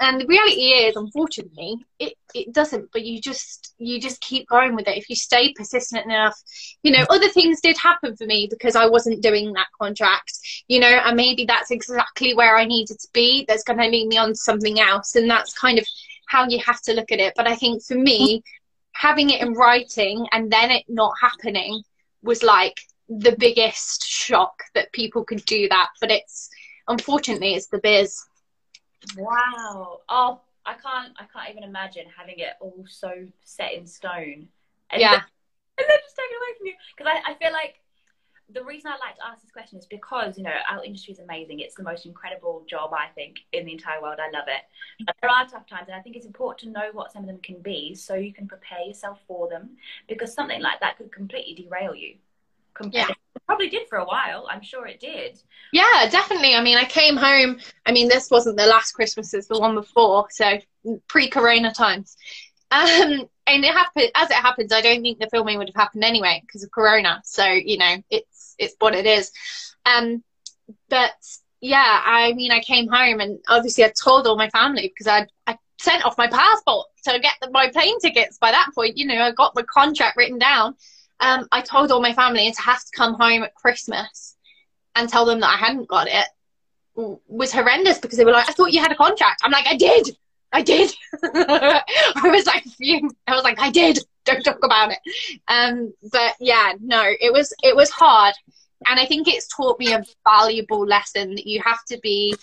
And 0.02 0.20
the 0.20 0.26
reality 0.26 0.62
is 0.62 0.96
unfortunately 0.96 1.78
it, 2.00 2.14
it 2.34 2.52
doesn't 2.52 2.92
but 2.92 3.06
you 3.06 3.22
just 3.22 3.74
you 3.78 4.02
just 4.02 4.20
keep 4.20 4.48
going 4.48 4.76
with 4.76 4.88
it. 4.88 4.98
If 4.98 5.10
you 5.10 5.16
stay 5.16 5.54
persistent 5.54 6.06
enough 6.06 6.42
you 6.82 6.92
know 6.92 7.06
other 7.10 7.30
things 7.30 7.62
did 7.62 7.78
happen 7.78 8.18
for 8.18 8.26
me 8.26 8.48
because 8.50 8.76
i 8.76 8.88
wasn't 8.88 9.22
doing 9.22 9.54
that 9.54 9.68
contract. 9.80 10.34
You 10.68 10.80
know 10.80 10.88
and 10.88 11.16
maybe 11.16 11.46
that's 11.46 11.72
exactly 11.72 12.34
where 12.34 12.58
i 12.58 12.66
needed 12.66 13.00
to 13.00 13.08
be. 13.14 13.46
That's 13.48 13.64
going 13.64 13.80
to 13.80 13.88
lead 13.88 14.08
me 14.08 14.18
on 14.18 14.30
to 14.30 14.36
something 14.36 14.80
else. 14.80 15.16
And 15.16 15.30
that's 15.30 15.54
kind 15.54 15.78
of 15.78 15.86
how 16.28 16.48
you 16.48 16.60
have 16.60 16.82
to 16.82 16.94
look 16.94 17.12
at 17.12 17.20
it 17.20 17.34
but 17.36 17.48
i 17.48 17.56
think 17.56 17.84
for 17.84 17.96
me 17.96 18.44
having 18.94 19.30
it 19.30 19.42
in 19.42 19.54
writing 19.54 20.26
and 20.32 20.52
then 20.52 20.72
it 20.72 20.84
not 20.88 21.14
happening 21.22 21.82
was 22.22 22.44
like 22.44 22.80
the 23.10 23.36
biggest 23.38 24.06
shock 24.06 24.64
that 24.74 24.92
people 24.94 25.24
could 25.24 25.44
do 25.46 25.68
that 25.70 25.90
but 26.02 26.10
it's 26.12 26.50
unfortunately, 26.88 27.54
it's 27.56 27.68
the 27.68 27.80
biz. 27.80 28.24
Wow. 29.18 30.02
Oh, 30.10 30.42
I 30.66 30.74
can't. 30.74 31.14
I 31.18 31.26
can't 31.32 31.50
even 31.50 31.64
imagine 31.64 32.06
having 32.16 32.40
it 32.40 32.54
all 32.60 32.86
so 32.88 33.12
set 33.44 33.74
in 33.74 33.86
stone. 33.86 34.48
And 34.90 35.02
yeah. 35.02 35.12
Then, 35.12 35.22
and 35.78 35.88
then 35.90 35.98
just 36.04 36.16
taken 36.16 36.38
away 36.38 36.58
from 36.58 36.68
you. 36.68 36.74
Because 36.96 37.14
I, 37.14 37.32
I 37.32 37.34
feel 37.36 37.52
like 37.52 37.76
the 38.54 38.64
reason 38.64 38.92
I 38.92 38.98
like 39.06 39.16
to 39.18 39.26
ask 39.26 39.42
this 39.42 39.52
question 39.52 39.80
is 39.80 39.86
because 39.86 40.38
you 40.38 40.44
know 40.44 40.54
our 40.70 40.84
industry 40.84 41.14
is 41.14 41.20
amazing. 41.20 41.60
It's 41.60 41.76
the 41.76 41.84
most 41.84 42.06
incredible 42.06 42.66
job 42.70 42.94
I 42.94 43.08
think 43.16 43.38
in 43.54 43.66
the 43.66 43.72
entire 43.72 44.02
world. 44.02 44.20
I 44.20 44.30
love 44.36 44.48
it. 44.48 44.62
But 45.06 45.16
there 45.22 45.30
are 45.30 45.48
tough 45.48 45.68
times, 45.68 45.88
and 45.88 45.96
I 45.96 46.02
think 46.02 46.16
it's 46.16 46.26
important 46.26 46.74
to 46.74 46.80
know 46.80 46.90
what 46.94 47.12
some 47.12 47.24
of 47.24 47.28
them 47.28 47.40
can 47.40 47.60
be, 47.62 47.96
so 47.96 48.16
you 48.16 48.34
can 48.34 48.48
prepare 48.48 48.82
yourself 48.82 49.20
for 49.28 49.50
them. 49.50 49.72
Because 50.08 50.34
something 50.34 50.62
like 50.62 50.80
that 50.82 50.98
could 50.98 51.12
completely 51.12 51.56
derail 51.56 51.96
you. 51.96 52.16
Completely. 52.74 53.08
Yeah 53.10 53.16
probably 53.46 53.70
did 53.70 53.88
for 53.88 53.98
a 53.98 54.06
while. 54.06 54.48
I'm 54.50 54.62
sure 54.62 54.88
it 54.88 55.00
did. 55.00 55.40
Yeah, 55.72 56.10
definitely. 56.10 56.56
I 56.56 56.62
mean, 56.62 56.78
I 56.78 56.86
came 56.86 57.16
home. 57.16 57.60
I 57.86 57.92
mean, 57.92 58.08
this 58.08 58.30
wasn't 58.30 58.58
the 58.58 58.66
last 58.66 58.94
Christmas; 58.94 59.34
it's 59.34 59.48
the 59.48 59.60
one 59.60 59.76
before, 59.76 60.28
so 60.32 60.58
pre-Corona 61.08 61.74
times. 61.74 62.18
Um, 62.72 63.30
and 63.48 63.64
it 63.64 63.74
happened 63.74 64.12
as 64.16 64.30
it 64.30 64.36
happens. 64.36 64.74
I 64.74 64.82
don't 64.82 65.02
think 65.02 65.20
the 65.20 65.30
filming 65.30 65.58
would 65.58 65.70
have 65.70 65.76
happened 65.76 66.04
anyway 66.04 66.42
because 66.46 66.64
of 66.64 66.72
Corona. 66.72 67.22
So 67.24 67.46
you 67.46 67.78
know, 67.78 67.98
it's 68.10 68.35
it's 68.58 68.76
what 68.80 68.96
it 68.96 69.06
is. 69.06 69.32
Um, 69.86 70.24
but 70.90 71.14
yeah, 71.62 72.02
I 72.06 72.34
mean, 72.34 72.52
I 72.52 72.60
came 72.60 72.88
home 72.88 73.20
and 73.20 73.40
obviously 73.48 73.84
I 73.84 73.92
told 74.02 74.28
all 74.28 74.38
my 74.38 74.50
family 74.50 74.88
because 74.88 75.08
I 75.08 75.28
I 75.48 75.58
sent 75.80 76.06
off 76.06 76.18
my 76.18 76.28
passport 76.28 76.88
to 77.04 77.20
get 77.20 77.34
the, 77.42 77.50
my 77.52 77.70
plane 77.70 78.00
tickets. 78.00 78.38
By 78.38 78.52
that 78.52 78.72
point, 78.74 78.98
you 78.98 79.06
know, 79.06 79.22
I 79.22 79.32
got 79.32 79.56
my 79.56 79.64
contract 79.64 80.18
written 80.18 80.40
down 80.40 80.76
um, 81.20 81.48
I 81.52 81.62
told 81.62 81.92
all 81.92 82.02
my 82.02 82.14
family 82.14 82.46
and 82.46 82.56
to 82.56 82.62
have 82.62 82.84
to 82.84 82.92
come 82.96 83.14
home 83.14 83.44
at 83.44 83.56
Christmas 83.56 84.36
and 84.96 85.08
tell 85.10 85.26
them 85.26 85.40
that 85.40 85.50
I 85.50 85.58
hadn't 85.58 85.88
got 85.88 86.08
it 86.08 86.26
was 87.28 87.52
horrendous 87.52 88.00
because 88.00 88.18
they 88.18 88.24
were 88.24 88.32
like, 88.32 88.48
I 88.48 88.54
thought 88.54 88.72
you 88.72 88.80
had 88.80 88.92
a 88.92 88.96
contract. 88.96 89.42
I'm 89.44 89.52
like, 89.52 89.68
I 89.68 89.76
did. 89.76 90.18
I 90.54 90.62
did. 90.62 90.94
I 91.24 91.82
was 92.24 92.46
like, 92.46 92.64
I 93.28 93.36
was 93.36 93.44
like, 93.44 93.60
I 93.60 93.70
did. 93.70 94.00
Don't 94.26 94.44
talk 94.44 94.64
about 94.64 94.92
it. 94.92 95.00
Um, 95.48 95.94
but 96.12 96.34
yeah, 96.40 96.74
no, 96.82 97.04
it 97.04 97.32
was 97.32 97.54
it 97.64 97.76
was 97.76 97.90
hard, 97.90 98.34
and 98.88 99.00
I 99.00 99.06
think 99.06 99.28
it's 99.28 99.48
taught 99.48 99.80
me 99.80 99.94
a 99.94 100.04
valuable 100.28 100.86
lesson 100.86 101.36
that 101.36 101.48
you 101.48 101.62
have 101.64 101.84
to 101.90 102.00
be 102.02 102.36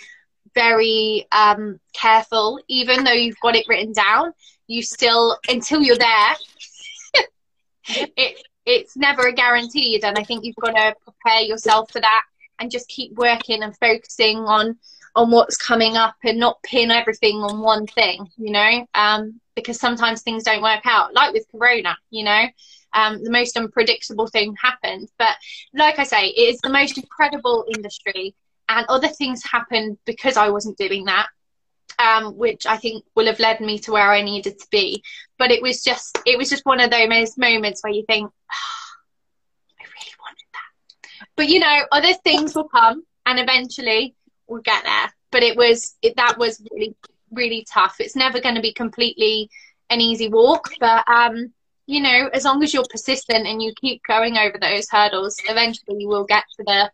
very 0.54 1.26
um, 1.32 1.80
careful, 1.92 2.60
even 2.68 3.04
though 3.04 3.12
you've 3.12 3.40
got 3.40 3.56
it 3.56 3.66
written 3.68 3.92
down. 3.92 4.32
You 4.68 4.82
still, 4.82 5.38
until 5.48 5.82
you're 5.82 5.98
there, 5.98 6.34
it 7.88 8.38
it's 8.64 8.96
never 8.96 9.26
a 9.26 9.32
guaranteed, 9.32 10.04
and 10.04 10.16
I 10.16 10.22
think 10.22 10.44
you've 10.44 10.56
got 10.56 10.76
to 10.76 10.94
prepare 11.04 11.42
yourself 11.42 11.90
for 11.90 12.00
that 12.00 12.22
and 12.58 12.70
just 12.70 12.88
keep 12.88 13.12
working 13.14 13.62
and 13.62 13.76
focusing 13.78 14.38
on 14.38 14.78
on 15.14 15.30
what's 15.30 15.56
coming 15.56 15.96
up 15.96 16.16
and 16.24 16.38
not 16.38 16.62
pin 16.62 16.90
everything 16.90 17.36
on 17.36 17.60
one 17.60 17.86
thing, 17.86 18.30
you 18.36 18.52
know, 18.52 18.86
um, 18.94 19.40
because 19.54 19.78
sometimes 19.78 20.22
things 20.22 20.44
don't 20.44 20.62
work 20.62 20.84
out, 20.84 21.12
like 21.14 21.32
with 21.32 21.46
Corona, 21.50 21.96
you 22.10 22.24
know. 22.24 22.44
Um, 22.94 23.24
the 23.24 23.30
most 23.30 23.56
unpredictable 23.56 24.26
thing 24.26 24.54
happened. 24.62 25.08
But 25.18 25.36
like 25.72 25.98
I 25.98 26.04
say, 26.04 26.26
it 26.28 26.54
is 26.54 26.60
the 26.60 26.68
most 26.68 26.98
incredible 26.98 27.64
industry, 27.74 28.34
and 28.68 28.86
other 28.88 29.08
things 29.08 29.42
happened 29.44 29.98
because 30.04 30.36
I 30.36 30.50
wasn't 30.50 30.78
doing 30.78 31.04
that, 31.06 31.28
um, 31.98 32.36
which 32.36 32.66
I 32.66 32.76
think 32.76 33.04
will 33.14 33.26
have 33.26 33.40
led 33.40 33.60
me 33.60 33.78
to 33.80 33.92
where 33.92 34.10
I 34.10 34.22
needed 34.22 34.58
to 34.58 34.66
be. 34.70 35.02
But 35.38 35.50
it 35.50 35.62
was 35.62 35.82
just, 35.82 36.18
it 36.26 36.36
was 36.36 36.50
just 36.50 36.66
one 36.66 36.80
of 36.80 36.90
those 36.90 37.36
moments 37.38 37.82
where 37.82 37.92
you 37.92 38.04
think, 38.06 38.30
oh, 38.30 38.90
I 39.80 39.84
really 39.84 40.14
wanted 40.20 40.46
that. 40.52 41.28
But 41.34 41.48
you 41.48 41.60
know, 41.60 41.86
other 41.92 42.14
things 42.24 42.54
will 42.54 42.68
come, 42.68 43.04
and 43.24 43.38
eventually 43.38 44.14
we'll 44.52 44.62
get 44.62 44.84
there. 44.84 45.12
But 45.30 45.42
it 45.42 45.56
was 45.56 45.96
it, 46.02 46.16
that 46.16 46.38
was 46.38 46.62
really 46.70 46.94
really 47.30 47.66
tough. 47.70 47.96
It's 47.98 48.14
never 48.14 48.40
going 48.40 48.54
to 48.54 48.60
be 48.60 48.72
completely 48.72 49.48
an 49.90 50.00
easy 50.00 50.28
walk, 50.28 50.70
but 50.78 51.08
um, 51.08 51.52
you 51.86 52.00
know, 52.00 52.28
as 52.32 52.44
long 52.44 52.62
as 52.62 52.72
you're 52.72 52.84
persistent 52.90 53.46
and 53.46 53.62
you 53.62 53.72
keep 53.80 54.02
going 54.06 54.36
over 54.36 54.58
those 54.60 54.88
hurdles, 54.90 55.36
eventually 55.48 55.98
you 55.98 56.08
will 56.08 56.24
get 56.24 56.44
to 56.56 56.64
the 56.64 56.90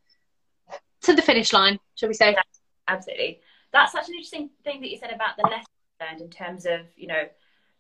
to 1.03 1.15
the 1.15 1.23
finish 1.23 1.53
line, 1.53 1.79
shall 1.95 2.09
we 2.09 2.15
say? 2.15 2.37
Absolutely. 2.87 3.41
That's 3.73 3.93
such 3.93 4.09
an 4.09 4.15
interesting 4.15 4.51
thing 4.65 4.81
that 4.81 4.91
you 4.91 4.99
said 4.99 5.13
about 5.13 5.37
the 5.37 5.43
lesson 5.49 5.67
learned 6.01 6.21
in 6.23 6.31
terms 6.31 6.65
of 6.65 6.81
you 6.97 7.09
know 7.09 7.25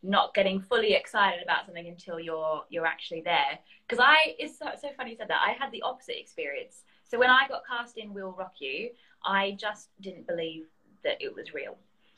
not 0.02 0.32
getting 0.32 0.60
fully 0.60 0.94
excited 0.94 1.42
about 1.42 1.66
something 1.66 1.88
until 1.88 2.20
you're 2.20 2.62
you're 2.68 2.86
actually 2.86 3.22
there. 3.22 3.58
Because 3.86 4.04
I 4.04 4.34
it's 4.38 4.58
so, 4.58 4.66
so 4.80 4.88
funny 4.96 5.10
you 5.10 5.16
said 5.16 5.28
that. 5.28 5.40
I 5.44 5.52
had 5.52 5.72
the 5.72 5.82
opposite 5.82 6.20
experience. 6.20 6.82
So 7.04 7.18
when 7.18 7.30
I 7.30 7.48
got 7.48 7.62
cast 7.66 7.96
in 7.96 8.12
We'll 8.12 8.32
Rock 8.32 8.54
You, 8.60 8.90
I 9.24 9.56
just 9.58 9.88
didn't 10.00 10.26
believe 10.26 10.64
that 11.04 11.16
it 11.20 11.34
was 11.34 11.52
real. 11.52 11.76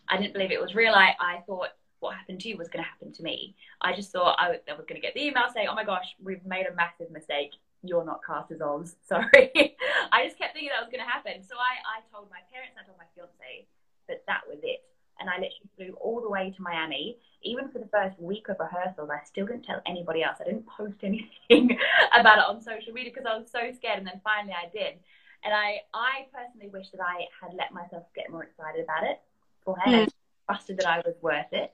I 0.08 0.16
didn't 0.16 0.32
believe 0.32 0.50
it 0.50 0.60
was 0.60 0.74
real. 0.74 0.92
I, 0.94 1.14
I 1.20 1.42
thought 1.46 1.68
what 2.00 2.16
happened 2.16 2.40
to 2.40 2.48
you 2.48 2.56
was 2.56 2.68
going 2.68 2.82
to 2.82 2.88
happen 2.88 3.12
to 3.12 3.22
me. 3.22 3.54
I 3.80 3.94
just 3.94 4.10
thought 4.10 4.36
I, 4.38 4.58
I 4.68 4.74
was 4.74 4.86
going 4.88 5.00
to 5.00 5.06
get 5.06 5.14
the 5.14 5.24
email 5.24 5.44
saying, 5.54 5.68
oh 5.70 5.74
my 5.74 5.84
gosh, 5.84 6.16
we've 6.22 6.44
made 6.44 6.66
a 6.66 6.74
massive 6.74 7.10
mistake. 7.10 7.52
You're 7.82 8.04
not 8.04 8.20
cast 8.26 8.50
as 8.50 8.60
Oz. 8.60 8.96
Sorry. 9.08 9.76
I 10.12 10.24
just 10.24 10.38
kept 10.38 10.54
thinking 10.54 10.70
that 10.72 10.82
was 10.82 10.90
going 10.90 11.04
to 11.04 11.10
happen. 11.10 11.42
So 11.44 11.54
I, 11.56 11.80
I 11.84 12.00
told 12.12 12.28
my 12.30 12.40
parents, 12.52 12.76
I 12.76 12.84
told 12.84 12.98
my 12.98 13.08
fiance 13.14 13.66
that 14.08 14.24
that 14.26 14.42
was 14.48 14.58
it. 14.62 14.84
And 15.20 15.28
I 15.28 15.34
literally 15.34 15.70
flew 15.76 15.92
all 16.00 16.20
the 16.22 16.30
way 16.30 16.52
to 16.56 16.62
Miami. 16.62 17.18
Even 17.42 17.68
for 17.68 17.78
the 17.78 17.88
first 17.92 18.18
week 18.18 18.48
of 18.48 18.56
rehearsals, 18.58 19.10
I 19.12 19.24
still 19.24 19.46
didn't 19.46 19.64
tell 19.64 19.80
anybody 19.86 20.22
else. 20.22 20.38
I 20.40 20.44
didn't 20.44 20.66
post 20.66 20.96
anything 21.02 21.76
about 22.18 22.38
it 22.38 22.44
on 22.48 22.60
social 22.60 22.92
media 22.92 23.12
because 23.14 23.28
I 23.28 23.36
was 23.36 23.50
so 23.50 23.60
scared. 23.76 23.98
And 23.98 24.06
then 24.06 24.20
finally 24.24 24.56
I 24.56 24.68
did. 24.72 24.96
And 25.42 25.54
I, 25.54 25.80
I 25.94 26.26
personally 26.32 26.68
wish 26.68 26.90
that 26.90 27.00
I 27.00 27.26
had 27.40 27.54
let 27.54 27.72
myself 27.72 28.04
get 28.14 28.30
more 28.30 28.44
excited 28.44 28.84
about 28.84 29.04
it 29.04 29.20
beforehand. 29.58 30.08
Mm. 30.08 30.12
I 30.48 30.52
trusted 30.52 30.78
that 30.78 30.86
I 30.86 30.98
was 30.98 31.14
worth 31.22 31.52
it. 31.52 31.72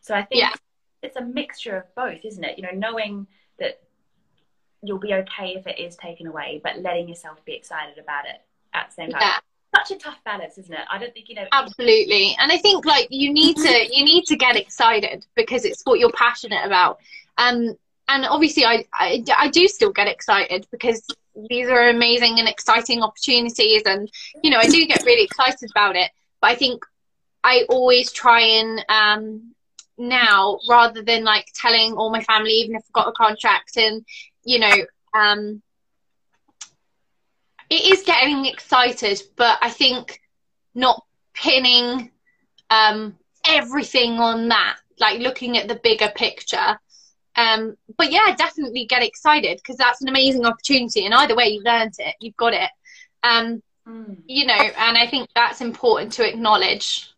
So 0.00 0.14
I 0.14 0.22
think 0.22 0.40
yeah. 0.40 0.52
it's 1.02 1.16
a 1.16 1.22
mixture 1.22 1.76
of 1.76 1.94
both, 1.94 2.24
isn't 2.24 2.44
it? 2.44 2.58
You 2.58 2.64
know, 2.64 2.72
knowing 2.74 3.26
that 3.58 3.80
you'll 4.82 4.98
be 4.98 5.14
okay 5.14 5.54
if 5.56 5.66
it 5.66 5.78
is 5.78 5.96
taken 5.96 6.26
away, 6.26 6.60
but 6.62 6.78
letting 6.80 7.08
yourself 7.08 7.44
be 7.44 7.54
excited 7.54 7.98
about 7.98 8.26
it 8.26 8.40
at 8.72 8.88
the 8.88 8.94
same 8.94 9.10
time. 9.10 9.20
Yeah. 9.22 9.38
Such 9.74 9.90
a 9.90 9.98
tough 9.98 10.18
balance, 10.24 10.56
isn't 10.56 10.72
it? 10.72 10.84
I 10.88 10.98
don't 10.98 11.12
think 11.12 11.28
you 11.28 11.34
know. 11.34 11.46
Absolutely, 11.50 12.36
and 12.38 12.52
I 12.52 12.58
think 12.58 12.84
like 12.84 13.08
you 13.10 13.32
need 13.32 13.56
to 13.56 13.88
you 13.90 14.04
need 14.04 14.24
to 14.26 14.36
get 14.36 14.54
excited 14.54 15.26
because 15.34 15.64
it's 15.64 15.82
what 15.82 15.98
you're 15.98 16.12
passionate 16.12 16.64
about. 16.64 17.00
Um, 17.38 17.76
and 18.06 18.24
obviously, 18.24 18.64
I, 18.64 18.84
I 18.92 19.24
I 19.36 19.48
do 19.48 19.66
still 19.66 19.90
get 19.90 20.06
excited 20.06 20.68
because 20.70 21.04
these 21.48 21.68
are 21.68 21.88
amazing 21.88 22.38
and 22.38 22.48
exciting 22.48 23.02
opportunities 23.02 23.82
and 23.86 24.10
you 24.42 24.50
know 24.50 24.58
i 24.58 24.66
do 24.66 24.86
get 24.86 25.04
really 25.04 25.24
excited 25.24 25.68
about 25.70 25.96
it 25.96 26.10
but 26.40 26.50
i 26.50 26.54
think 26.54 26.84
i 27.42 27.64
always 27.68 28.12
try 28.12 28.40
and 28.40 28.84
um 28.88 29.54
now 29.98 30.58
rather 30.68 31.02
than 31.02 31.24
like 31.24 31.46
telling 31.54 31.94
all 31.94 32.10
my 32.10 32.22
family 32.22 32.50
even 32.52 32.76
if 32.76 32.82
i've 32.86 32.92
got 32.92 33.08
a 33.08 33.12
contract 33.12 33.76
and 33.76 34.04
you 34.44 34.58
know 34.58 34.74
um 35.14 35.62
it 37.70 37.84
is 37.84 38.02
getting 38.04 38.46
excited 38.46 39.20
but 39.36 39.58
i 39.60 39.70
think 39.70 40.20
not 40.74 41.04
pinning 41.32 42.10
um 42.70 43.16
everything 43.46 44.18
on 44.18 44.48
that 44.48 44.76
like 44.98 45.20
looking 45.20 45.56
at 45.56 45.68
the 45.68 45.74
bigger 45.76 46.10
picture 46.14 46.78
um, 47.36 47.76
but 47.96 48.12
yeah, 48.12 48.34
definitely 48.36 48.86
get 48.86 49.02
excited 49.02 49.58
because 49.58 49.76
that's 49.76 50.02
an 50.02 50.08
amazing 50.08 50.46
opportunity. 50.46 51.04
And 51.04 51.14
either 51.14 51.34
way, 51.34 51.46
you've 51.46 51.64
learned 51.64 51.94
it, 51.98 52.14
you've 52.20 52.36
got 52.36 52.52
it. 52.52 52.70
Um, 53.22 53.62
mm. 53.88 54.16
You 54.26 54.46
know, 54.46 54.54
and 54.54 54.96
I 54.96 55.06
think 55.06 55.28
that's 55.34 55.60
important 55.60 56.12
to 56.14 56.28
acknowledge. 56.28 57.10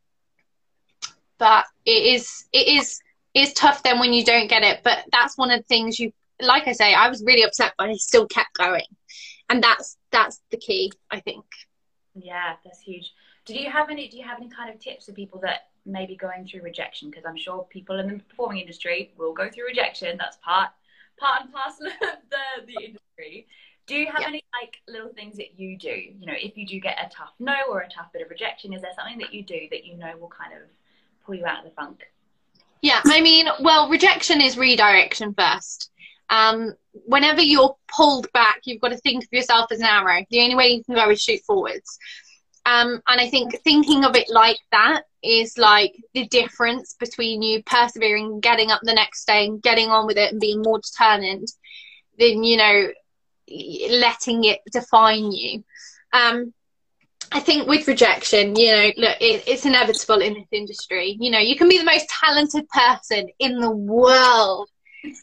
But 1.38 1.66
it 1.84 2.14
is, 2.14 2.46
it 2.52 2.66
is, 2.66 3.00
it's 3.34 3.52
tough 3.52 3.82
then 3.82 3.98
when 3.98 4.14
you 4.14 4.24
don't 4.24 4.48
get 4.48 4.62
it. 4.62 4.80
But 4.82 5.04
that's 5.12 5.36
one 5.36 5.50
of 5.50 5.60
the 5.60 5.64
things 5.64 6.00
you, 6.00 6.12
like 6.40 6.66
I 6.66 6.72
say, 6.72 6.94
I 6.94 7.08
was 7.08 7.22
really 7.22 7.42
upset, 7.42 7.74
but 7.76 7.90
I 7.90 7.94
still 7.96 8.26
kept 8.26 8.54
going, 8.56 8.86
and 9.48 9.62
that's 9.62 9.96
that's 10.10 10.40
the 10.50 10.56
key, 10.56 10.92
I 11.10 11.20
think. 11.20 11.44
Yeah, 12.14 12.54
that's 12.64 12.80
huge. 12.80 13.12
Do 13.44 13.54
you 13.54 13.70
have 13.70 13.90
any? 13.90 14.08
Do 14.08 14.16
you 14.16 14.24
have 14.24 14.38
any 14.38 14.48
kind 14.48 14.74
of 14.74 14.80
tips 14.80 15.06
for 15.06 15.12
people 15.12 15.40
that 15.40 15.60
maybe 15.86 16.16
going 16.16 16.46
through 16.46 16.62
rejection 16.62 17.10
because 17.10 17.24
I'm 17.24 17.36
sure 17.36 17.66
people 17.70 17.98
in 17.98 18.08
the 18.08 18.18
performing 18.18 18.60
industry 18.60 19.12
will 19.16 19.32
go 19.32 19.48
through 19.48 19.66
rejection. 19.66 20.16
That's 20.18 20.36
part 20.38 20.70
part 21.18 21.42
and 21.42 21.52
parcel 21.52 21.86
of 22.02 22.18
the, 22.30 22.66
the 22.66 22.84
industry. 22.84 23.46
Do 23.86 23.94
you 23.94 24.06
have 24.06 24.20
yeah. 24.20 24.28
any 24.28 24.44
like 24.60 24.76
little 24.88 25.10
things 25.10 25.36
that 25.36 25.58
you 25.58 25.78
do? 25.78 25.88
You 25.88 26.26
know, 26.26 26.34
if 26.36 26.56
you 26.56 26.66
do 26.66 26.80
get 26.80 26.98
a 26.98 27.08
tough 27.08 27.32
no 27.38 27.54
or 27.70 27.80
a 27.80 27.88
tough 27.88 28.12
bit 28.12 28.22
of 28.22 28.30
rejection, 28.30 28.72
is 28.72 28.82
there 28.82 28.90
something 28.96 29.18
that 29.18 29.32
you 29.32 29.44
do 29.44 29.68
that 29.70 29.84
you 29.84 29.96
know 29.96 30.12
will 30.18 30.28
kind 30.28 30.52
of 30.52 30.68
pull 31.24 31.34
you 31.34 31.46
out 31.46 31.58
of 31.58 31.64
the 31.64 31.70
funk? 31.70 32.00
Yeah, 32.82 33.00
I 33.04 33.20
mean, 33.20 33.46
well, 33.60 33.88
rejection 33.88 34.40
is 34.40 34.58
redirection 34.58 35.34
first. 35.34 35.90
Um, 36.28 36.74
whenever 36.92 37.40
you're 37.40 37.76
pulled 37.88 38.30
back, 38.32 38.60
you've 38.64 38.80
got 38.80 38.90
to 38.90 38.98
think 38.98 39.24
of 39.24 39.32
yourself 39.32 39.70
as 39.70 39.80
an 39.80 39.86
arrow. 39.86 40.24
The 40.30 40.40
only 40.40 40.56
way 40.56 40.68
you 40.68 40.84
can 40.84 40.94
go 40.94 41.10
is 41.10 41.22
shoot 41.22 41.40
forwards. 41.46 41.98
Um, 42.66 43.00
and 43.06 43.20
I 43.20 43.30
think 43.30 43.60
thinking 43.62 44.04
of 44.04 44.16
it 44.16 44.28
like 44.28 44.58
that 44.72 45.02
is 45.26 45.58
like 45.58 45.94
the 46.14 46.26
difference 46.26 46.94
between 46.98 47.42
you 47.42 47.62
persevering, 47.62 48.40
getting 48.40 48.70
up 48.70 48.80
the 48.82 48.94
next 48.94 49.26
day 49.26 49.46
and 49.46 49.62
getting 49.62 49.88
on 49.90 50.06
with 50.06 50.16
it 50.16 50.32
and 50.32 50.40
being 50.40 50.62
more 50.62 50.80
determined 50.80 51.48
than, 52.18 52.44
you 52.44 52.56
know, 52.56 52.88
letting 53.90 54.44
it 54.44 54.60
define 54.72 55.32
you. 55.32 55.64
Um, 56.12 56.52
I 57.32 57.40
think 57.40 57.66
with 57.66 57.88
rejection, 57.88 58.56
you 58.56 58.70
know, 58.70 58.90
look, 58.96 59.16
it, 59.20 59.44
it's 59.46 59.66
inevitable 59.66 60.20
in 60.20 60.34
this 60.34 60.48
industry. 60.52 61.16
You 61.18 61.30
know, 61.30 61.38
you 61.38 61.56
can 61.56 61.68
be 61.68 61.78
the 61.78 61.84
most 61.84 62.08
talented 62.08 62.68
person 62.68 63.28
in 63.38 63.60
the 63.60 63.70
world 63.70 64.68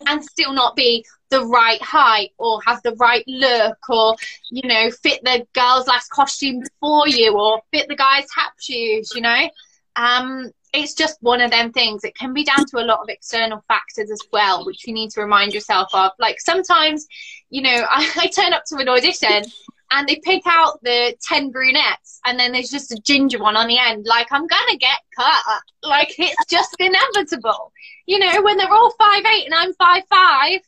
and 0.08 0.24
still 0.24 0.54
not 0.54 0.76
be 0.76 1.06
the 1.30 1.46
right 1.46 1.82
height 1.82 2.30
or 2.38 2.60
have 2.66 2.82
the 2.84 2.96
right 2.96 3.24
look 3.28 3.78
or 3.89 4.16
you 4.52 4.68
know 4.68 4.92
fit 4.92 5.20
the 5.24 5.46
girl's 5.54 5.88
last 5.88 6.10
costume 6.10 6.62
for 6.80 7.08
you 7.08 7.36
or 7.36 7.60
fit 7.72 7.88
the 7.88 7.96
guy's 7.96 8.26
tap 8.34 8.54
shoes 8.62 9.12
you 9.16 9.22
know 9.22 9.50
um, 9.95 10.51
it's 10.73 10.95
just 10.95 11.17
one 11.21 11.39
of 11.39 11.51
them 11.51 11.71
things. 11.71 12.03
It 12.03 12.15
can 12.15 12.34
be 12.34 12.43
down 12.43 12.65
to 12.65 12.79
a 12.79 12.86
lot 12.86 12.99
of 12.99 13.10
external 13.10 13.63
factors 13.67 14.10
as 14.10 14.19
well 14.32 14.65
which 14.65 14.88
you 14.88 14.93
need 14.93 15.12
to 15.12 15.21
remind 15.21 15.53
yourself 15.53 15.89
of. 15.93 16.12
Like 16.19 16.39
sometimes 16.39 17.08
you 17.49 17.62
know 17.62 17.69
I, 17.89 18.10
I 18.17 18.27
turn 18.27 18.53
up 18.53 18.63
to 18.67 18.77
an 18.77 18.89
audition 18.89 19.43
and 19.91 20.08
they 20.08 20.19
pick 20.23 20.41
out 20.47 20.82
the 20.82 21.15
10 21.21 21.51
brunettes 21.51 22.19
and 22.25 22.39
then 22.39 22.51
there's 22.51 22.71
just 22.71 22.91
a 22.91 22.99
ginger 23.03 23.39
one 23.39 23.56
on 23.56 23.67
the 23.67 23.77
end. 23.77 24.06
Like 24.06 24.27
i'm 24.32 24.47
gonna 24.47 24.77
get 24.77 24.97
cut. 25.15 25.43
Like 25.84 26.15
it's 26.17 26.45
just 26.49 26.75
inevitable. 26.79 27.71
You 28.06 28.19
know 28.19 28.41
when 28.41 28.58
they're 28.58 28.71
all 28.71 28.93
five 28.97 29.23
eight 29.25 29.45
and 29.45 29.53
i'm 29.53 29.73
five 29.75 30.03
five 30.10 30.60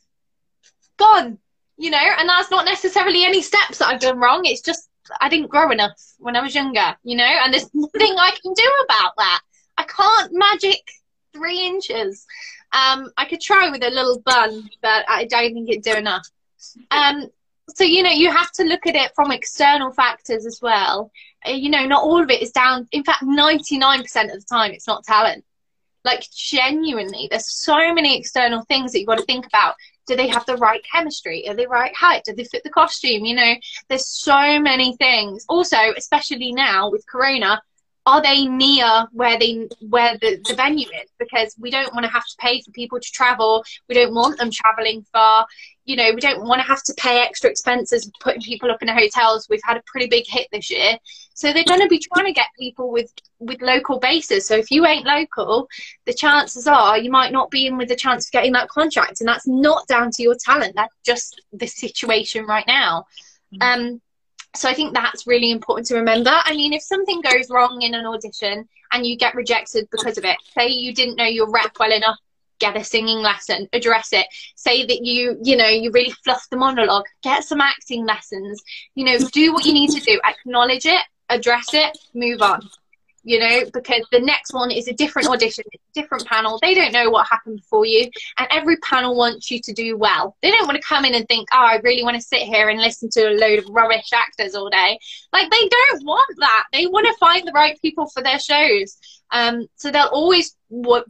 gone 0.98 1.38
you 1.76 1.90
know 1.90 1.98
and 1.98 2.26
that's 2.26 2.50
not 2.50 2.64
necessarily 2.64 3.26
any 3.26 3.42
steps 3.42 3.78
that 3.78 3.88
i've 3.88 4.00
done 4.00 4.18
wrong. 4.18 4.42
It's 4.44 4.62
just 4.62 4.85
i 5.20 5.28
didn't 5.28 5.50
grow 5.50 5.70
enough 5.70 5.92
when 6.18 6.36
i 6.36 6.40
was 6.40 6.54
younger 6.54 6.96
you 7.04 7.16
know 7.16 7.24
and 7.24 7.52
there's 7.52 7.70
nothing 7.74 8.14
i 8.18 8.30
can 8.42 8.52
do 8.52 8.70
about 8.84 9.12
that. 9.18 9.40
I 9.78 9.82
can't 9.84 10.32
magic 10.32 10.80
three 11.34 11.66
inches. 11.66 12.26
Um 12.72 13.10
i 13.16 13.24
could 13.24 13.40
try 13.40 13.68
with 13.70 13.82
a 13.82 13.90
little 13.90 14.20
bun 14.20 14.68
but 14.82 15.04
i 15.08 15.24
don't 15.24 15.52
think 15.52 15.68
it'd 15.68 15.82
do 15.82 15.94
enough. 15.94 16.26
Um 16.90 17.28
so 17.74 17.84
you 17.84 18.02
know 18.02 18.10
you 18.10 18.30
have 18.30 18.52
to 18.52 18.64
look 18.64 18.86
at 18.86 18.94
it 18.94 19.12
from 19.14 19.32
external 19.32 19.92
factors 19.92 20.46
as 20.46 20.60
well. 20.62 21.10
Uh, 21.46 21.50
you 21.50 21.70
know 21.70 21.86
not 21.86 22.02
all 22.02 22.22
of 22.22 22.30
it 22.30 22.42
is 22.42 22.52
down 22.52 22.88
in 22.92 23.04
fact 23.04 23.22
99% 23.22 24.00
of 24.02 24.40
the 24.40 24.46
time 24.48 24.72
it's 24.72 24.86
not 24.86 25.04
talent. 25.04 25.44
Like 26.04 26.24
genuinely 26.34 27.28
there's 27.30 27.50
so 27.50 27.92
many 27.92 28.16
external 28.18 28.62
things 28.62 28.92
that 28.92 29.00
you've 29.00 29.08
got 29.08 29.18
to 29.18 29.24
think 29.24 29.46
about 29.46 29.74
do 30.06 30.16
they 30.16 30.28
have 30.28 30.46
the 30.46 30.56
right 30.56 30.82
chemistry? 30.90 31.48
Are 31.48 31.54
they 31.54 31.66
right 31.66 31.94
height? 31.94 32.22
Do 32.24 32.34
they 32.34 32.44
fit 32.44 32.62
the 32.62 32.70
costume? 32.70 33.24
You 33.24 33.34
know 33.34 33.54
there's 33.88 34.08
so 34.08 34.58
many 34.60 34.96
things. 34.96 35.44
Also 35.48 35.78
especially 35.96 36.52
now 36.52 36.90
with 36.90 37.04
corona 37.06 37.60
are 38.06 38.22
they 38.22 38.46
near 38.46 39.08
where 39.12 39.36
they 39.36 39.68
where 39.80 40.16
the, 40.18 40.40
the 40.46 40.54
venue 40.54 40.86
is? 40.86 41.10
Because 41.18 41.56
we 41.58 41.70
don't 41.70 41.92
want 41.92 42.06
to 42.06 42.12
have 42.12 42.24
to 42.24 42.36
pay 42.38 42.62
for 42.62 42.70
people 42.70 43.00
to 43.00 43.10
travel. 43.12 43.64
We 43.88 43.96
don't 43.96 44.14
want 44.14 44.38
them 44.38 44.50
traveling 44.52 45.04
far 45.12 45.46
you 45.86 45.94
know, 45.94 46.10
we 46.12 46.20
don't 46.20 46.44
want 46.44 46.60
to 46.60 46.66
have 46.66 46.82
to 46.82 46.94
pay 46.94 47.22
extra 47.22 47.48
expenses 47.48 48.10
putting 48.20 48.42
people 48.42 48.70
up 48.72 48.82
in 48.82 48.88
hotels. 48.88 49.46
We've 49.48 49.60
had 49.64 49.76
a 49.76 49.82
pretty 49.86 50.08
big 50.08 50.24
hit 50.26 50.48
this 50.50 50.68
year. 50.68 50.98
So 51.34 51.52
they're 51.52 51.64
going 51.64 51.80
to 51.80 51.86
be 51.86 52.00
trying 52.12 52.26
to 52.26 52.32
get 52.32 52.48
people 52.58 52.90
with, 52.90 53.12
with 53.38 53.62
local 53.62 54.00
bases. 54.00 54.46
So 54.46 54.56
if 54.56 54.70
you 54.72 54.84
ain't 54.84 55.06
local, 55.06 55.68
the 56.04 56.12
chances 56.12 56.66
are 56.66 56.98
you 56.98 57.10
might 57.10 57.32
not 57.32 57.52
be 57.52 57.66
in 57.66 57.78
with 57.78 57.88
the 57.88 57.96
chance 57.96 58.26
of 58.26 58.32
getting 58.32 58.52
that 58.52 58.68
contract. 58.68 59.20
And 59.20 59.28
that's 59.28 59.46
not 59.46 59.86
down 59.86 60.10
to 60.10 60.22
your 60.24 60.34
talent. 60.44 60.74
That's 60.74 60.94
just 61.04 61.40
the 61.52 61.68
situation 61.68 62.46
right 62.46 62.66
now. 62.66 63.04
Mm-hmm. 63.54 63.80
Um, 63.80 64.02
so 64.56 64.68
I 64.68 64.74
think 64.74 64.92
that's 64.92 65.26
really 65.26 65.52
important 65.52 65.86
to 65.88 65.94
remember. 65.94 66.32
I 66.32 66.56
mean, 66.56 66.72
if 66.72 66.82
something 66.82 67.20
goes 67.20 67.48
wrong 67.48 67.82
in 67.82 67.94
an 67.94 68.06
audition 68.06 68.68
and 68.90 69.06
you 69.06 69.16
get 69.16 69.36
rejected 69.36 69.86
because 69.92 70.18
of 70.18 70.24
it, 70.24 70.36
say 70.56 70.68
you 70.68 70.94
didn't 70.94 71.16
know 71.16 71.26
your 71.26 71.48
rep 71.48 71.76
well 71.78 71.92
enough 71.92 72.16
get 72.58 72.76
a 72.76 72.84
singing 72.84 73.18
lesson 73.18 73.68
address 73.72 74.08
it 74.12 74.26
say 74.54 74.84
that 74.84 75.04
you 75.04 75.38
you 75.42 75.56
know 75.56 75.68
you 75.68 75.90
really 75.92 76.14
fluff 76.24 76.46
the 76.50 76.56
monologue 76.56 77.04
get 77.22 77.44
some 77.44 77.60
acting 77.60 78.06
lessons 78.06 78.62
you 78.94 79.04
know 79.04 79.18
do 79.32 79.52
what 79.52 79.64
you 79.64 79.72
need 79.72 79.90
to 79.90 80.00
do 80.00 80.20
acknowledge 80.24 80.86
it 80.86 81.02
address 81.28 81.68
it 81.72 81.96
move 82.14 82.40
on 82.40 82.60
you 83.26 83.40
know, 83.40 83.64
because 83.74 84.06
the 84.12 84.20
next 84.20 84.54
one 84.54 84.70
is 84.70 84.86
a 84.86 84.92
different 84.92 85.26
audition, 85.26 85.64
it's 85.72 85.82
a 85.96 86.00
different 86.00 86.24
panel. 86.26 86.60
They 86.62 86.74
don't 86.74 86.92
know 86.92 87.10
what 87.10 87.26
happened 87.26 87.56
before 87.56 87.84
you, 87.84 88.08
and 88.38 88.46
every 88.52 88.76
panel 88.76 89.16
wants 89.16 89.50
you 89.50 89.60
to 89.62 89.72
do 89.72 89.96
well. 89.96 90.36
They 90.42 90.52
don't 90.52 90.68
want 90.68 90.80
to 90.80 90.88
come 90.88 91.04
in 91.04 91.12
and 91.12 91.26
think, 91.26 91.48
oh, 91.52 91.58
I 91.58 91.80
really 91.82 92.04
want 92.04 92.14
to 92.14 92.22
sit 92.22 92.42
here 92.42 92.68
and 92.68 92.80
listen 92.80 93.10
to 93.10 93.28
a 93.28 93.34
load 93.34 93.58
of 93.58 93.68
rubbish 93.68 94.12
actors 94.14 94.54
all 94.54 94.70
day. 94.70 94.96
Like, 95.32 95.50
they 95.50 95.68
don't 95.68 96.04
want 96.04 96.30
that. 96.38 96.66
They 96.72 96.86
want 96.86 97.08
to 97.08 97.14
find 97.14 97.46
the 97.46 97.52
right 97.52 97.76
people 97.82 98.08
for 98.10 98.22
their 98.22 98.38
shows. 98.38 98.96
Um, 99.32 99.66
so 99.74 99.90
they'll 99.90 100.04
always 100.04 100.54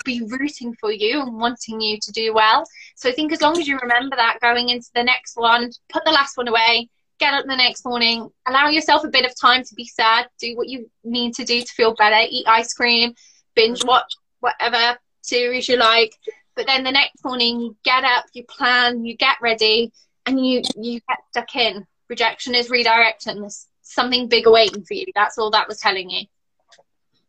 be 0.07 0.23
rooting 0.27 0.75
for 0.81 0.91
you 0.91 1.21
and 1.21 1.39
wanting 1.39 1.83
you 1.83 1.99
to 2.01 2.13
do 2.13 2.33
well. 2.33 2.65
So 2.95 3.11
I 3.11 3.13
think 3.13 3.31
as 3.31 3.43
long 3.43 3.61
as 3.61 3.69
you 3.69 3.79
remember 3.79 4.17
that 4.17 4.41
going 4.41 4.71
into 4.71 4.89
the 4.95 5.05
next 5.05 5.37
one, 5.37 5.71
put 5.91 6.03
the 6.07 6.13
last 6.13 6.39
one 6.39 6.49
away, 6.49 6.89
get 7.19 7.35
up 7.35 7.47
the 7.47 7.57
next 7.57 7.85
morning, 7.85 8.31
allow 8.47 8.69
yourself 8.69 9.05
a 9.05 9.09
bit 9.09 9.25
of 9.25 9.39
time 9.39 9.63
to 9.65 9.75
be 9.75 9.85
sad, 9.85 10.27
do 10.39 10.57
what 10.57 10.69
you 10.69 10.91
need 11.05 11.35
to 11.35 11.45
do 11.45 11.61
to 11.61 11.73
feel 11.73 11.95
better, 11.95 12.27
eat 12.29 12.47
ice 12.47 12.73
cream, 12.75 13.15
binge 13.55 13.85
watch 13.85 14.13
whatever 14.41 14.99
series 15.23 15.69
you 15.69 15.77
like. 15.77 16.15
But 16.55 16.67
then 16.67 16.85
the 16.85 16.93
next 16.93 17.25
morning 17.25 17.61
you 17.61 17.77
get 17.85 18.05
up, 18.05 18.27
you 18.33 18.45
plan, 18.45 19.05
you 19.05 19.17
get 19.17 19.37
ready, 19.43 19.93
and 20.25 20.45
you 20.45 20.63
you 20.77 21.01
get 21.09 21.19
stuck 21.31 21.55
in. 21.57 21.87
Rejection 22.09 22.55
is 22.55 22.71
redirection. 22.71 23.41
There's 23.41 23.67
something 23.83 24.29
bigger 24.29 24.51
waiting 24.51 24.85
for 24.85 24.95
you. 24.95 25.07
That's 25.15 25.39
all 25.39 25.51
that 25.51 25.69
was 25.69 25.79
telling 25.79 26.11
you. 26.11 26.27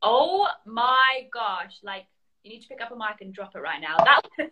Oh 0.01 0.47
my 0.65 1.27
gosh! 1.33 1.77
Like 1.83 2.05
you 2.43 2.51
need 2.51 2.61
to 2.61 2.67
pick 2.67 2.81
up 2.81 2.91
a 2.91 2.95
mic 2.95 3.21
and 3.21 3.33
drop 3.33 3.55
it 3.55 3.59
right 3.59 3.81
now. 3.81 3.97
That 3.97 4.21
was. 4.37 4.49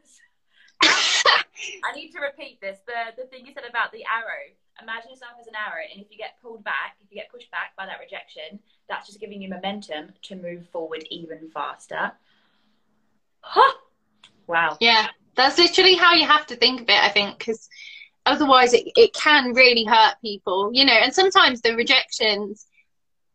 I 0.83 1.95
need 1.95 2.11
to 2.11 2.19
repeat 2.19 2.59
this. 2.59 2.79
The 2.85 3.21
the 3.21 3.27
thing 3.29 3.45
you 3.45 3.53
said 3.53 3.63
about 3.69 3.91
the 3.91 4.03
arrow 4.03 4.51
imagine 4.81 5.11
yourself 5.11 5.33
as 5.39 5.47
an 5.47 5.53
arrow, 5.55 5.83
and 5.91 6.01
if 6.01 6.11
you 6.11 6.17
get 6.17 6.35
pulled 6.41 6.63
back, 6.63 6.97
if 7.03 7.11
you 7.11 7.15
get 7.15 7.31
pushed 7.31 7.51
back 7.51 7.75
by 7.77 7.85
that 7.85 7.99
rejection, 7.99 8.59
that's 8.89 9.07
just 9.07 9.19
giving 9.19 9.41
you 9.41 9.49
momentum 9.49 10.13
to 10.23 10.35
move 10.35 10.67
forward 10.69 11.05
even 11.09 11.49
faster. 11.53 12.11
Huh. 13.41 13.73
Wow. 14.47 14.77
Yeah, 14.79 15.07
that's 15.35 15.57
literally 15.57 15.95
how 15.95 16.13
you 16.13 16.25
have 16.25 16.45
to 16.47 16.55
think 16.55 16.81
of 16.81 16.89
it, 16.89 17.03
I 17.03 17.09
think, 17.09 17.37
because 17.37 17.67
otherwise 18.25 18.73
it, 18.73 18.85
it 18.95 19.13
can 19.13 19.53
really 19.53 19.85
hurt 19.85 20.15
people, 20.21 20.71
you 20.73 20.85
know, 20.85 20.93
and 20.93 21.13
sometimes 21.13 21.61
the 21.61 21.75
rejections, 21.75 22.65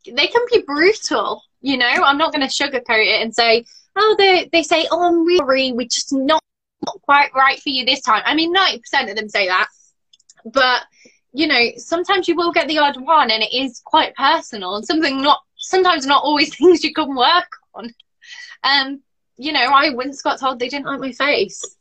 they 0.04 0.26
can 0.26 0.42
be 0.50 0.62
brutal, 0.62 1.42
you 1.60 1.76
know. 1.76 1.86
I'm 1.86 2.18
not 2.18 2.32
going 2.32 2.46
to 2.46 2.52
sugarcoat 2.52 3.06
it 3.06 3.22
and 3.22 3.34
say, 3.34 3.64
oh, 3.96 4.14
they, 4.18 4.48
they 4.52 4.62
say, 4.62 4.86
oh, 4.90 5.02
I'm 5.02 5.24
really 5.24 5.72
we're 5.72 5.86
just 5.86 6.12
not, 6.12 6.42
not 6.84 7.00
quite 7.02 7.34
right 7.34 7.60
for 7.60 7.68
you 7.70 7.84
this 7.84 8.02
time. 8.02 8.22
I 8.24 8.34
mean, 8.34 8.54
90% 8.54 9.10
of 9.10 9.16
them 9.16 9.28
say 9.28 9.48
that. 9.48 9.68
But 10.44 10.82
you 11.32 11.46
know, 11.46 11.70
sometimes 11.76 12.28
you 12.28 12.36
will 12.36 12.52
get 12.52 12.68
the 12.68 12.78
odd 12.78 13.00
one 13.00 13.30
and 13.30 13.42
it 13.42 13.52
is 13.52 13.80
quite 13.84 14.14
personal 14.14 14.76
and 14.76 14.84
something 14.84 15.22
not, 15.22 15.40
sometimes 15.56 16.06
not 16.06 16.24
always 16.24 16.54
things 16.56 16.84
you 16.84 16.92
can 16.92 17.14
work 17.14 17.50
on. 17.74 17.92
Um, 18.64 19.02
you 19.36 19.52
know, 19.52 19.60
I 19.60 19.90
once 19.90 20.22
got 20.22 20.40
told 20.40 20.58
they 20.58 20.68
didn't 20.68 20.86
like 20.86 21.00
my 21.00 21.12
face. 21.12 21.76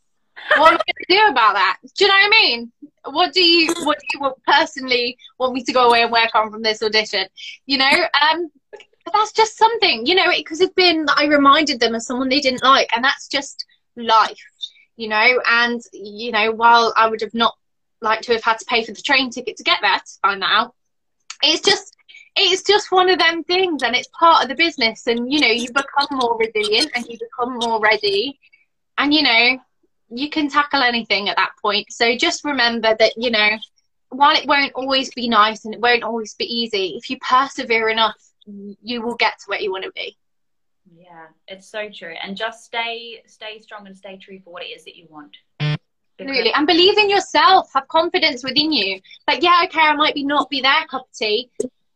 What 0.56 0.74
am 0.74 0.80
I 0.80 0.92
going 0.92 1.06
to 1.10 1.16
do 1.16 1.32
about 1.32 1.54
that? 1.56 1.78
Do 1.98 2.06
you 2.06 2.08
know 2.08 2.14
what 2.16 2.26
I 2.26 2.30
mean? 2.30 2.72
What 3.06 3.34
do 3.34 3.44
you, 3.44 3.74
what 3.84 4.00
do 4.00 4.06
you 4.14 4.34
personally 4.48 5.18
want 5.38 5.54
me 5.54 5.64
to 5.64 5.74
go 5.74 5.88
away 5.88 6.04
and 6.04 6.12
work 6.12 6.34
on 6.34 6.52
from 6.52 6.62
this 6.62 6.82
audition? 6.82 7.28
You 7.66 7.80
know, 7.80 7.92
um, 8.22 8.50
but 8.72 9.14
that's 9.14 9.32
just 9.32 9.58
something, 9.58 10.06
you 10.06 10.16
know, 10.16 10.30
it 10.30 10.46
could 10.46 10.60
have 10.62 10.76
been 10.76 11.06
that 11.06 11.18
I 11.18 11.26
reminded 11.26 11.80
them 11.80 11.96
of 11.96 12.04
someone 12.04 12.30
they 12.30 12.40
didn't 12.40 12.64
like, 12.64 12.90
and 12.96 13.04
that's 13.04 13.28
just 13.28 13.66
life, 13.96 14.38
you 14.98 15.08
know. 15.08 15.42
And 15.48 15.82
you 15.94 16.32
know, 16.32 16.52
while 16.52 16.94
I 16.96 17.10
would 17.10 17.22
have 17.22 17.34
not 17.34 17.56
like 18.02 18.22
to 18.22 18.34
have 18.34 18.44
had 18.44 18.60
to 18.60 18.66
pay 18.66 18.84
for 18.84 18.92
the 18.92 19.02
train 19.02 19.30
ticket 19.30 19.58
to 19.58 19.64
get 19.64 19.80
there 19.82 19.98
to 19.98 20.20
find 20.22 20.42
that 20.42 20.52
out. 20.52 20.74
It's 21.44 21.62
just 21.62 21.96
it's 22.36 22.64
just 22.64 22.92
one 22.92 23.10
of 23.10 23.20
them 23.20 23.44
things 23.44 23.84
and 23.84 23.96
it's 23.96 24.08
part 24.18 24.44
of 24.44 24.50
the 24.50 24.56
business 24.56 25.08
and 25.08 25.32
you 25.32 25.40
know 25.40 25.48
you 25.48 25.68
become 25.68 26.08
more 26.12 26.38
resilient 26.38 26.92
and 26.96 27.06
you 27.08 27.18
become 27.18 27.58
more 27.58 27.80
ready 27.82 28.40
and 28.98 29.14
you 29.14 29.24
know 29.24 29.60
you 30.12 30.30
can 30.30 30.50
tackle 30.50 30.82
anything 30.82 31.30
at 31.30 31.38
that 31.38 31.52
point. 31.62 31.86
So 31.92 32.16
just 32.16 32.44
remember 32.44 32.96
that 32.98 33.14
you 33.18 33.32
know 33.32 33.50
while 34.10 34.36
it 34.36 34.48
won't 34.48 34.74
always 34.74 35.14
be 35.14 35.30
nice 35.30 35.66
and 35.66 35.74
it 35.74 35.82
won't 35.82 36.04
always 36.04 36.34
be 36.36 36.46
easy 36.46 36.96
if 36.98 37.10
you 37.10 37.18
persevere 37.18 37.90
enough 37.90 38.16
you 38.46 39.02
will 39.02 39.16
get 39.16 39.34
to 39.40 39.46
where 39.48 39.60
you 39.60 39.72
want 39.72 39.84
to 39.84 39.92
be. 39.92 40.18
Yeah 40.98 41.28
it's 41.48 41.70
so 41.70 41.90
true. 41.90 42.16
And 42.22 42.36
just 42.36 42.64
stay 42.64 43.22
stay 43.28 43.60
strong 43.60 43.88
and 43.88 43.96
stay 43.96 44.18
true 44.18 44.40
for 44.44 44.52
what 44.52 44.64
it 44.64 44.68
is 44.68 44.86
that 44.86 44.96
you 44.96 45.08
want 45.10 45.36
Absolutely. 46.20 46.54
And 46.54 46.68
believe 46.68 46.98
in 46.98 47.10
yourself. 47.10 47.72
Have 47.74 47.88
confidence 47.88 48.44
within 48.44 48.72
you. 48.72 49.00
Like, 49.28 49.42
yeah, 49.42 49.62
okay, 49.66 49.80
I 49.80 49.96
might 49.96 50.14
be 50.14 50.24
not 50.24 50.50
be 50.50 50.62
their 50.62 50.86
cup 50.90 51.04
of 51.04 51.18
tea, 51.18 51.50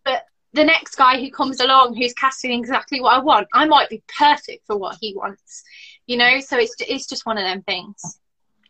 but 0.06 0.26
the 0.54 0.64
next 0.64 0.96
guy 0.96 1.20
who 1.20 1.30
comes 1.32 1.60
along 1.60 1.96
who's 1.96 2.14
casting 2.14 2.58
exactly 2.58 3.02
what 3.02 3.16
I 3.16 3.20
want, 3.20 3.48
I 3.54 3.66
might 3.66 3.90
be 3.90 4.02
perfect 4.18 4.66
for 4.66 4.78
what 4.78 4.98
he 5.02 5.14
wants. 5.16 5.64
You 6.08 6.18
know, 6.18 6.40
so 6.40 6.58
it's 6.58 6.76
it's 6.80 7.08
just 7.08 7.26
one 7.26 7.38
of 7.38 7.44
them 7.44 7.64
things. 7.64 8.20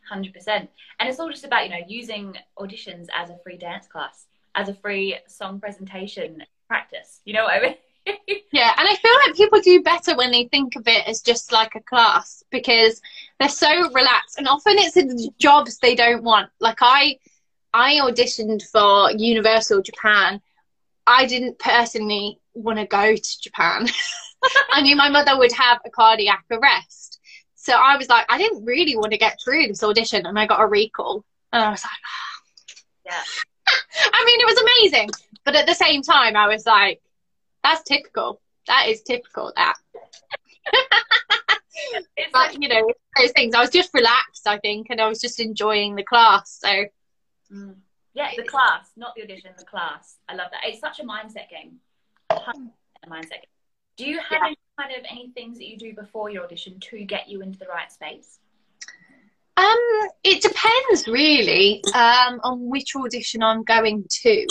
Hundred 0.09 0.33
percent. 0.33 0.69
And 0.99 1.09
it's 1.09 1.19
all 1.19 1.29
just 1.29 1.45
about, 1.45 1.65
you 1.65 1.69
know, 1.69 1.85
using 1.87 2.35
auditions 2.57 3.07
as 3.13 3.29
a 3.29 3.37
free 3.43 3.57
dance 3.57 3.87
class, 3.87 4.25
as 4.55 4.69
a 4.69 4.73
free 4.73 5.17
song 5.27 5.59
presentation 5.59 6.43
practice. 6.67 7.21
You 7.25 7.33
know 7.33 7.43
what 7.43 7.53
I 7.53 7.61
mean? 7.61 7.75
yeah, 8.51 8.73
and 8.77 8.87
I 8.87 8.95
feel 8.95 9.13
like 9.25 9.35
people 9.35 9.61
do 9.61 9.81
better 9.81 10.15
when 10.15 10.31
they 10.31 10.45
think 10.45 10.75
of 10.75 10.87
it 10.87 11.07
as 11.07 11.21
just 11.21 11.51
like 11.51 11.75
a 11.75 11.81
class 11.81 12.43
because 12.49 13.01
they're 13.39 13.49
so 13.49 13.91
relaxed, 13.91 14.37
and 14.37 14.47
often 14.47 14.77
it's 14.77 14.97
in 14.97 15.29
jobs 15.39 15.77
they 15.77 15.95
don't 15.95 16.23
want. 16.23 16.49
Like 16.59 16.79
I, 16.81 17.17
I 17.73 17.95
auditioned 17.95 18.63
for 18.63 19.11
Universal 19.11 19.83
Japan. 19.83 20.41
I 21.07 21.25
didn't 21.25 21.59
personally 21.59 22.39
want 22.53 22.79
to 22.79 22.85
go 22.85 23.15
to 23.15 23.41
Japan. 23.41 23.87
I 24.71 24.81
knew 24.81 24.95
my 24.95 25.09
mother 25.09 25.37
would 25.37 25.53
have 25.53 25.79
a 25.85 25.89
cardiac 25.89 26.45
arrest, 26.51 27.19
so 27.55 27.73
I 27.73 27.95
was 27.95 28.09
like, 28.09 28.25
I 28.29 28.37
didn't 28.37 28.65
really 28.65 28.97
want 28.97 29.13
to 29.13 29.17
get 29.17 29.39
through 29.43 29.67
this 29.67 29.83
audition, 29.83 30.25
and 30.25 30.37
I 30.37 30.45
got 30.45 30.61
a 30.61 30.67
recall, 30.67 31.23
and 31.53 31.63
I 31.63 31.69
was 31.69 31.83
like, 31.83 31.91
oh. 32.05 32.81
yeah. 33.05 33.23
I 34.13 34.25
mean, 34.25 34.41
it 34.41 34.45
was 34.45 34.57
amazing, 34.57 35.09
but 35.45 35.55
at 35.55 35.65
the 35.65 35.73
same 35.73 36.01
time, 36.01 36.35
I 36.35 36.47
was 36.47 36.65
like 36.65 37.01
that's 37.63 37.83
typical. 37.83 38.41
That 38.67 38.87
is 38.87 39.01
typical. 39.01 39.51
That. 39.55 39.75
but 42.17 42.33
like, 42.33 42.57
you 42.59 42.67
know, 42.67 42.87
those 43.17 43.31
things. 43.31 43.55
I 43.55 43.61
was 43.61 43.69
just 43.69 43.93
relaxed, 43.93 44.47
I 44.47 44.57
think, 44.59 44.87
and 44.89 45.01
I 45.01 45.07
was 45.07 45.19
just 45.19 45.39
enjoying 45.39 45.95
the 45.95 46.03
class. 46.03 46.59
So. 46.61 46.85
Mm. 47.51 47.75
Yeah, 48.15 48.29
the 48.37 48.43
class, 48.43 48.89
not 48.95 49.15
the 49.15 49.23
audition, 49.23 49.51
the 49.57 49.65
class. 49.65 50.17
I 50.29 50.35
love 50.35 50.49
that. 50.51 50.61
It's 50.65 50.79
such 50.79 50.99
a 50.99 51.03
mindset 51.03 51.49
game. 51.49 51.79
A 52.29 53.09
mindset 53.09 53.31
game. 53.31 53.53
Do 53.97 54.05
you 54.05 54.19
have 54.19 54.39
yeah. 54.41 54.47
any 54.47 54.57
kind 54.79 54.91
of 54.95 55.05
any 55.09 55.31
things 55.31 55.57
that 55.57 55.67
you 55.67 55.77
do 55.77 55.93
before 55.93 56.29
your 56.29 56.43
audition 56.43 56.79
to 56.79 57.03
get 57.05 57.27
you 57.27 57.41
into 57.41 57.57
the 57.57 57.65
right 57.65 57.91
space? 57.91 58.39
Um, 59.55 60.09
it 60.23 60.41
depends 60.41 61.07
really 61.07 61.83
um, 61.93 62.39
on 62.43 62.69
which 62.69 62.95
audition 62.95 63.43
I'm 63.43 63.63
going 63.63 64.05
to. 64.09 64.47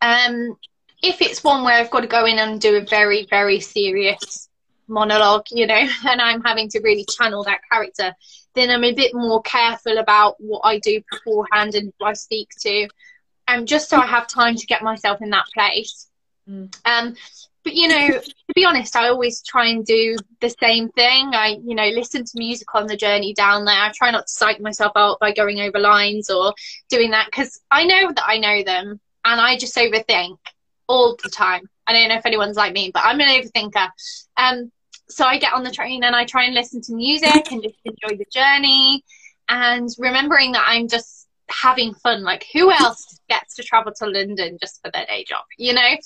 Um, 0.00 0.56
if 1.02 1.20
it's 1.20 1.44
one 1.44 1.64
where 1.64 1.74
I've 1.74 1.90
got 1.90 2.00
to 2.00 2.06
go 2.06 2.26
in 2.26 2.38
and 2.38 2.60
do 2.60 2.76
a 2.76 2.84
very, 2.84 3.26
very 3.26 3.60
serious 3.60 4.48
monologue, 4.88 5.46
you 5.50 5.66
know, 5.66 5.74
and 6.06 6.20
I'm 6.20 6.42
having 6.42 6.68
to 6.70 6.80
really 6.80 7.04
channel 7.04 7.44
that 7.44 7.60
character, 7.70 8.14
then 8.54 8.70
I'm 8.70 8.84
a 8.84 8.94
bit 8.94 9.14
more 9.14 9.42
careful 9.42 9.98
about 9.98 10.36
what 10.38 10.60
I 10.64 10.78
do 10.78 11.02
beforehand 11.10 11.74
and 11.74 11.92
who 11.98 12.06
I 12.06 12.12
speak 12.12 12.50
to. 12.60 12.88
um, 13.48 13.66
just 13.66 13.90
so 13.90 13.98
I 13.98 14.06
have 14.06 14.26
time 14.26 14.56
to 14.56 14.66
get 14.66 14.82
myself 14.82 15.20
in 15.20 15.30
that 15.30 15.46
place. 15.52 16.08
Mm. 16.48 16.74
Um, 16.84 17.14
but 17.62 17.74
you 17.74 17.88
know, 17.88 18.08
to 18.08 18.54
be 18.54 18.64
honest, 18.64 18.94
I 18.94 19.08
always 19.08 19.42
try 19.42 19.68
and 19.68 19.84
do 19.84 20.16
the 20.40 20.54
same 20.60 20.90
thing. 20.90 21.30
I, 21.34 21.58
you 21.64 21.74
know, 21.74 21.88
listen 21.88 22.24
to 22.24 22.30
music 22.38 22.74
on 22.74 22.86
the 22.86 22.96
journey 22.96 23.32
down 23.32 23.64
there. 23.64 23.74
I 23.74 23.90
try 23.94 24.10
not 24.10 24.26
to 24.26 24.32
psych 24.32 24.60
myself 24.60 24.92
out 24.96 25.18
by 25.18 25.32
going 25.32 25.60
over 25.60 25.78
lines 25.78 26.30
or 26.30 26.52
doing 26.90 27.10
that 27.12 27.26
because 27.26 27.60
I 27.70 27.84
know 27.84 28.12
that 28.12 28.24
I 28.26 28.38
know 28.38 28.62
them 28.62 29.00
and 29.24 29.40
I 29.40 29.56
just 29.56 29.76
overthink 29.76 30.36
all 30.86 31.16
the 31.22 31.30
time. 31.30 31.68
I 31.86 31.92
don't 31.92 32.08
know 32.08 32.16
if 32.16 32.26
anyone's 32.26 32.56
like 32.56 32.72
me, 32.72 32.90
but 32.92 33.02
I'm 33.04 33.20
an 33.20 33.28
overthinker. 33.28 33.88
Um, 34.36 34.72
so 35.08 35.24
I 35.24 35.38
get 35.38 35.52
on 35.52 35.64
the 35.64 35.70
train 35.70 36.04
and 36.04 36.16
I 36.16 36.24
try 36.24 36.44
and 36.44 36.54
listen 36.54 36.80
to 36.82 36.94
music 36.94 37.50
and 37.50 37.62
just 37.62 37.76
enjoy 37.84 38.16
the 38.16 38.26
journey 38.32 39.04
and 39.48 39.88
remembering 39.98 40.52
that 40.52 40.64
I'm 40.66 40.88
just 40.88 41.28
having 41.50 41.94
fun. 41.94 42.22
Like 42.22 42.46
who 42.52 42.70
else 42.70 43.20
gets 43.28 43.56
to 43.56 43.62
travel 43.62 43.92
to 43.98 44.06
London 44.06 44.58
just 44.60 44.80
for 44.82 44.90
their 44.90 45.06
day 45.06 45.24
job, 45.24 45.44
you 45.58 45.74
know? 45.74 45.96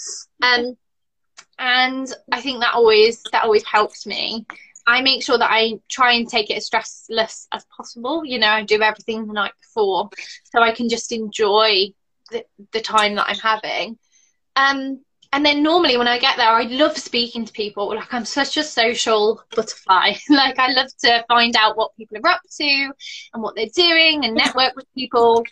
Um, 0.43 0.77
and 1.59 2.13
I 2.33 2.41
think 2.41 2.61
that 2.61 2.75
always 2.75 3.23
that 3.33 3.45
always 3.45 3.65
helps 3.65 4.07
me. 4.07 4.47
I 4.87 5.03
make 5.03 5.23
sure 5.23 5.37
that 5.37 5.51
I 5.51 5.75
try 5.89 6.15
and 6.15 6.29
take 6.29 6.51
it 6.51 6.57
as 6.57 6.71
stressless 6.71 7.47
as 7.53 7.65
possible. 7.77 8.25
You 8.25 8.39
know, 8.39 8.49
I 8.49 8.63
do 8.63 8.81
everything 8.81 9.27
the 9.27 9.35
night 9.35 9.53
before 9.61 10.09
so 10.45 10.63
I 10.63 10.73
can 10.73 10.89
just 10.89 11.13
enjoy 11.13 11.93
the, 12.31 12.45
the 12.73 12.81
time 12.81 13.15
that 13.17 13.27
I'm 13.29 13.37
having. 13.37 13.99
Um, 14.59 15.01
and 15.33 15.45
then 15.45 15.63
normally 15.63 15.97
when 15.97 16.09
I 16.09 16.19
get 16.19 16.37
there, 16.37 16.49
I 16.49 16.63
love 16.63 16.97
speaking 16.97 17.45
to 17.45 17.53
people. 17.53 17.89
Like 17.95 18.13
I'm 18.13 18.25
such 18.25 18.57
a 18.57 18.65
social 18.65 19.43
butterfly. 19.55 20.15
like 20.31 20.59
I 20.59 20.73
love 20.73 20.89
to 21.05 21.25
find 21.29 21.55
out 21.57 21.77
what 21.77 21.97
people 21.97 22.19
are 22.19 22.31
up 22.31 22.41
to 22.57 22.93
and 23.35 23.43
what 23.43 23.55
they're 23.55 23.67
doing 23.75 24.25
and 24.25 24.35
network 24.35 24.75
with 24.75 24.87
people. 24.95 25.45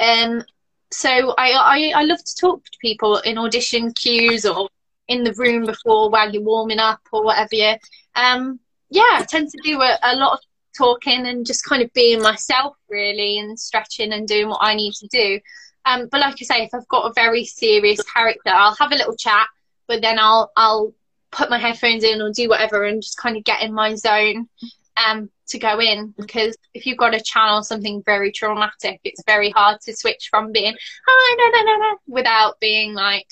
Um, 0.00 0.42
so 0.90 1.34
I, 1.38 1.52
I, 1.52 2.00
I 2.00 2.02
love 2.02 2.22
to 2.24 2.36
talk 2.36 2.64
to 2.64 2.78
people 2.80 3.18
in 3.18 3.38
audition 3.38 3.92
queues 3.92 4.44
or 4.44 4.68
in 5.06 5.22
the 5.22 5.34
room 5.34 5.64
before 5.64 6.10
while 6.10 6.30
you're 6.30 6.42
warming 6.42 6.78
up 6.80 7.00
or 7.12 7.24
whatever 7.24 7.54
you. 7.54 7.74
Um, 8.16 8.58
yeah, 8.90 9.02
I 9.12 9.24
tend 9.28 9.48
to 9.50 9.58
do 9.62 9.80
a, 9.80 9.98
a 10.02 10.16
lot 10.16 10.34
of 10.34 10.40
talking 10.76 11.26
and 11.26 11.46
just 11.46 11.64
kind 11.64 11.82
of 11.82 11.92
being 11.92 12.22
myself 12.22 12.76
really 12.88 13.38
and 13.38 13.58
stretching 13.58 14.12
and 14.12 14.26
doing 14.26 14.48
what 14.48 14.60
I 14.60 14.74
need 14.74 14.94
to 14.94 15.06
do. 15.08 15.40
Um, 15.84 16.08
but 16.10 16.20
like 16.20 16.34
I 16.40 16.44
say, 16.44 16.62
if 16.64 16.74
I've 16.74 16.88
got 16.88 17.10
a 17.10 17.12
very 17.14 17.44
serious 17.44 18.02
character, 18.02 18.50
I'll 18.52 18.74
have 18.76 18.92
a 18.92 18.96
little 18.96 19.16
chat, 19.16 19.46
but 19.86 20.02
then 20.02 20.18
I'll 20.18 20.50
I'll 20.56 20.92
put 21.30 21.50
my 21.50 21.58
headphones 21.58 22.04
in 22.04 22.20
or 22.20 22.32
do 22.32 22.48
whatever 22.48 22.84
and 22.84 23.02
just 23.02 23.18
kind 23.18 23.36
of 23.36 23.44
get 23.44 23.62
in 23.62 23.72
my 23.72 23.94
zone 23.94 24.48
um, 24.96 25.30
to 25.48 25.58
go 25.58 25.80
in. 25.80 26.14
Because 26.16 26.56
if 26.74 26.86
you've 26.86 26.98
got 26.98 27.10
to 27.10 27.20
channel 27.20 27.62
something 27.62 28.02
very 28.04 28.32
traumatic, 28.32 29.00
it's 29.04 29.22
very 29.26 29.50
hard 29.50 29.80
to 29.82 29.96
switch 29.96 30.28
from 30.30 30.52
being 30.52 30.74
oh 31.08 31.36
no 31.38 31.58
no 31.58 31.64
no 31.64 31.78
no 31.78 31.96
without 32.06 32.60
being 32.60 32.94
like 32.94 33.26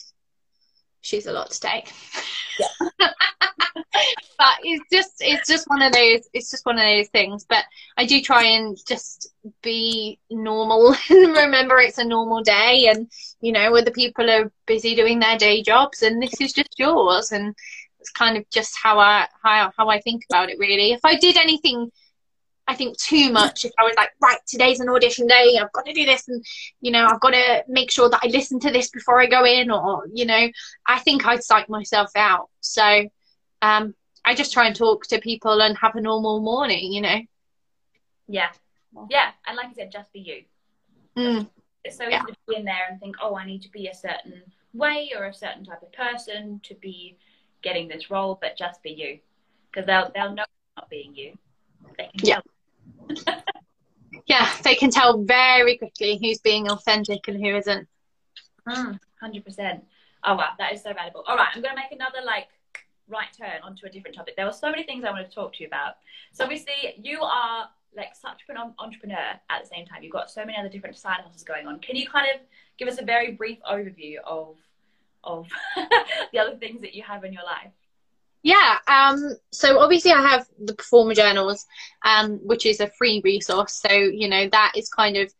she's 1.07 1.27
a 1.27 1.33
lot 1.33 1.51
to 1.51 1.61
take. 1.61 1.92
Yeah. 2.59 2.88
but 4.38 4.57
it's 4.62 4.85
just 4.92 5.14
it's 5.21 5.49
just 5.49 5.69
one 5.69 5.83
of 5.83 5.92
those 5.92 6.29
it's 6.33 6.51
just 6.51 6.66
one 6.66 6.79
of 6.79 6.85
those 6.85 7.09
things. 7.09 7.47
But 7.49 7.64
I 7.97 8.05
do 8.05 8.21
try 8.21 8.45
and 8.45 8.77
just 8.87 9.29
be 9.62 10.19
normal 10.31 10.95
and 11.11 11.37
remember 11.37 11.79
it's 11.79 11.99
a 11.99 12.05
normal 12.05 12.42
day 12.42 12.88
and 12.92 13.11
you 13.40 13.53
know 13.53 13.75
other 13.77 13.90
people 13.90 14.29
are 14.31 14.51
busy 14.66 14.95
doing 14.95 15.21
their 15.21 15.38
day 15.38 15.62
jobs 15.62 16.03
and 16.03 16.23
this 16.23 16.40
is 16.40 16.53
just 16.53 16.79
yours 16.79 17.33
and 17.33 17.55
it's 18.01 18.11
kind 18.11 18.37
of 18.37 18.49
just 18.51 18.77
how 18.83 18.99
I 18.99 19.27
how 19.42 19.73
how 19.77 19.88
I 19.88 20.01
think 20.01 20.25
about 20.29 20.51
it 20.51 20.59
really. 20.59 20.92
If 20.92 21.01
I 21.05 21.16
did 21.16 21.37
anything 21.37 21.90
I 22.68 22.74
think 22.74 22.98
too 22.98 23.31
much 23.31 23.64
if 23.64 23.72
I 23.79 23.85
was 23.85 23.94
like, 23.96 24.11
right, 24.20 24.38
today's 24.46 24.81
an 24.81 24.88
audition 24.88 25.26
day, 25.26 25.59
I've 25.61 25.72
got 25.72 25.87
to 25.87 25.92
do 25.92 26.05
this, 26.05 26.26
and 26.29 26.44
you 26.81 26.90
know, 26.90 27.07
I've 27.07 27.20
got 27.20 27.31
to 27.31 27.64
make 27.68 27.90
sure 27.90 28.09
that 28.11 28.20
I 28.22 28.29
listen 28.29 28.59
to 28.61 28.72
this 28.72 28.90
before 28.90 29.20
I 29.20 29.26
go 29.26 29.44
in, 29.44 29.70
or 29.70 30.07
you 30.12 30.26
know, 30.26 30.48
I 30.87 30.98
think 31.00 31.26
I'd 31.26 31.44
psych 31.44 31.68
myself 31.68 32.11
out. 32.16 32.48
So, 32.61 33.09
um, 33.62 33.94
I 34.24 34.35
just 34.35 34.52
try 34.52 34.66
and 34.66 34.74
talk 34.74 35.07
to 35.07 35.20
people 35.20 35.62
and 35.62 35.76
have 35.79 35.94
a 35.94 36.00
normal 36.00 36.40
morning, 36.40 36.92
you 36.92 37.02
know. 37.02 37.20
Yeah, 38.26 38.48
yeah, 39.11 39.31
and 39.46 39.57
like 39.57 39.66
I 39.66 39.72
said, 39.72 39.92
just 39.92 40.12
be 40.12 40.20
you. 40.20 40.42
Mm. 41.16 41.48
It's 41.85 41.96
so 41.96 42.05
easy 42.05 42.12
yeah. 42.12 42.22
to 42.22 42.35
be 42.48 42.57
in 42.57 42.64
there 42.64 42.88
and 42.90 42.98
think, 42.98 43.16
oh, 43.22 43.37
I 43.37 43.46
need 43.46 43.62
to 43.62 43.70
be 43.70 43.87
a 43.87 43.94
certain 43.94 44.42
way 44.74 45.12
or 45.16 45.26
a 45.26 45.35
certain 45.35 45.64
type 45.64 45.83
of 45.83 45.92
person 45.92 46.61
to 46.64 46.74
be 46.74 47.16
getting 47.62 47.87
this 47.87 48.11
role, 48.11 48.38
but 48.40 48.59
just 48.59 48.83
be 48.83 48.90
you, 48.90 49.18
because 49.70 49.87
they'll 49.87 50.11
they'll 50.14 50.35
know 50.35 50.44
not 50.76 50.90
being 50.90 51.14
you. 51.14 51.38
yeah. 52.22 52.40
yeah, 54.27 54.51
they 54.62 54.75
can 54.75 54.90
tell 54.90 55.23
very 55.23 55.77
quickly 55.79 56.19
who's 56.21 56.38
being 56.38 56.71
authentic 56.71 57.29
and 57.29 57.45
who 57.45 57.57
isn't. 57.57 57.88
Mm, 58.69 58.99
100%. 59.23 59.81
Oh, 60.25 60.35
wow, 60.35 60.51
that 60.59 60.73
is 60.73 60.83
so 60.83 60.92
valuable. 60.92 61.25
All 61.27 61.37
right, 61.37 61.49
I'm 61.55 61.62
going 61.62 61.75
to 61.75 61.81
make 61.81 61.92
another 61.92 62.19
like 62.25 62.49
right 63.09 63.29
turn 63.38 63.62
onto 63.62 63.87
a 63.87 63.90
different 63.90 64.16
topic. 64.16 64.35
There 64.37 64.47
were 64.47 64.53
so 64.53 64.71
many 64.71 64.83
things 64.83 65.05
I 65.05 65.11
wanted 65.11 65.29
to 65.29 65.35
talk 65.35 65.55
to 65.55 65.62
you 65.62 65.69
about. 65.69 65.95
So, 66.33 66.45
obviously, 66.45 66.95
you 66.97 67.21
are 67.23 67.69
like 67.97 68.14
such 68.14 68.42
an 68.49 68.57
entrepreneur 68.79 69.40
at 69.49 69.62
the 69.62 69.69
same 69.69 69.87
time. 69.87 70.03
You've 70.03 70.12
got 70.12 70.31
so 70.31 70.45
many 70.45 70.59
other 70.59 70.69
different 70.69 70.97
side 70.97 71.21
hustles 71.23 71.45
going 71.45 71.66
on. 71.66 71.79
Can 71.81 71.97
you 71.97 72.09
kind 72.09 72.27
of 72.35 72.40
give 72.79 72.88
us 72.88 73.01
a 73.01 73.05
very 73.05 73.33
brief 73.33 73.59
overview 73.71 74.16
of 74.25 74.57
of 75.25 75.49
the 76.33 76.38
other 76.38 76.57
things 76.57 76.81
that 76.83 76.95
you 76.95 77.03
have 77.03 77.25
in 77.25 77.33
your 77.33 77.45
life? 77.45 77.73
Yeah, 78.42 78.79
um, 78.87 79.37
so 79.51 79.81
obviously 79.81 80.12
I 80.12 80.22
have 80.22 80.46
the 80.59 80.75
performer 80.75 81.14
journals, 81.14 81.66
um, 82.05 82.38
which 82.44 82.64
is 82.64 82.81
a 82.81 82.90
free 82.90 83.20
resource. 83.25 83.81
So, 83.81 83.92
you 83.92 84.29
know, 84.29 84.49
that 84.49 84.72
is 84.77 84.88
kind 84.88 85.16
of 85.16 85.33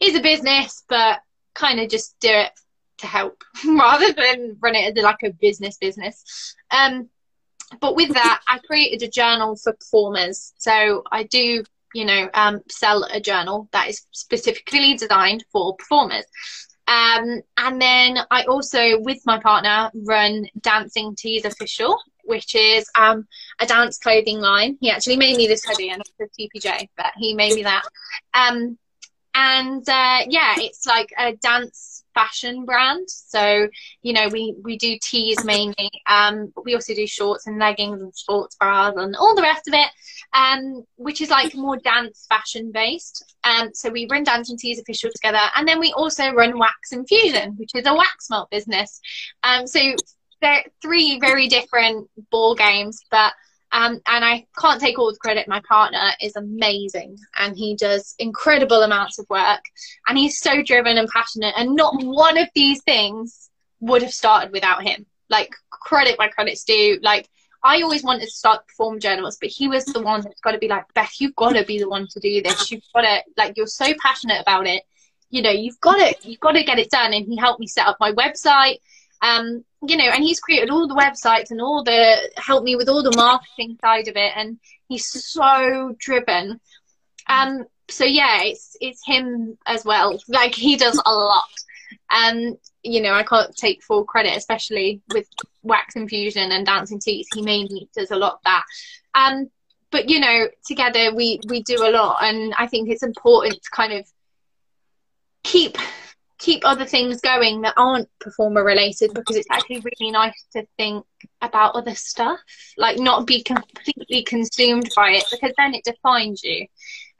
is 0.00 0.16
a 0.16 0.20
business, 0.20 0.82
but 0.88 1.20
kind 1.54 1.78
of 1.78 1.88
just 1.88 2.18
do 2.20 2.30
it 2.30 2.50
to 2.98 3.06
help 3.06 3.44
rather 3.66 4.12
than 4.12 4.56
run 4.60 4.74
it 4.74 4.96
as 4.96 5.02
like 5.02 5.22
a 5.22 5.32
business 5.32 5.76
business. 5.76 6.56
Um, 6.70 7.08
but 7.80 7.94
with 7.94 8.12
that, 8.14 8.40
I 8.48 8.58
created 8.58 9.06
a 9.06 9.10
journal 9.10 9.56
for 9.56 9.72
performers. 9.72 10.52
So 10.58 11.04
I 11.12 11.24
do, 11.24 11.62
you 11.94 12.04
know, 12.04 12.28
um, 12.34 12.62
sell 12.68 13.04
a 13.04 13.20
journal 13.20 13.68
that 13.72 13.88
is 13.88 14.06
specifically 14.10 14.96
designed 14.96 15.44
for 15.52 15.76
performers. 15.76 16.24
Um, 16.88 17.42
and 17.56 17.80
then 17.80 18.18
I 18.32 18.42
also, 18.44 19.00
with 19.00 19.18
my 19.24 19.38
partner, 19.38 19.92
run 19.94 20.46
Dancing 20.60 21.14
Tees 21.16 21.44
Official, 21.44 21.96
which 22.24 22.54
is 22.54 22.88
um, 22.94 23.26
a 23.60 23.66
dance 23.66 23.98
clothing 23.98 24.40
line. 24.40 24.78
He 24.80 24.90
actually 24.90 25.16
made 25.16 25.36
me 25.36 25.46
this 25.46 25.64
hoodie 25.64 25.90
and 25.90 26.02
it's 26.02 26.12
a 26.20 26.40
TPJ, 26.40 26.88
but 26.96 27.12
he 27.16 27.34
made 27.34 27.54
me 27.54 27.62
that. 27.64 27.82
Um, 28.34 28.78
and 29.34 29.88
uh, 29.88 30.20
yeah, 30.28 30.54
it's 30.56 30.86
like 30.86 31.12
a 31.16 31.34
dance 31.36 32.04
fashion 32.14 32.64
brand. 32.64 33.08
So 33.08 33.68
you 34.02 34.12
know, 34.12 34.28
we 34.28 34.54
we 34.62 34.76
do 34.76 34.96
tees 35.00 35.44
mainly. 35.44 35.90
Um, 36.08 36.52
but 36.54 36.64
we 36.64 36.74
also 36.74 36.94
do 36.94 37.06
shorts 37.06 37.46
and 37.46 37.58
leggings 37.58 38.00
and 38.00 38.14
sports 38.14 38.56
bras 38.56 38.94
and 38.96 39.14
all 39.16 39.34
the 39.34 39.42
rest 39.42 39.68
of 39.68 39.74
it. 39.74 39.90
Um, 40.32 40.84
which 40.96 41.20
is 41.20 41.30
like 41.30 41.54
more 41.54 41.76
dance 41.76 42.26
fashion 42.28 42.70
based. 42.72 43.34
Um, 43.42 43.70
so 43.74 43.90
we 43.90 44.06
run 44.10 44.22
Dancing 44.22 44.56
Tees 44.56 44.78
official 44.80 45.10
together, 45.14 45.40
and 45.56 45.66
then 45.66 45.80
we 45.80 45.92
also 45.92 46.32
run 46.32 46.58
Wax 46.58 46.92
Infusion, 46.92 47.54
which 47.56 47.70
is 47.74 47.86
a 47.86 47.94
wax 47.94 48.30
melt 48.30 48.50
business. 48.50 49.00
Um, 49.42 49.66
so 49.66 49.80
they're 50.40 50.64
three 50.80 51.18
very 51.20 51.48
different 51.48 52.08
ball 52.30 52.54
games, 52.54 53.04
but 53.10 53.32
um, 53.72 54.00
and 54.06 54.24
I 54.24 54.46
can't 54.58 54.80
take 54.80 54.98
all 54.98 55.12
the 55.12 55.18
credit. 55.18 55.46
My 55.46 55.60
partner 55.68 56.10
is 56.20 56.34
amazing 56.34 57.18
and 57.36 57.56
he 57.56 57.76
does 57.76 58.16
incredible 58.18 58.82
amounts 58.82 59.18
of 59.18 59.26
work 59.30 59.60
and 60.08 60.18
he's 60.18 60.40
so 60.40 60.62
driven 60.62 60.98
and 60.98 61.08
passionate. 61.08 61.54
And 61.56 61.76
not 61.76 61.94
one 62.02 62.36
of 62.36 62.48
these 62.54 62.82
things 62.82 63.48
would 63.78 64.02
have 64.02 64.12
started 64.12 64.50
without 64.50 64.82
him. 64.82 65.06
Like, 65.28 65.54
credit 65.70 66.18
where 66.18 66.30
credit's 66.30 66.64
due. 66.64 66.98
Like, 67.00 67.28
I 67.62 67.82
always 67.82 68.02
wanted 68.02 68.24
to 68.24 68.30
start 68.32 68.66
perform 68.66 68.98
journals, 68.98 69.38
but 69.40 69.50
he 69.50 69.68
was 69.68 69.84
the 69.84 70.02
one 70.02 70.22
that's 70.22 70.40
got 70.40 70.52
to 70.52 70.58
be 70.58 70.66
like, 70.66 70.92
Beth, 70.94 71.20
you've 71.20 71.36
got 71.36 71.52
to 71.52 71.64
be 71.64 71.78
the 71.78 71.88
one 71.88 72.08
to 72.08 72.18
do 72.18 72.42
this. 72.42 72.72
You've 72.72 72.82
got 72.92 73.02
to, 73.02 73.22
like, 73.36 73.56
you're 73.56 73.68
so 73.68 73.92
passionate 74.02 74.40
about 74.40 74.66
it. 74.66 74.82
You 75.28 75.42
know, 75.42 75.50
you've 75.50 75.80
got 75.80 75.94
to, 75.94 76.28
you've 76.28 76.40
got 76.40 76.52
to 76.52 76.64
get 76.64 76.80
it 76.80 76.90
done. 76.90 77.12
And 77.12 77.24
he 77.24 77.36
helped 77.36 77.60
me 77.60 77.68
set 77.68 77.86
up 77.86 77.98
my 78.00 78.10
website 78.10 78.78
um, 79.22 79.64
you 79.86 79.96
know, 79.96 80.04
and 80.04 80.22
he's 80.22 80.40
created 80.40 80.70
all 80.70 80.86
the 80.86 80.94
websites 80.94 81.50
and 81.50 81.60
all 81.60 81.82
the 81.82 82.30
helped 82.36 82.64
me 82.64 82.76
with 82.76 82.88
all 82.88 83.02
the 83.02 83.16
marketing 83.16 83.78
side 83.80 84.08
of 84.08 84.16
it, 84.16 84.32
and 84.36 84.58
he's 84.88 85.06
so 85.06 85.94
driven. 85.98 86.60
Um, 87.28 87.64
so 87.88 88.04
yeah, 88.04 88.42
it's 88.42 88.76
it's 88.80 89.04
him 89.06 89.56
as 89.66 89.84
well. 89.84 90.18
Like 90.28 90.54
he 90.54 90.76
does 90.76 91.00
a 91.04 91.10
lot, 91.10 91.48
and 92.10 92.58
you 92.82 93.00
know, 93.00 93.14
I 93.14 93.22
can't 93.22 93.54
take 93.56 93.82
full 93.82 94.04
credit, 94.04 94.36
especially 94.36 95.00
with 95.12 95.26
wax 95.62 95.96
infusion 95.96 96.52
and 96.52 96.66
dancing 96.66 97.00
tees. 97.00 97.26
He 97.34 97.42
mainly 97.42 97.88
does 97.94 98.10
a 98.10 98.16
lot 98.16 98.34
of 98.34 98.40
that. 98.44 98.64
Um, 99.14 99.50
but 99.90 100.08
you 100.08 100.20
know, 100.20 100.48
together 100.66 101.14
we 101.14 101.40
we 101.48 101.62
do 101.62 101.76
a 101.86 101.90
lot, 101.90 102.22
and 102.22 102.54
I 102.58 102.66
think 102.66 102.90
it's 102.90 103.02
important 103.02 103.54
to 103.54 103.70
kind 103.70 103.94
of 103.94 104.06
keep 105.42 105.78
keep 106.40 106.62
other 106.64 106.86
things 106.86 107.20
going 107.20 107.62
that 107.62 107.74
aren't 107.76 108.08
performer 108.18 108.64
related 108.64 109.12
because 109.14 109.36
it's 109.36 109.50
actually 109.50 109.80
really 109.80 110.10
nice 110.10 110.46
to 110.52 110.66
think 110.78 111.04
about 111.42 111.74
other 111.74 111.94
stuff 111.94 112.40
like 112.78 112.98
not 112.98 113.26
be 113.26 113.42
completely 113.42 114.22
consumed 114.24 114.88
by 114.96 115.10
it 115.10 115.24
because 115.30 115.52
then 115.58 115.74
it 115.74 115.84
defines 115.84 116.42
you 116.42 116.66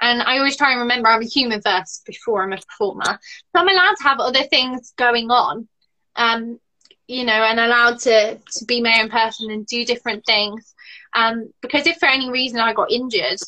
And 0.00 0.22
I 0.22 0.38
always 0.38 0.56
try 0.56 0.72
and 0.72 0.80
remember 0.80 1.08
I'm 1.08 1.22
a 1.22 1.26
human 1.26 1.60
first 1.60 2.04
before 2.06 2.42
I'm 2.42 2.54
a 2.54 2.56
performer. 2.58 3.04
So 3.04 3.56
I'm 3.56 3.68
allowed 3.68 3.96
to 3.96 4.04
have 4.04 4.20
other 4.20 4.44
things 4.44 4.92
going 4.96 5.30
on, 5.30 5.68
um, 6.16 6.58
you 7.06 7.24
know, 7.24 7.32
and 7.32 7.60
allowed 7.60 7.98
to, 8.00 8.36
to 8.36 8.64
be 8.64 8.80
my 8.80 9.00
own 9.02 9.10
person 9.10 9.50
and 9.50 9.66
do 9.66 9.84
different 9.84 10.24
things. 10.24 10.74
Um, 11.14 11.52
because 11.60 11.86
if 11.86 11.98
for 11.98 12.06
any 12.06 12.30
reason 12.30 12.60
I 12.60 12.72
got 12.72 12.90
injured, 12.90 13.40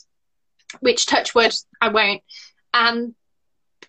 which 0.81 1.07
touch 1.07 1.35
wood, 1.35 1.55
I 1.81 1.89
won't, 1.89 2.23
um, 2.75 3.15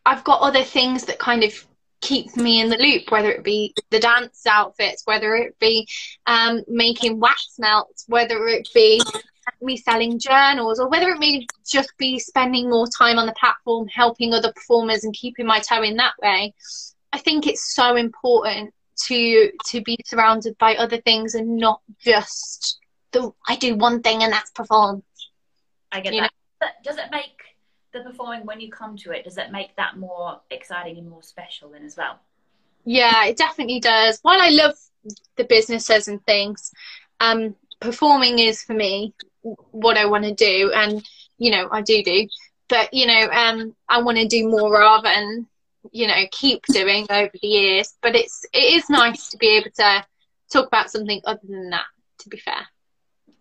I've 0.05 0.23
got 0.23 0.41
other 0.41 0.63
things 0.63 1.05
that 1.05 1.19
kind 1.19 1.43
of 1.43 1.65
keep 2.03 2.35
me 2.35 2.59
in 2.59 2.69
the 2.69 2.77
loop, 2.77 3.09
whether 3.09 3.31
it 3.31 3.43
be 3.43 3.73
the 3.89 3.99
dance 3.99 4.45
outfits, 4.45 5.03
whether 5.05 5.35
it 5.35 5.57
be 5.59 5.87
um, 6.27 6.61
making 6.67 7.19
wax 7.19 7.55
melts, 7.57 8.03
whether 8.07 8.45
it 8.47 8.67
be 8.73 9.01
me 9.61 9.77
selling 9.77 10.19
journals, 10.19 10.79
or 10.79 10.89
whether 10.89 11.09
it 11.09 11.19
may 11.19 11.47
just 11.65 11.91
be 11.97 12.19
spending 12.19 12.69
more 12.69 12.87
time 12.87 13.17
on 13.17 13.25
the 13.25 13.33
platform 13.33 13.87
helping 13.87 14.33
other 14.33 14.51
performers 14.51 15.03
and 15.03 15.13
keeping 15.13 15.45
my 15.45 15.59
toe 15.59 15.81
in 15.81 15.95
that 15.95 16.13
way. 16.21 16.53
I 17.13 17.17
think 17.19 17.47
it's 17.47 17.73
so 17.73 17.95
important 17.95 18.73
to 19.05 19.51
to 19.67 19.81
be 19.81 19.97
surrounded 20.05 20.57
by 20.57 20.75
other 20.75 20.97
things 20.97 21.35
and 21.35 21.57
not 21.57 21.81
just 22.03 22.79
the 23.11 23.31
I 23.47 23.55
do 23.55 23.75
one 23.75 24.01
thing 24.01 24.23
and 24.23 24.31
that's 24.31 24.51
perform. 24.51 25.03
I 25.91 26.01
get 26.01 26.13
You 26.13 26.21
that. 26.21 26.83
Does 26.83 26.97
it 26.97 27.11
make 27.11 27.43
the 27.93 28.01
performing 28.01 28.45
when 28.45 28.59
you 28.59 28.71
come 28.71 28.97
to 28.97 29.11
it? 29.11 29.23
Does 29.23 29.37
it 29.37 29.51
make 29.51 29.75
that 29.77 29.97
more 29.97 30.41
exciting 30.51 30.97
and 30.97 31.09
more 31.09 31.23
special 31.23 31.69
then 31.69 31.85
as 31.85 31.95
well? 31.95 32.19
Yeah, 32.85 33.25
it 33.25 33.37
definitely 33.37 33.79
does. 33.79 34.19
While 34.21 34.41
I 34.41 34.49
love 34.49 34.75
the 35.37 35.45
businesses 35.45 36.07
and 36.07 36.23
things, 36.25 36.71
um, 37.19 37.55
performing 37.79 38.39
is 38.39 38.63
for 38.63 38.73
me 38.73 39.13
what 39.71 39.97
I 39.97 40.05
want 40.05 40.25
to 40.25 40.33
do, 40.33 40.71
and 40.73 41.03
you 41.37 41.51
know 41.51 41.69
I 41.71 41.81
do 41.81 42.03
do, 42.03 42.27
but 42.69 42.93
you 42.93 43.07
know 43.07 43.29
um, 43.31 43.75
I 43.87 44.01
want 44.01 44.17
to 44.17 44.27
do 44.27 44.49
more 44.49 44.83
of 44.83 45.05
and 45.05 45.45
you 45.91 46.07
know 46.07 46.23
keep 46.31 46.65
doing 46.67 47.05
over 47.09 47.31
the 47.41 47.47
years. 47.47 47.93
But 48.01 48.15
it's 48.15 48.45
it 48.53 48.75
is 48.75 48.89
nice 48.89 49.29
to 49.29 49.37
be 49.37 49.57
able 49.57 49.71
to 49.75 50.05
talk 50.51 50.67
about 50.67 50.91
something 50.91 51.21
other 51.25 51.41
than 51.47 51.69
that. 51.69 51.85
To 52.19 52.29
be 52.29 52.37
fair, 52.37 52.67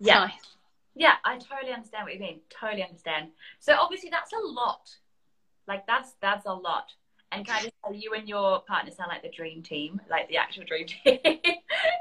Yeah. 0.01 0.21
nice. 0.27 0.52
Yeah, 0.95 1.15
I 1.25 1.39
totally 1.39 1.73
understand 1.73 2.05
what 2.05 2.15
you 2.15 2.21
mean. 2.21 2.41
Totally 2.51 2.83
understand. 2.83 3.29
So 3.61 3.75
obviously 3.75 4.11
that's 4.11 4.33
a 4.33 4.39
lot. 4.39 4.91
Like 5.67 5.87
that's 5.87 6.13
that's 6.21 6.47
a 6.47 6.53
lot. 6.53 6.93
And 7.31 7.47
can 7.47 7.57
I 7.57 7.63
just 7.63 7.73
tell 7.83 7.95
you, 7.95 8.13
and 8.13 8.29
your 8.29 8.61
partner 8.61 8.91
sound 8.91 9.09
like 9.09 9.23
the 9.23 9.31
dream 9.31 9.63
team, 9.63 10.01
like 10.11 10.29
the 10.29 10.37
actual 10.37 10.65
dream 10.65 10.87
team. 11.05 11.19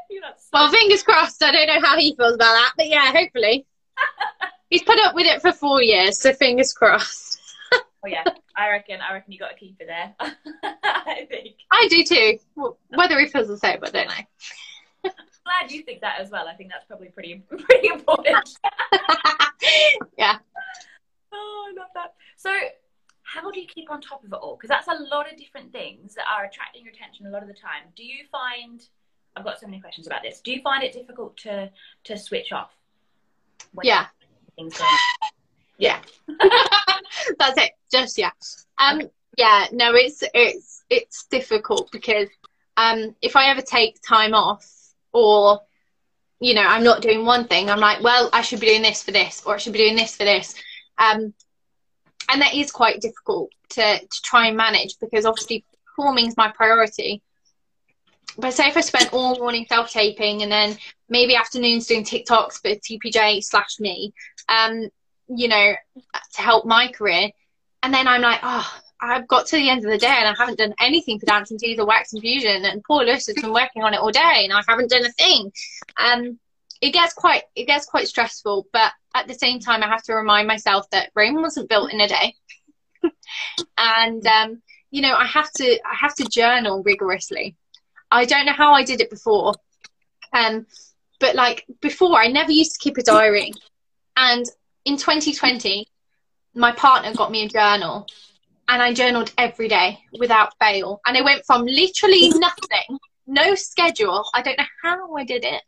You're 0.10 0.22
not 0.22 0.42
so 0.42 0.50
Well, 0.52 0.70
fingers 0.70 1.04
crossed. 1.04 1.42
I 1.42 1.52
don't 1.54 1.68
know 1.68 1.88
how 1.88 1.98
he 1.98 2.14
feels 2.16 2.36
about 2.36 2.52
that, 2.54 2.74
but 2.76 2.88
yeah, 2.89 3.12
hopefully. 3.14 3.66
He's 4.70 4.84
put 4.84 5.00
up 5.00 5.16
with 5.16 5.26
it 5.26 5.42
for 5.42 5.54
four 5.54 5.82
years, 5.82 6.20
so 6.20 6.34
fingers 6.34 6.74
crossed. 6.74 7.39
Oh 8.04 8.08
yeah, 8.08 8.24
I 8.58 8.68
reckon. 8.72 9.00
I 9.00 9.14
reckon 9.14 9.32
you 9.32 9.38
got 9.38 9.52
a 9.52 9.56
keeper 9.56 9.84
there. 9.86 10.16
I 10.20 11.28
think. 11.30 11.56
I 11.70 11.88
do 11.88 12.04
too. 12.04 12.39
Well, 12.56 12.76
Whether 12.89 13.20
he 13.20 13.28
feels 13.28 13.48
the 13.48 13.60
same, 13.60 13.78
I 13.84 13.89
don't 13.92 14.08
know. 14.08 14.14
Glad 15.60 15.72
you 15.72 15.84
think 15.84 16.02
that 16.02 16.20
as 16.20 16.30
well. 16.30 16.47
I 16.47 16.54
think 16.54 16.70
that's 16.70 16.86
probably 16.86 17.10
pretty 17.10 17.36
pretty 17.49 17.88
important. 17.88 18.58
yeah. 20.18 20.38
Oh, 21.34 21.68
I 21.70 21.80
love 21.80 21.89
that. 21.95 22.14
So, 22.38 22.52
how 23.24 23.49
do 23.52 23.60
you 23.60 23.68
keep 23.68 23.89
on 23.91 24.02
top 24.02 24.24
of 24.24 24.32
it 24.32 24.36
all? 24.36 24.56
Because 24.56 24.70
that's 24.70 24.88
a 24.88 25.04
lot 25.14 25.32
of 25.32 25.38
different 25.38 25.72
things 25.72 26.16
that 26.16 26.26
are 26.32 26.45
attracting 26.45 26.84
your 26.84 26.93
attention 26.93 27.26
a 27.26 27.30
lot 27.30 27.41
of 27.41 27.47
the 27.47 27.54
time. 27.54 27.84
Do 27.95 28.04
you 28.04 28.26
find? 28.32 28.82
I've 29.36 29.43
got 29.45 29.60
so 29.60 29.68
many 29.68 29.80
questions 29.80 30.08
about 30.08 30.24
this. 30.24 30.41
Do 30.41 30.52
you 30.52 30.62
find 30.62 30.84
it 30.84 30.93
difficult 30.93 31.38
to 31.38 31.70
to 32.06 32.18
switch 32.18 32.52
off? 32.52 32.72
Yeah. 33.84 34.08
Things 34.56 34.78
going? 34.78 34.89
Yeah. 35.78 35.99
That's 37.39 37.58
it. 37.58 37.72
Just 37.91 38.16
yeah. 38.18 38.30
Um 38.78 39.02
yeah, 39.36 39.66
no, 39.72 39.95
it's 39.95 40.24
it's 40.36 40.84
it's 40.91 41.26
difficult 41.26 41.91
because 41.91 42.28
um 42.78 43.16
if 43.24 43.36
I 43.36 43.49
ever 43.49 43.64
take 43.64 43.99
time 44.08 44.36
off 44.36 44.64
or 45.14 45.62
you 46.39 46.55
know, 46.55 46.64
I'm 46.64 46.84
not 46.84 47.03
doing 47.03 47.24
one 47.24 47.47
thing, 47.47 47.70
I'm 47.70 47.80
like, 47.80 48.01
well, 48.01 48.30
I 48.34 48.41
should 48.41 48.59
be 48.59 48.68
doing 48.68 48.82
this 48.82 49.03
for 49.03 49.12
this 49.12 49.43
or 49.45 49.53
I 49.55 49.57
should 49.57 49.74
be 49.74 49.80
doing 49.80 49.95
this 49.95 50.16
for 50.16 50.24
this. 50.24 50.55
Um 50.97 51.34
and 52.30 52.41
that 52.41 52.55
is 52.55 52.72
quite 52.72 53.01
difficult 53.01 53.51
to, 53.70 53.99
to 53.99 54.22
try 54.24 54.47
and 54.47 54.57
manage 54.57 54.97
because 54.99 55.26
obviously 55.26 55.66
performing 55.86 56.28
is 56.28 56.38
my 56.38 56.49
priority. 56.49 57.22
But 58.38 58.53
say 58.53 58.68
if 58.68 58.78
I 58.78 58.82
spent 58.82 59.14
all 59.14 59.38
morning 59.38 59.66
self 59.68 59.91
taping 59.91 60.41
and 60.41 60.51
then 60.51 60.78
maybe 61.09 61.36
afternoons 61.36 61.88
doing 61.88 62.03
TikToks 62.03 62.62
for 62.62 62.70
TPJ 62.70 63.43
slash 63.43 63.80
me, 63.80 64.14
um, 64.47 64.89
you 65.28 65.47
know, 65.47 65.74
to 66.34 66.41
help 66.41 66.66
my 66.66 66.88
career. 66.88 67.30
And 67.84 67.93
then 67.93 68.07
I'm 68.07 68.22
like, 68.22 68.39
oh, 68.43 68.80
I've 69.02 69.28
got 69.28 69.47
to 69.47 69.56
the 69.56 69.70
end 69.70 69.84
of 69.84 69.91
the 69.91 69.97
day 69.97 70.08
and 70.08 70.28
I 70.28 70.36
haven't 70.38 70.60
done 70.60 70.76
anything 70.80 71.20
for 71.20 71.26
Dancing 71.26 71.58
Tees 71.58 71.80
or 71.80 71.88
Wax 71.88 72.14
infusion 72.14 72.66
And 72.66 72.84
Paul 72.84 73.06
Lewis 73.06 73.26
has 73.26 73.36
been 73.36 73.52
working 73.52 73.84
on 73.84 73.93
it 73.93 73.99
all 73.99 74.12
day 74.12 74.41
and 74.43 74.54
I 74.54 74.62
haven't 74.68 74.91
done 74.91 75.06
a 75.06 75.12
thing. 75.12 75.52
Um, 75.97 76.39
it 76.82 76.91
gets 76.91 77.14
quite 77.14 77.43
it 77.56 77.66
gets 77.66 77.86
quite 77.86 78.08
stressful, 78.08 78.68
but 78.74 78.91
at 79.14 79.28
the 79.28 79.34
same 79.34 79.60
time, 79.60 79.84
I 79.84 79.88
have 79.88 80.04
to 80.04 80.14
remind 80.14 80.47
myself 80.47 80.89
that 80.91 81.12
Rome 81.16 81.41
wasn't 81.41 81.70
built 81.70 81.91
in 81.91 82.02
a 82.02 82.08
day. 82.08 82.36
and 83.78 84.26
um, 84.26 84.62
you 84.89 85.02
know, 85.02 85.16
I 85.16 85.26
have 85.26 85.52
to 85.54 85.66
I 85.66 85.95
have 85.95 86.16
to 86.16 86.26
journal 86.26 86.84
rigorously. 86.84 87.56
I 88.10 88.26
don't 88.26 88.45
know 88.45 88.54
how 88.54 88.74
I 88.74 88.84
did 88.84 89.02
it 89.02 89.10
before. 89.10 89.54
Um, 90.34 90.66
but 91.20 91.36
like 91.36 91.66
before, 91.82 92.20
I 92.20 92.28
never 92.28 92.52
used 92.52 92.74
to 92.74 92.80
keep 92.80 92.97
a 92.97 93.04
diary. 93.04 93.52
And 94.18 94.45
in 94.86 94.97
2020, 94.97 95.88
my 96.56 96.72
partner 96.72 97.14
got 97.14 97.32
me 97.32 97.45
a 97.45 97.49
journal 97.49 98.08
and 98.72 98.82
I 98.82 98.93
journaled 98.93 99.34
every 99.38 99.67
day 99.67 99.99
without 100.17 100.57
fail. 100.57 101.01
And 101.05 101.17
I 101.17 101.22
went 101.22 101.45
from 101.45 101.65
literally 101.65 102.30
nothing, 102.30 102.97
no 103.28 103.53
schedule. 103.53 104.24
I 104.34 104.41
don't 104.41 104.57
know 104.57 104.63
how 104.82 105.13
I 105.15 105.26
did 105.26 105.43
it, 105.43 105.61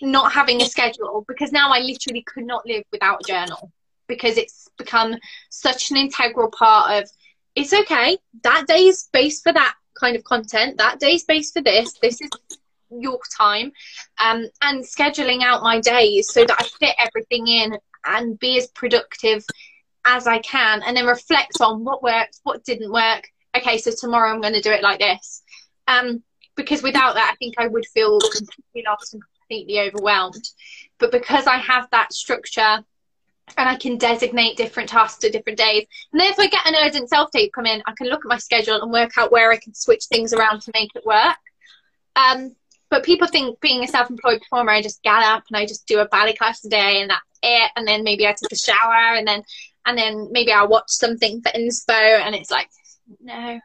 not 0.00 0.32
having 0.32 0.62
a 0.62 0.66
schedule 0.66 1.24
because 1.26 1.50
now 1.50 1.72
I 1.72 1.80
literally 1.80 2.22
could 2.22 2.44
not 2.44 2.64
live 2.64 2.84
without 2.92 3.22
a 3.24 3.26
journal 3.26 3.72
because 4.06 4.38
it's 4.38 4.68
become 4.78 5.16
such 5.50 5.90
an 5.90 5.96
integral 5.96 6.50
part 6.52 7.02
of 7.02 7.10
it's 7.56 7.72
okay. 7.72 8.16
That 8.44 8.66
day 8.68 8.84
is 8.84 9.00
space 9.00 9.42
for 9.42 9.52
that 9.52 9.74
kind 9.98 10.14
of 10.14 10.22
content. 10.22 10.78
That 10.78 11.00
day 11.00 11.14
is 11.14 11.22
space 11.22 11.50
for 11.50 11.62
this. 11.62 11.94
This 12.00 12.20
is 12.20 12.30
your 12.96 13.18
time. 13.36 13.72
Um, 14.18 14.46
and 14.62 14.84
scheduling 14.84 15.42
out 15.42 15.64
my 15.64 15.80
days 15.80 16.32
so 16.32 16.44
that 16.44 16.60
I 16.60 16.64
fit 16.78 16.94
everything 16.96 17.48
in 17.48 17.76
and 18.04 18.38
be 18.38 18.56
as 18.56 18.68
productive 18.68 19.44
as 20.04 20.26
I 20.26 20.38
can 20.38 20.82
and 20.82 20.96
then 20.96 21.06
reflect 21.06 21.60
on 21.60 21.84
what 21.84 22.02
worked, 22.02 22.40
what 22.42 22.64
didn't 22.64 22.92
work. 22.92 23.28
Okay, 23.56 23.78
so 23.78 23.90
tomorrow 23.98 24.30
I'm 24.30 24.40
going 24.40 24.54
to 24.54 24.60
do 24.60 24.70
it 24.70 24.82
like 24.82 25.00
this. 25.00 25.42
Um, 25.88 26.22
because 26.56 26.82
without 26.82 27.14
that, 27.14 27.32
I 27.32 27.36
think 27.36 27.54
I 27.58 27.66
would 27.66 27.86
feel 27.86 28.18
completely 28.20 28.84
lost 28.86 29.14
and 29.14 29.22
completely 29.40 29.80
overwhelmed. 29.80 30.48
But 30.98 31.10
because 31.12 31.46
I 31.46 31.56
have 31.58 31.88
that 31.90 32.12
structure 32.12 32.84
and 33.58 33.68
I 33.68 33.76
can 33.76 33.98
designate 33.98 34.56
different 34.56 34.88
tasks 34.88 35.18
to 35.20 35.30
different 35.30 35.58
days, 35.58 35.86
and 36.12 36.20
then 36.20 36.30
if 36.30 36.38
I 36.38 36.46
get 36.46 36.66
an 36.66 36.74
urgent 36.76 37.08
self 37.08 37.30
tape 37.30 37.52
come 37.52 37.66
in, 37.66 37.82
I 37.86 37.92
can 37.96 38.08
look 38.08 38.24
at 38.24 38.28
my 38.28 38.38
schedule 38.38 38.80
and 38.80 38.92
work 38.92 39.16
out 39.18 39.32
where 39.32 39.50
I 39.50 39.56
can 39.56 39.74
switch 39.74 40.04
things 40.04 40.32
around 40.32 40.60
to 40.62 40.70
make 40.74 40.90
it 40.94 41.04
work. 41.04 41.36
Um, 42.16 42.54
but 42.90 43.04
people 43.04 43.28
think 43.28 43.60
being 43.60 43.84
a 43.84 43.88
self-employed 43.88 44.40
performer, 44.40 44.72
I 44.72 44.82
just 44.82 45.02
get 45.02 45.22
up 45.22 45.44
and 45.48 45.56
I 45.56 45.64
just 45.64 45.86
do 45.86 46.00
a 46.00 46.08
ballet 46.08 46.34
class 46.34 46.64
a 46.64 46.68
day 46.68 47.00
and 47.00 47.10
that's 47.10 47.22
it. 47.42 47.70
And 47.76 47.86
then 47.86 48.02
maybe 48.02 48.26
I 48.26 48.32
take 48.32 48.52
a 48.52 48.56
shower 48.56 49.14
and 49.16 49.26
then 49.26 49.42
and 49.86 49.96
then 49.96 50.28
maybe 50.30 50.52
I'll 50.52 50.68
watch 50.68 50.88
something 50.88 51.40
for 51.42 51.50
inspo 51.52 51.90
and 51.90 52.34
it's 52.34 52.50
like, 52.50 52.68
no, 53.20 53.58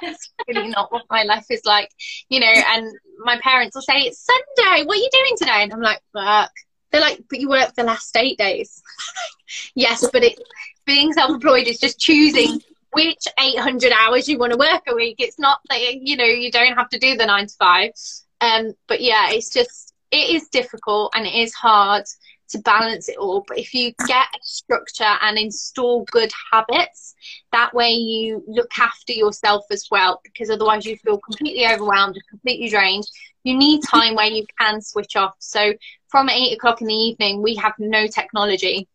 that's 0.00 0.32
really 0.48 0.68
not 0.68 0.92
what 0.92 1.04
my 1.10 1.22
life 1.22 1.46
is 1.50 1.62
like. 1.64 1.90
You 2.28 2.40
know, 2.40 2.46
and 2.46 2.92
my 3.18 3.38
parents 3.40 3.74
will 3.74 3.82
say, 3.82 4.02
It's 4.02 4.24
Sunday, 4.24 4.84
what 4.84 4.98
are 4.98 5.00
you 5.00 5.08
doing 5.12 5.36
today? 5.36 5.62
And 5.62 5.72
I'm 5.72 5.80
like, 5.80 6.00
work. 6.14 6.50
They're 6.90 7.00
like, 7.00 7.24
but 7.28 7.40
you 7.40 7.48
work 7.48 7.74
the 7.74 7.82
last 7.82 8.16
eight 8.16 8.38
days. 8.38 8.80
yes, 9.74 10.08
but 10.12 10.22
it 10.22 10.38
being 10.84 11.12
self-employed 11.12 11.66
is 11.66 11.80
just 11.80 11.98
choosing 11.98 12.60
which 12.92 13.24
800 13.38 13.92
hours 13.92 14.28
you 14.28 14.38
want 14.38 14.52
to 14.52 14.58
work 14.58 14.82
a 14.86 14.94
week. 14.94 15.16
It's 15.18 15.38
not 15.38 15.58
that, 15.68 15.94
you 15.94 16.16
know, 16.16 16.24
you 16.24 16.52
don't 16.52 16.76
have 16.76 16.88
to 16.90 16.98
do 16.98 17.16
the 17.16 17.26
nine 17.26 17.48
to 17.48 17.54
five. 17.58 17.90
Um, 18.40 18.74
but 18.86 19.00
yeah, 19.00 19.30
it's 19.30 19.50
just, 19.50 19.92
it 20.12 20.30
is 20.30 20.48
difficult 20.48 21.12
and 21.16 21.26
it 21.26 21.34
is 21.34 21.52
hard 21.52 22.04
to 22.50 22.58
balance 22.58 23.08
it 23.08 23.16
all. 23.16 23.44
But 23.46 23.58
if 23.58 23.74
you 23.74 23.92
get 24.06 24.26
a 24.26 24.38
structure 24.42 25.16
and 25.22 25.38
install 25.38 26.04
good 26.04 26.30
habits, 26.52 27.14
that 27.52 27.74
way 27.74 27.90
you 27.90 28.42
look 28.46 28.70
after 28.78 29.12
yourself 29.12 29.64
as 29.70 29.86
well, 29.90 30.20
because 30.24 30.50
otherwise 30.50 30.86
you 30.86 30.96
feel 30.96 31.18
completely 31.18 31.66
overwhelmed 31.66 32.16
and 32.16 32.28
completely 32.28 32.68
drained. 32.68 33.06
You 33.44 33.56
need 33.56 33.82
time 33.82 34.14
where 34.14 34.26
you 34.26 34.46
can 34.58 34.80
switch 34.80 35.16
off. 35.16 35.34
So 35.38 35.74
from 36.08 36.28
eight 36.28 36.54
o'clock 36.54 36.80
in 36.80 36.86
the 36.86 36.94
evening, 36.94 37.42
we 37.42 37.54
have 37.56 37.74
no 37.78 38.06
technology. 38.06 38.88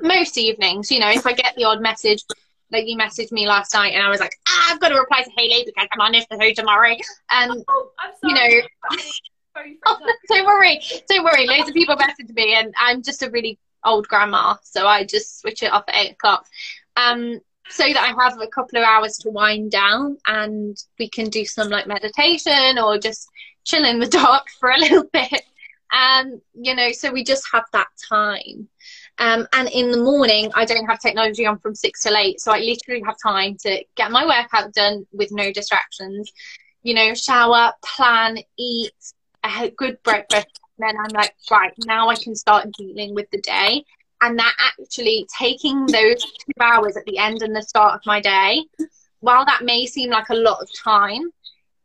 Most 0.00 0.38
evenings, 0.38 0.90
you 0.90 1.00
know, 1.00 1.10
if 1.10 1.26
I 1.26 1.32
get 1.32 1.54
the 1.56 1.64
odd 1.64 1.82
message, 1.82 2.22
like 2.70 2.86
you 2.86 2.96
messaged 2.96 3.32
me 3.32 3.46
last 3.46 3.74
night, 3.74 3.92
and 3.92 4.02
I 4.02 4.08
was 4.08 4.20
like, 4.20 4.34
ah, 4.48 4.68
I've 4.70 4.80
got 4.80 4.88
to 4.88 4.98
reply 4.98 5.22
to 5.22 5.30
Haley 5.36 5.64
because 5.66 5.88
I'm 5.92 6.00
on 6.00 6.12
this 6.12 6.24
her 6.30 6.54
tomorrow. 6.54 6.94
And 7.30 7.64
Oh, 7.68 7.90
you 8.22 8.34
know, 8.34 8.48
oh, 9.86 9.98
don't 10.28 10.46
worry, 10.46 10.80
don't 11.08 11.24
worry. 11.24 11.46
Loads 11.46 11.68
of 11.68 11.74
people 11.74 11.96
message 11.96 12.30
me, 12.34 12.54
and 12.54 12.74
I'm 12.78 13.02
just 13.02 13.22
a 13.22 13.30
really 13.30 13.58
old 13.84 14.08
grandma, 14.08 14.56
so 14.62 14.86
I 14.86 15.04
just 15.04 15.40
switch 15.40 15.62
it 15.62 15.72
off 15.72 15.84
at 15.88 15.96
eight 15.96 16.12
o'clock. 16.12 16.46
Um, 16.96 17.40
so 17.68 17.84
that 17.84 17.96
I 17.96 18.22
have 18.22 18.40
a 18.40 18.46
couple 18.46 18.78
of 18.78 18.84
hours 18.84 19.16
to 19.18 19.30
wind 19.30 19.70
down 19.70 20.18
and 20.26 20.76
we 20.98 21.08
can 21.08 21.30
do 21.30 21.44
some 21.44 21.70
like 21.70 21.86
meditation 21.86 22.78
or 22.78 22.98
just 22.98 23.28
chill 23.64 23.84
in 23.84 23.98
the 23.98 24.06
dark 24.08 24.46
for 24.60 24.70
a 24.70 24.78
little 24.78 25.04
bit. 25.12 25.42
Um, 25.92 26.40
you 26.54 26.74
know, 26.74 26.92
so 26.92 27.12
we 27.12 27.24
just 27.24 27.44
have 27.52 27.64
that 27.72 27.88
time. 28.08 28.68
Um, 29.18 29.46
and 29.52 29.68
in 29.68 29.90
the 29.90 30.02
morning, 30.02 30.50
I 30.54 30.64
don't 30.64 30.86
have 30.86 31.00
technology 31.00 31.46
on 31.46 31.58
from 31.58 31.74
six 31.74 32.02
till 32.02 32.16
eight. 32.16 32.40
So 32.40 32.52
I 32.52 32.58
literally 32.58 33.02
have 33.06 33.16
time 33.22 33.56
to 33.62 33.84
get 33.94 34.10
my 34.10 34.26
workout 34.26 34.72
done 34.72 35.06
with 35.12 35.30
no 35.32 35.52
distractions, 35.52 36.32
you 36.82 36.94
know, 36.94 37.14
shower, 37.14 37.72
plan, 37.84 38.38
eat 38.58 38.92
a 39.44 39.70
good 39.70 40.02
breakfast. 40.02 40.48
And 40.78 40.88
Then 40.88 40.96
I'm 40.98 41.12
like, 41.14 41.34
right, 41.50 41.72
now 41.86 42.08
I 42.08 42.16
can 42.16 42.34
start 42.34 42.72
dealing 42.72 43.14
with 43.14 43.30
the 43.30 43.40
day. 43.40 43.84
And 44.20 44.38
that 44.38 44.54
actually 44.60 45.26
taking 45.36 45.84
those 45.86 46.22
two 46.22 46.60
hours 46.60 46.96
at 46.96 47.04
the 47.06 47.18
end 47.18 47.42
and 47.42 47.54
the 47.54 47.62
start 47.62 47.94
of 47.94 48.00
my 48.06 48.20
day, 48.20 48.64
while 49.20 49.44
that 49.44 49.62
may 49.64 49.86
seem 49.86 50.10
like 50.10 50.28
a 50.28 50.34
lot 50.34 50.62
of 50.62 50.68
time, 50.78 51.30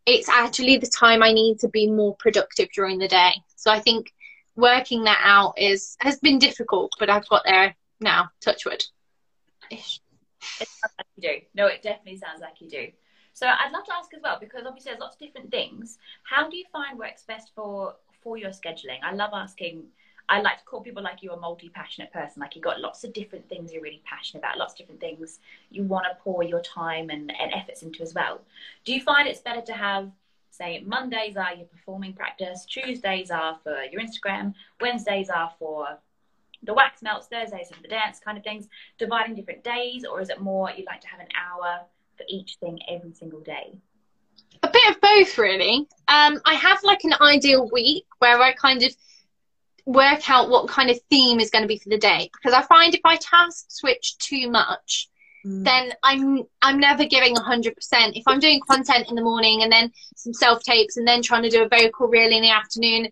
it's 0.05 0.29
actually 0.29 0.77
the 0.77 0.87
time 0.87 1.23
I 1.23 1.33
need 1.33 1.59
to 1.59 1.67
be 1.67 1.89
more 1.89 2.15
productive 2.17 2.69
during 2.73 2.99
the 2.99 3.07
day. 3.07 3.31
So 3.55 3.71
I 3.71 3.79
think 3.79 4.13
working 4.55 5.03
that 5.03 5.19
out 5.23 5.53
is 5.57 5.97
has 5.99 6.19
been 6.19 6.39
difficult, 6.39 6.91
but 6.99 7.09
I've 7.09 7.27
got 7.27 7.43
there 7.45 7.75
now. 7.99 8.29
Touch 8.41 8.65
wood. 8.65 8.83
It 9.69 9.79
sounds 10.59 10.93
like 10.97 11.07
you 11.15 11.21
do. 11.29 11.45
No, 11.55 11.67
it 11.67 11.81
definitely 11.81 12.17
sounds 12.17 12.41
like 12.41 12.61
you 12.61 12.69
do. 12.69 12.87
So 13.37 13.45
I'd 13.45 13.71
love 13.71 13.85
to 13.85 13.93
ask 13.93 14.11
as 14.15 14.23
well, 14.23 14.39
because 14.39 14.65
obviously 14.65 14.89
there's 14.89 14.99
lots 14.99 15.15
of 15.15 15.19
different 15.19 15.51
things. 15.51 15.99
How 16.23 16.49
do 16.49 16.57
you 16.57 16.65
find 16.71 16.97
works 16.97 17.21
best 17.21 17.51
for 17.53 17.93
for 18.23 18.35
your 18.35 18.49
scheduling? 18.49 18.97
I 19.03 19.13
love 19.13 19.29
asking. 19.31 19.83
I 20.27 20.41
like 20.41 20.57
to 20.57 20.65
call 20.65 20.81
people 20.81 21.03
like 21.03 21.21
you 21.21 21.31
a 21.31 21.39
multi-passionate 21.39 22.11
person. 22.11 22.41
Like 22.41 22.55
you've 22.55 22.63
got 22.63 22.79
lots 22.79 23.03
of 23.03 23.13
different 23.13 23.47
things 23.47 23.71
you're 23.71 23.83
really 23.83 24.01
passionate 24.05 24.39
about, 24.39 24.57
lots 24.57 24.73
of 24.73 24.79
different 24.79 24.99
things 24.99 25.39
you 25.69 25.83
want 25.83 26.05
to 26.05 26.17
pour 26.23 26.41
your 26.41 26.61
time 26.61 27.11
and, 27.11 27.31
and 27.39 27.53
efforts 27.53 27.83
into 27.83 28.01
as 28.01 28.15
well. 28.15 28.41
Do 28.85 28.91
you 28.91 29.01
find 29.01 29.27
it's 29.27 29.39
better 29.39 29.61
to 29.61 29.73
have 29.73 30.09
say 30.49 30.81
Mondays 30.83 31.37
are 31.37 31.53
your 31.53 31.67
performing 31.67 32.13
practice, 32.13 32.65
Tuesdays 32.65 33.29
are 33.29 33.59
for 33.63 33.83
your 33.83 34.01
Instagram, 34.01 34.55
Wednesdays 34.81 35.29
are 35.29 35.53
for 35.59 35.99
the 36.63 36.73
wax 36.73 37.03
melts, 37.03 37.27
Thursdays 37.27 37.69
are 37.71 37.75
for 37.75 37.83
the 37.83 37.87
dance 37.87 38.19
kind 38.19 38.35
of 38.35 38.43
things, 38.43 38.67
dividing 38.97 39.35
different 39.35 39.63
days, 39.63 40.05
or 40.05 40.21
is 40.21 40.29
it 40.31 40.41
more 40.41 40.71
you 40.75 40.83
like 40.85 41.01
to 41.01 41.07
have 41.07 41.19
an 41.19 41.27
hour 41.37 41.85
for 42.17 42.25
each 42.27 42.57
thing 42.59 42.79
every 42.89 43.13
single 43.13 43.41
day? 43.41 43.77
A 44.63 44.69
bit 44.69 44.89
of 44.89 45.01
both, 45.01 45.37
really. 45.37 45.87
Um, 46.07 46.39
I 46.45 46.55
have 46.55 46.79
like 46.83 47.03
an 47.03 47.13
ideal 47.21 47.69
week 47.71 48.05
where 48.19 48.41
I 48.41 48.53
kind 48.53 48.83
of 48.83 48.91
work 49.85 50.29
out 50.29 50.49
what 50.49 50.67
kind 50.67 50.89
of 50.89 50.99
theme 51.09 51.39
is 51.39 51.49
going 51.49 51.61
to 51.61 51.67
be 51.67 51.77
for 51.77 51.89
the 51.89 51.97
day 51.97 52.29
because 52.33 52.53
I 52.53 52.61
find 52.63 52.93
if 52.93 53.01
I 53.05 53.15
task 53.17 53.65
switch 53.69 54.17
too 54.17 54.49
much, 54.49 55.09
Mm. 55.45 55.63
then 55.63 55.93
I'm 56.03 56.43
I'm 56.61 56.79
never 56.79 57.05
giving 57.05 57.35
100%. 57.35 57.71
If 58.15 58.23
I'm 58.27 58.39
doing 58.39 58.59
content 58.67 59.07
in 59.07 59.15
the 59.15 59.21
morning 59.21 59.61
and 59.63 59.71
then 59.71 59.91
some 60.15 60.33
self 60.33 60.63
tapes 60.63 60.97
and 60.97 61.07
then 61.07 61.21
trying 61.21 61.43
to 61.43 61.49
do 61.49 61.63
a 61.63 61.69
vocal 61.69 62.07
reel 62.07 62.31
in 62.31 62.41
the 62.41 62.49
afternoon, 62.49 63.09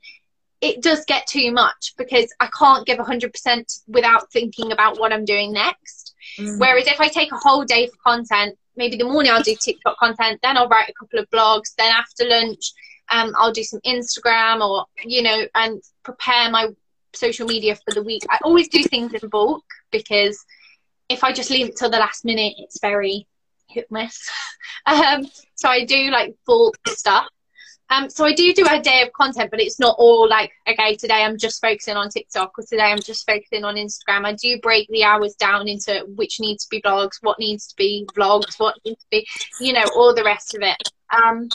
it 0.60 0.82
does 0.82 1.06
get 1.06 1.28
too 1.28 1.52
much 1.52 1.94
because 1.98 2.34
I 2.40 2.48
can't 2.48 2.86
give 2.86 2.98
100% 2.98 3.82
without 3.88 4.32
thinking 4.32 4.72
about 4.72 5.00
what 5.00 5.14
I'm 5.14 5.24
doing 5.24 5.54
next. 5.54 6.14
Mm. 6.40 6.60
Whereas 6.60 6.88
if 6.88 7.00
I 7.00 7.08
take 7.08 7.32
a 7.32 7.38
whole 7.38 7.64
day 7.64 7.88
for 7.88 7.98
content, 8.04 8.58
maybe 8.76 8.98
the 8.98 9.06
morning 9.06 9.32
I'll 9.32 9.44
do 9.44 9.56
TikTok 9.56 9.98
content, 9.98 10.40
then 10.44 10.58
I'll 10.58 10.68
write 10.68 10.90
a 10.90 10.94
couple 10.94 11.20
of 11.20 11.30
blogs, 11.30 11.76
then 11.78 11.92
after 11.92 12.26
lunch 12.28 12.72
um, 13.10 13.34
I'll 13.38 13.52
do 13.52 13.64
some 13.64 13.80
Instagram 13.82 14.68
or, 14.68 14.86
you 15.04 15.22
know, 15.22 15.46
and 15.56 15.82
prepare 16.04 16.50
my 16.50 16.70
social 17.14 17.48
media 17.48 17.76
for 17.76 17.94
the 17.94 18.04
week. 18.04 18.24
I 18.30 18.40
always 18.44 18.68
do 18.68 18.84
things 18.84 19.14
in 19.14 19.30
bulk 19.30 19.64
because 19.92 20.44
if 21.10 21.24
I 21.24 21.32
just 21.32 21.50
leave 21.50 21.70
it 21.70 21.78
till 21.78 21.90
the 21.90 22.00
last 22.00 22.26
minute, 22.26 22.54
it's 22.58 22.80
very 22.80 23.28
hit 23.68 23.92
miss. 23.92 24.30
um, 24.86 25.28
so 25.56 25.70
I 25.70 25.86
do 25.86 26.10
like 26.10 26.36
bulk 26.46 26.78
stuff. 26.88 27.28
Um, 27.90 28.10
so 28.10 28.26
I 28.26 28.34
do 28.34 28.52
do 28.54 28.66
a 28.68 28.82
day 28.82 29.04
of 29.04 29.14
content, 29.14 29.52
but 29.52 29.62
it's 29.62 29.80
not 29.80 29.96
all 30.00 30.28
like, 30.28 30.52
okay, 30.68 30.96
today 30.96 31.24
I'm 31.24 31.38
just 31.38 31.62
focusing 31.62 31.96
on 31.96 32.10
TikTok 32.10 32.58
or 32.58 32.64
today 32.64 32.92
I'm 32.92 33.00
just 33.00 33.28
focusing 33.28 33.64
on 33.64 33.76
Instagram. 33.76 34.26
I 34.26 34.34
do 34.34 34.60
break 34.60 34.88
the 34.90 35.04
hours 35.04 35.36
down 35.36 35.68
into 35.68 36.06
which 36.16 36.40
needs 36.40 36.64
to 36.64 36.70
be 36.70 36.82
blogs, 36.82 37.18
what 37.22 37.38
needs 37.38 37.68
to 37.68 37.76
be 37.76 38.08
vlogs, 38.16 38.60
what 38.60 38.76
needs 38.86 39.02
to 39.02 39.08
be, 39.12 39.28
you 39.60 39.74
know, 39.74 39.86
all 39.96 40.16
the 40.16 40.24
rest 40.24 40.56
of 40.56 40.64
it. 40.64 40.78
Um, 41.14 41.50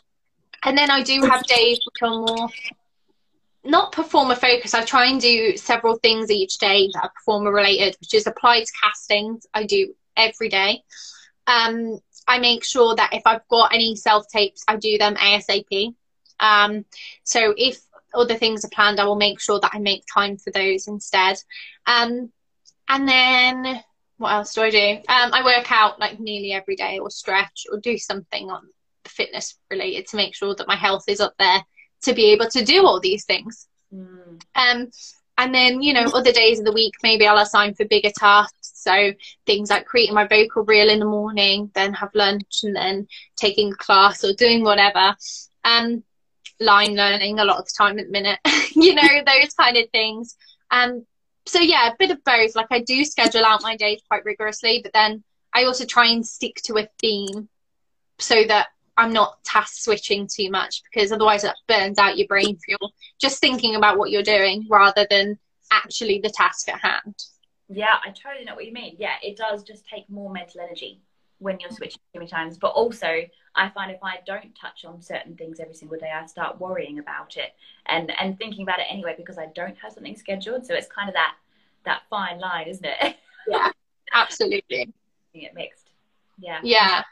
and 0.64 0.78
then 0.78 0.90
I 0.90 1.02
do 1.02 1.22
have 1.22 1.44
days 1.46 1.80
which 1.84 2.02
are 2.02 2.10
more 2.10 2.48
not 3.64 3.92
performer 3.92 4.34
focus. 4.34 4.72
I 4.72 4.84
try 4.84 5.06
and 5.06 5.20
do 5.20 5.56
several 5.56 5.96
things 5.96 6.30
each 6.30 6.58
day 6.58 6.88
that 6.94 7.04
are 7.04 7.10
performer 7.10 7.52
related, 7.52 7.96
which 8.00 8.14
is 8.14 8.26
applied 8.26 8.64
castings. 8.80 9.46
I 9.52 9.64
do 9.64 9.94
every 10.16 10.48
day. 10.48 10.82
Um, 11.46 11.98
I 12.26 12.38
make 12.38 12.64
sure 12.64 12.94
that 12.94 13.12
if 13.12 13.22
I've 13.26 13.46
got 13.48 13.74
any 13.74 13.96
self 13.96 14.28
tapes, 14.28 14.62
I 14.68 14.76
do 14.76 14.96
them 14.98 15.16
ASAP. 15.16 15.94
Um, 16.40 16.84
so 17.22 17.54
if 17.56 17.78
other 18.14 18.34
things 18.34 18.64
are 18.64 18.70
planned, 18.70 18.98
I 18.98 19.04
will 19.04 19.16
make 19.16 19.40
sure 19.40 19.60
that 19.60 19.72
I 19.74 19.78
make 19.78 20.04
time 20.12 20.36
for 20.36 20.50
those 20.50 20.88
instead. 20.88 21.36
Um, 21.86 22.32
and 22.88 23.08
then 23.08 23.82
what 24.16 24.32
else 24.32 24.54
do 24.54 24.62
I 24.62 24.70
do? 24.70 24.96
Um, 25.08 25.32
I 25.32 25.44
work 25.44 25.70
out 25.70 25.98
like 25.98 26.18
nearly 26.18 26.52
every 26.52 26.76
day 26.76 26.98
or 26.98 27.10
stretch 27.10 27.66
or 27.70 27.78
do 27.78 27.96
something 27.96 28.50
on 28.50 28.68
fitness 29.06 29.56
related 29.70 30.06
to 30.08 30.16
make 30.16 30.34
sure 30.34 30.54
that 30.54 30.68
my 30.68 30.76
health 30.76 31.04
is 31.08 31.20
up 31.20 31.34
there 31.38 31.64
to 32.02 32.14
be 32.14 32.32
able 32.32 32.48
to 32.48 32.64
do 32.64 32.86
all 32.86 33.00
these 33.00 33.24
things. 33.24 33.66
Mm. 33.94 34.42
Um, 34.54 34.90
and 35.38 35.54
then, 35.54 35.80
you 35.80 35.94
know, 35.94 36.04
other 36.12 36.32
days 36.32 36.58
of 36.58 36.66
the 36.66 36.72
week, 36.72 36.92
maybe 37.02 37.26
I'll 37.26 37.38
assign 37.38 37.74
for 37.74 37.86
bigger 37.86 38.10
tasks. 38.14 38.72
So 38.74 39.12
things 39.46 39.70
like 39.70 39.86
creating 39.86 40.14
my 40.14 40.26
vocal 40.26 40.64
reel 40.64 40.90
in 40.90 40.98
the 40.98 41.06
morning, 41.06 41.70
then 41.74 41.94
have 41.94 42.10
lunch, 42.14 42.60
and 42.62 42.76
then 42.76 43.08
taking 43.36 43.72
a 43.72 43.76
class 43.76 44.22
or 44.22 44.34
doing 44.34 44.62
whatever. 44.64 45.16
Um, 45.64 46.02
line 46.60 46.94
learning 46.94 47.38
a 47.38 47.44
lot 47.44 47.58
of 47.58 47.64
the 47.64 47.72
time 47.76 47.98
at 47.98 48.06
the 48.06 48.12
minute, 48.12 48.38
you 48.74 48.94
know, 48.94 49.02
those 49.26 49.54
kind 49.54 49.76
of 49.76 49.88
things. 49.90 50.36
Um, 50.70 51.06
so 51.46 51.58
yeah, 51.58 51.88
a 51.88 51.96
bit 51.98 52.10
of 52.10 52.22
both. 52.24 52.54
Like 52.54 52.68
I 52.70 52.80
do 52.80 53.04
schedule 53.04 53.44
out 53.44 53.62
my 53.62 53.76
days 53.76 54.00
quite 54.06 54.24
rigorously, 54.24 54.80
but 54.82 54.92
then 54.92 55.24
I 55.52 55.64
also 55.64 55.84
try 55.84 56.06
and 56.06 56.24
stick 56.26 56.56
to 56.64 56.78
a 56.78 56.88
theme 57.00 57.48
so 58.18 58.44
that 58.44 58.68
I'm 58.96 59.12
not 59.12 59.42
task 59.44 59.82
switching 59.82 60.28
too 60.32 60.50
much 60.50 60.82
because 60.84 61.10
otherwise 61.10 61.42
that 61.42 61.56
burns 61.66 61.98
out 61.98 62.18
your 62.18 62.28
brain 62.28 62.58
fuel. 62.58 62.92
Just 63.20 63.40
thinking 63.40 63.74
about 63.74 63.98
what 63.98 64.10
you're 64.10 64.22
doing 64.22 64.66
rather 64.68 65.06
than 65.08 65.38
actually 65.72 66.20
the 66.22 66.30
task 66.30 66.68
at 66.68 66.80
hand. 66.80 67.14
Yeah, 67.68 67.94
I 68.04 68.10
totally 68.10 68.44
know 68.44 68.54
what 68.54 68.66
you 68.66 68.72
mean. 68.72 68.96
Yeah, 68.98 69.14
it 69.22 69.36
does 69.36 69.62
just 69.62 69.86
take 69.86 70.08
more 70.10 70.30
mental 70.30 70.60
energy 70.60 71.00
when 71.38 71.58
you're 71.60 71.70
switching 71.70 72.00
too 72.12 72.18
many 72.18 72.28
times. 72.28 72.58
But 72.58 72.72
also, 72.72 73.22
I 73.54 73.68
find 73.70 73.90
if 73.90 74.02
I 74.02 74.18
don't 74.26 74.54
touch 74.54 74.84
on 74.84 75.02
certain 75.02 75.36
things 75.36 75.60
every 75.60 75.74
single 75.74 75.98
day, 75.98 76.10
I 76.14 76.24
start 76.26 76.60
worrying 76.60 76.98
about 76.98 77.36
it 77.36 77.54
and 77.86 78.12
and 78.20 78.38
thinking 78.38 78.62
about 78.62 78.78
it 78.80 78.86
anyway 78.90 79.14
because 79.16 79.38
I 79.38 79.46
don't 79.54 79.76
have 79.78 79.92
something 79.92 80.16
scheduled. 80.16 80.66
So 80.66 80.74
it's 80.74 80.86
kind 80.86 81.08
of 81.08 81.14
that 81.14 81.34
that 81.84 82.02
fine 82.10 82.38
line, 82.38 82.68
isn't 82.68 82.84
it? 82.84 83.16
Yeah, 83.48 83.70
absolutely. 84.12 84.92
it 85.32 85.54
mixed. 85.54 85.88
Yeah. 86.38 86.60
Yeah. 86.62 87.02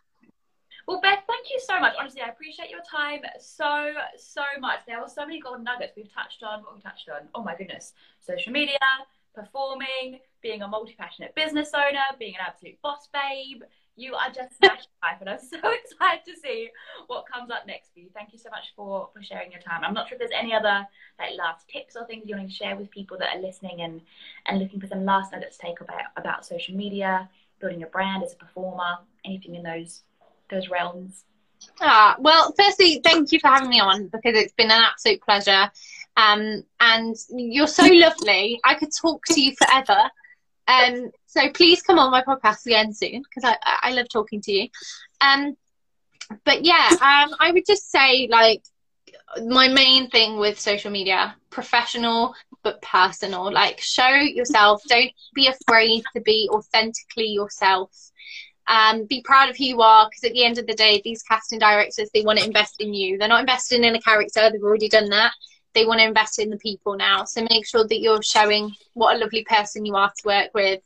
Well, 0.87 1.01
Beth, 1.01 1.21
thank 1.27 1.51
you 1.51 1.59
so 1.59 1.81
much. 1.81 1.95
Honestly, 1.99 2.23
I 2.23 2.29
appreciate 2.29 2.71
your 2.71 2.81
time 2.81 3.21
so, 3.39 3.93
so 4.17 4.43
much. 4.61 4.81
There 4.87 5.01
were 5.01 5.09
so 5.09 5.27
many 5.27 5.41
golden 5.41 5.65
nuggets 5.65 5.95
we've 5.97 6.13
touched 6.13 6.43
on. 6.43 6.63
What 6.63 6.77
we 6.77 6.81
touched 6.81 7.09
on? 7.09 7.29
Oh 7.35 7.43
my 7.43 7.55
goodness. 7.57 7.93
Social 8.21 8.53
media, 8.53 8.79
performing, 9.35 10.21
being 10.43 10.63
a 10.63 10.69
multi-passionate 10.69 11.35
business 11.35 11.73
owner, 11.75 12.05
being 12.19 12.35
an 12.35 12.41
absolute 12.47 12.81
boss 12.83 13.09
babe. 13.13 13.63
You 13.99 14.15
are 14.15 14.31
just 14.31 14.57
smashing 14.57 14.95
life, 15.03 15.17
and 15.21 15.29
I'm 15.29 15.39
so 15.41 15.59
excited 15.59 16.25
to 16.27 16.41
see 16.41 16.71
what 17.09 17.27
comes 17.27 17.51
up 17.51 17.67
next 17.67 17.93
for 17.93 17.99
you. 17.99 18.09
Thank 18.15 18.33
you 18.33 18.39
so 18.39 18.49
much 18.51 18.73
for 18.77 19.09
for 19.13 19.23
sharing 19.23 19.51
your 19.51 19.61
time. 19.61 19.83
I'm 19.83 19.93
not 19.93 20.09
sure 20.09 20.15
if 20.15 20.21
there's 20.21 20.31
any 20.39 20.55
other 20.55 20.87
like 21.19 21.33
last 21.37 21.69
tips 21.69 21.97
or 21.97 22.07
things 22.07 22.29
you 22.29 22.37
want 22.37 22.49
to 22.49 22.55
share 22.55 22.77
with 22.77 22.91
people 22.93 23.19
that 23.19 23.37
are 23.37 23.43
listening 23.43 23.81
and 23.81 24.01
and 24.47 24.61
looking 24.61 24.81
for 24.81 24.87
some 24.87 25.05
last 25.05 25.33
nuggets 25.33 25.57
to 25.57 25.67
take 25.67 25.81
about 25.81 26.03
about 26.17 26.47
social 26.47 26.77
media, 26.77 27.29
building 27.61 27.83
a 27.83 27.87
brand 27.87 28.23
as 28.23 28.35
a 28.35 28.37
performer, 28.37 28.99
anything 29.25 29.57
in 29.57 29.65
those 29.65 30.03
those 30.49 30.69
realms. 30.69 31.25
Ah, 31.81 32.15
well, 32.21 32.55
firstly, 32.57 33.01
thank 33.03 33.33
you 33.33 33.41
for 33.41 33.49
having 33.49 33.69
me 33.69 33.81
on 33.81 34.07
because 34.07 34.37
it's 34.37 34.53
been 34.53 34.71
an 34.71 34.81
absolute 34.81 35.21
pleasure. 35.23 35.71
Um, 36.17 36.65
and 36.81 37.17
you're 37.31 37.67
so 37.67 37.85
lovely. 37.85 38.61
I 38.65 38.75
could 38.75 38.91
talk 38.93 39.25
to 39.27 39.41
you 39.41 39.55
forever. 39.57 40.09
Um, 40.69 41.11
so 41.27 41.49
please 41.51 41.83
come 41.83 41.99
on 41.99 42.11
my 42.11 42.23
podcast 42.23 42.67
again 42.67 42.93
soon 42.93 43.23
because 43.23 43.45
I, 43.45 43.57
I 43.83 43.93
love 43.93 44.09
talking 44.09 44.41
to 44.43 44.53
you. 44.53 44.69
Um, 45.21 45.57
but 46.45 46.65
yeah, 46.65 46.89
um, 46.93 47.35
I 47.41 47.51
would 47.53 47.65
just 47.67 47.91
say 47.91 48.29
like 48.31 48.63
my 49.47 49.69
main 49.69 50.11
thing 50.11 50.39
with 50.39 50.61
social 50.61 50.91
media, 50.91 51.35
professional 51.51 52.35
but 52.63 52.81
personal. 52.83 53.51
Like 53.53 53.81
show 53.81 54.09
yourself. 54.09 54.83
Don't 54.89 55.11
be 55.35 55.49
afraid 55.49 56.05
to 56.15 56.21
be 56.21 56.49
authentically 56.53 57.29
yourself. 57.29 57.91
Um, 58.67 59.07
be 59.07 59.23
proud 59.23 59.49
of 59.49 59.57
who 59.57 59.65
you 59.65 59.81
are 59.81 60.09
because 60.09 60.25
at 60.25 60.33
the 60.33 60.45
end 60.45 60.59
of 60.59 60.67
the 60.67 60.75
day, 60.75 61.01
these 61.03 61.23
casting 61.23 61.59
directors, 61.59 62.11
they 62.13 62.23
want 62.23 62.39
to 62.39 62.45
invest 62.45 62.77
in 62.81 62.93
you. 62.93 63.17
They're 63.17 63.29
not 63.29 63.41
investing 63.41 63.83
in 63.83 63.97
a 63.97 64.01
character, 64.01 64.51
they've 64.51 64.63
already 64.63 64.91
done 64.91 65.09
that. 65.09 65.33
They 65.75 65.87
want 65.87 66.01
to 66.01 66.07
invest 66.07 66.39
in 66.39 66.51
the 66.51 66.59
people 66.59 66.97
now. 66.97 67.25
So 67.25 67.47
make 67.51 67.67
sure 67.67 67.87
that 67.87 68.01
you're 68.01 68.23
showing 68.23 68.73
what 68.95 69.17
a 69.17 69.19
lovely 69.19 69.45
person 69.49 69.85
you 69.85 69.97
are 69.97 70.11
to 70.11 70.27
work 70.27 70.51
with. 70.55 70.81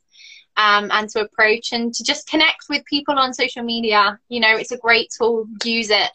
um, 0.57 0.89
and 0.91 1.09
to 1.09 1.21
approach 1.21 1.73
and 1.73 1.93
to 1.93 2.03
just 2.03 2.27
connect 2.27 2.65
with 2.69 2.85
people 2.85 3.17
on 3.17 3.33
social 3.33 3.63
media. 3.63 4.19
You 4.29 4.39
know, 4.39 4.55
it's 4.55 4.71
a 4.71 4.77
great 4.77 5.09
tool. 5.17 5.47
Use 5.63 5.89
it. 5.89 6.09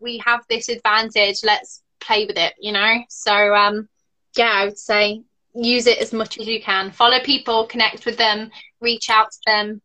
We 0.00 0.18
have 0.24 0.40
this 0.48 0.68
advantage. 0.68 1.38
Let's 1.44 1.82
play 2.00 2.26
with 2.26 2.36
it. 2.38 2.54
You 2.58 2.72
know. 2.72 2.94
So 3.08 3.54
um, 3.54 3.88
yeah, 4.36 4.52
I 4.52 4.64
would 4.66 4.78
say 4.78 5.22
use 5.54 5.86
it 5.86 5.98
as 5.98 6.12
much 6.12 6.38
as 6.38 6.46
you 6.46 6.62
can. 6.62 6.90
Follow 6.92 7.20
people, 7.20 7.66
connect 7.66 8.06
with 8.06 8.16
them, 8.18 8.50
reach 8.80 9.10
out 9.10 9.30
to 9.32 9.38
them. 9.46 9.82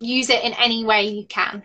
Use 0.00 0.30
it 0.30 0.44
in 0.44 0.54
any 0.54 0.84
way 0.84 1.04
you 1.08 1.26
can. 1.26 1.62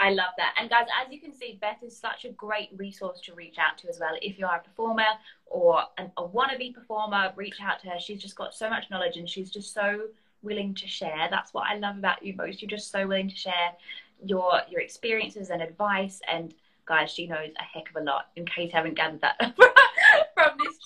I 0.00 0.10
love 0.12 0.30
that. 0.38 0.54
And 0.58 0.70
guys, 0.70 0.86
as 1.04 1.12
you 1.12 1.20
can 1.20 1.34
see, 1.34 1.58
Beth 1.60 1.82
is 1.82 1.94
such 1.94 2.24
a 2.24 2.30
great 2.30 2.70
resource 2.74 3.20
to 3.20 3.34
reach 3.34 3.58
out 3.58 3.76
to 3.78 3.88
as 3.90 4.00
well. 4.00 4.16
If 4.22 4.38
you 4.38 4.46
are 4.46 4.56
a 4.56 4.62
performer 4.62 5.04
or 5.44 5.82
an, 5.98 6.10
a 6.16 6.26
wannabe 6.26 6.74
performer, 6.74 7.32
reach 7.36 7.56
out 7.62 7.80
to 7.80 7.90
her. 7.90 8.00
She's 8.00 8.20
just 8.20 8.34
got 8.34 8.54
so 8.54 8.70
much 8.70 8.84
knowledge 8.90 9.18
and 9.18 9.28
she's 9.28 9.50
just 9.50 9.74
so 9.74 10.06
willing 10.42 10.74
to 10.76 10.86
share. 10.88 11.28
That's 11.30 11.52
what 11.52 11.66
I 11.68 11.76
love 11.76 11.98
about 11.98 12.24
you 12.24 12.34
most. 12.34 12.62
You're 12.62 12.70
just 12.70 12.90
so 12.90 13.06
willing 13.06 13.28
to 13.28 13.36
share 13.36 13.72
your 14.24 14.62
your 14.70 14.80
experiences 14.80 15.50
and 15.50 15.60
advice. 15.60 16.22
And 16.26 16.54
guys, 16.86 17.10
she 17.10 17.26
knows 17.26 17.50
a 17.58 17.62
heck 17.62 17.90
of 17.90 18.00
a 18.00 18.04
lot. 18.04 18.28
In 18.36 18.46
case 18.46 18.70
you 18.72 18.76
haven't 18.76 18.94
gathered 18.94 19.20
that 19.20 19.38
from 20.34 20.52
this. 20.64 20.78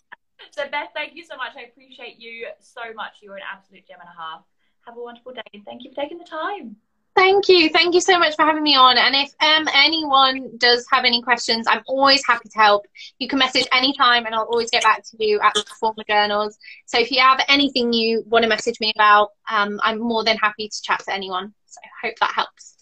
So 0.51 0.65
Beth, 0.69 0.89
thank 0.93 1.15
you 1.15 1.25
so 1.25 1.37
much. 1.37 1.53
I 1.57 1.63
appreciate 1.63 2.19
you 2.19 2.49
so 2.59 2.93
much. 2.97 3.19
You're 3.23 3.37
an 3.37 3.43
absolute 3.49 3.87
gem 3.87 3.99
and 4.01 4.09
a 4.09 4.21
half. 4.21 4.43
Have 4.87 4.97
a 4.97 5.01
wonderful 5.01 5.33
day, 5.33 5.43
and 5.55 5.65
thank 5.65 5.85
you 5.85 5.91
for 5.91 6.03
taking 6.03 6.19
the 6.19 6.25
time. 6.25 6.77
Thank 7.17 7.49
you. 7.49 7.71
Thank 7.71 7.95
you 7.95 8.01
so 8.01 8.19
much 8.19 8.35
for 8.35 8.45
having 8.45 8.65
me 8.65 8.75
on. 8.75 8.99
And 8.99 9.15
if 9.15 9.31
um, 9.41 9.69
anyone 9.73 10.51
does 10.59 10.85
have 10.91 11.05
any 11.05 11.23
questions, 11.23 11.67
I'm 11.69 11.83
always 11.87 12.27
happy 12.27 12.49
to 12.49 12.59
help. 12.59 12.87
You 13.21 13.29
can 13.29 13.39
message 13.39 13.69
anytime 13.73 14.27
and 14.27 14.35
I'll 14.35 14.49
always 14.51 14.71
get 14.71 14.83
back 14.83 15.05
to 15.05 15.25
you 15.25 15.39
at 15.41 15.55
the 15.55 15.63
Performer 15.63 16.03
Journals. 16.09 16.59
So 16.87 16.99
if 16.99 17.13
you 17.13 17.21
have 17.21 17.41
anything 17.49 17.93
you 17.93 18.25
want 18.27 18.43
to 18.43 18.49
message 18.49 18.81
me 18.81 18.93
about, 18.97 19.31
um, 19.49 19.79
I'm 19.85 20.01
more 20.01 20.25
than 20.25 20.37
happy 20.39 20.69
to 20.69 20.83
chat 20.83 21.05
to 21.07 21.15
anyone. 21.15 21.55
So 21.67 21.81
I 21.85 22.07
hope 22.09 22.17
that 22.21 22.33
helps. 22.33 22.73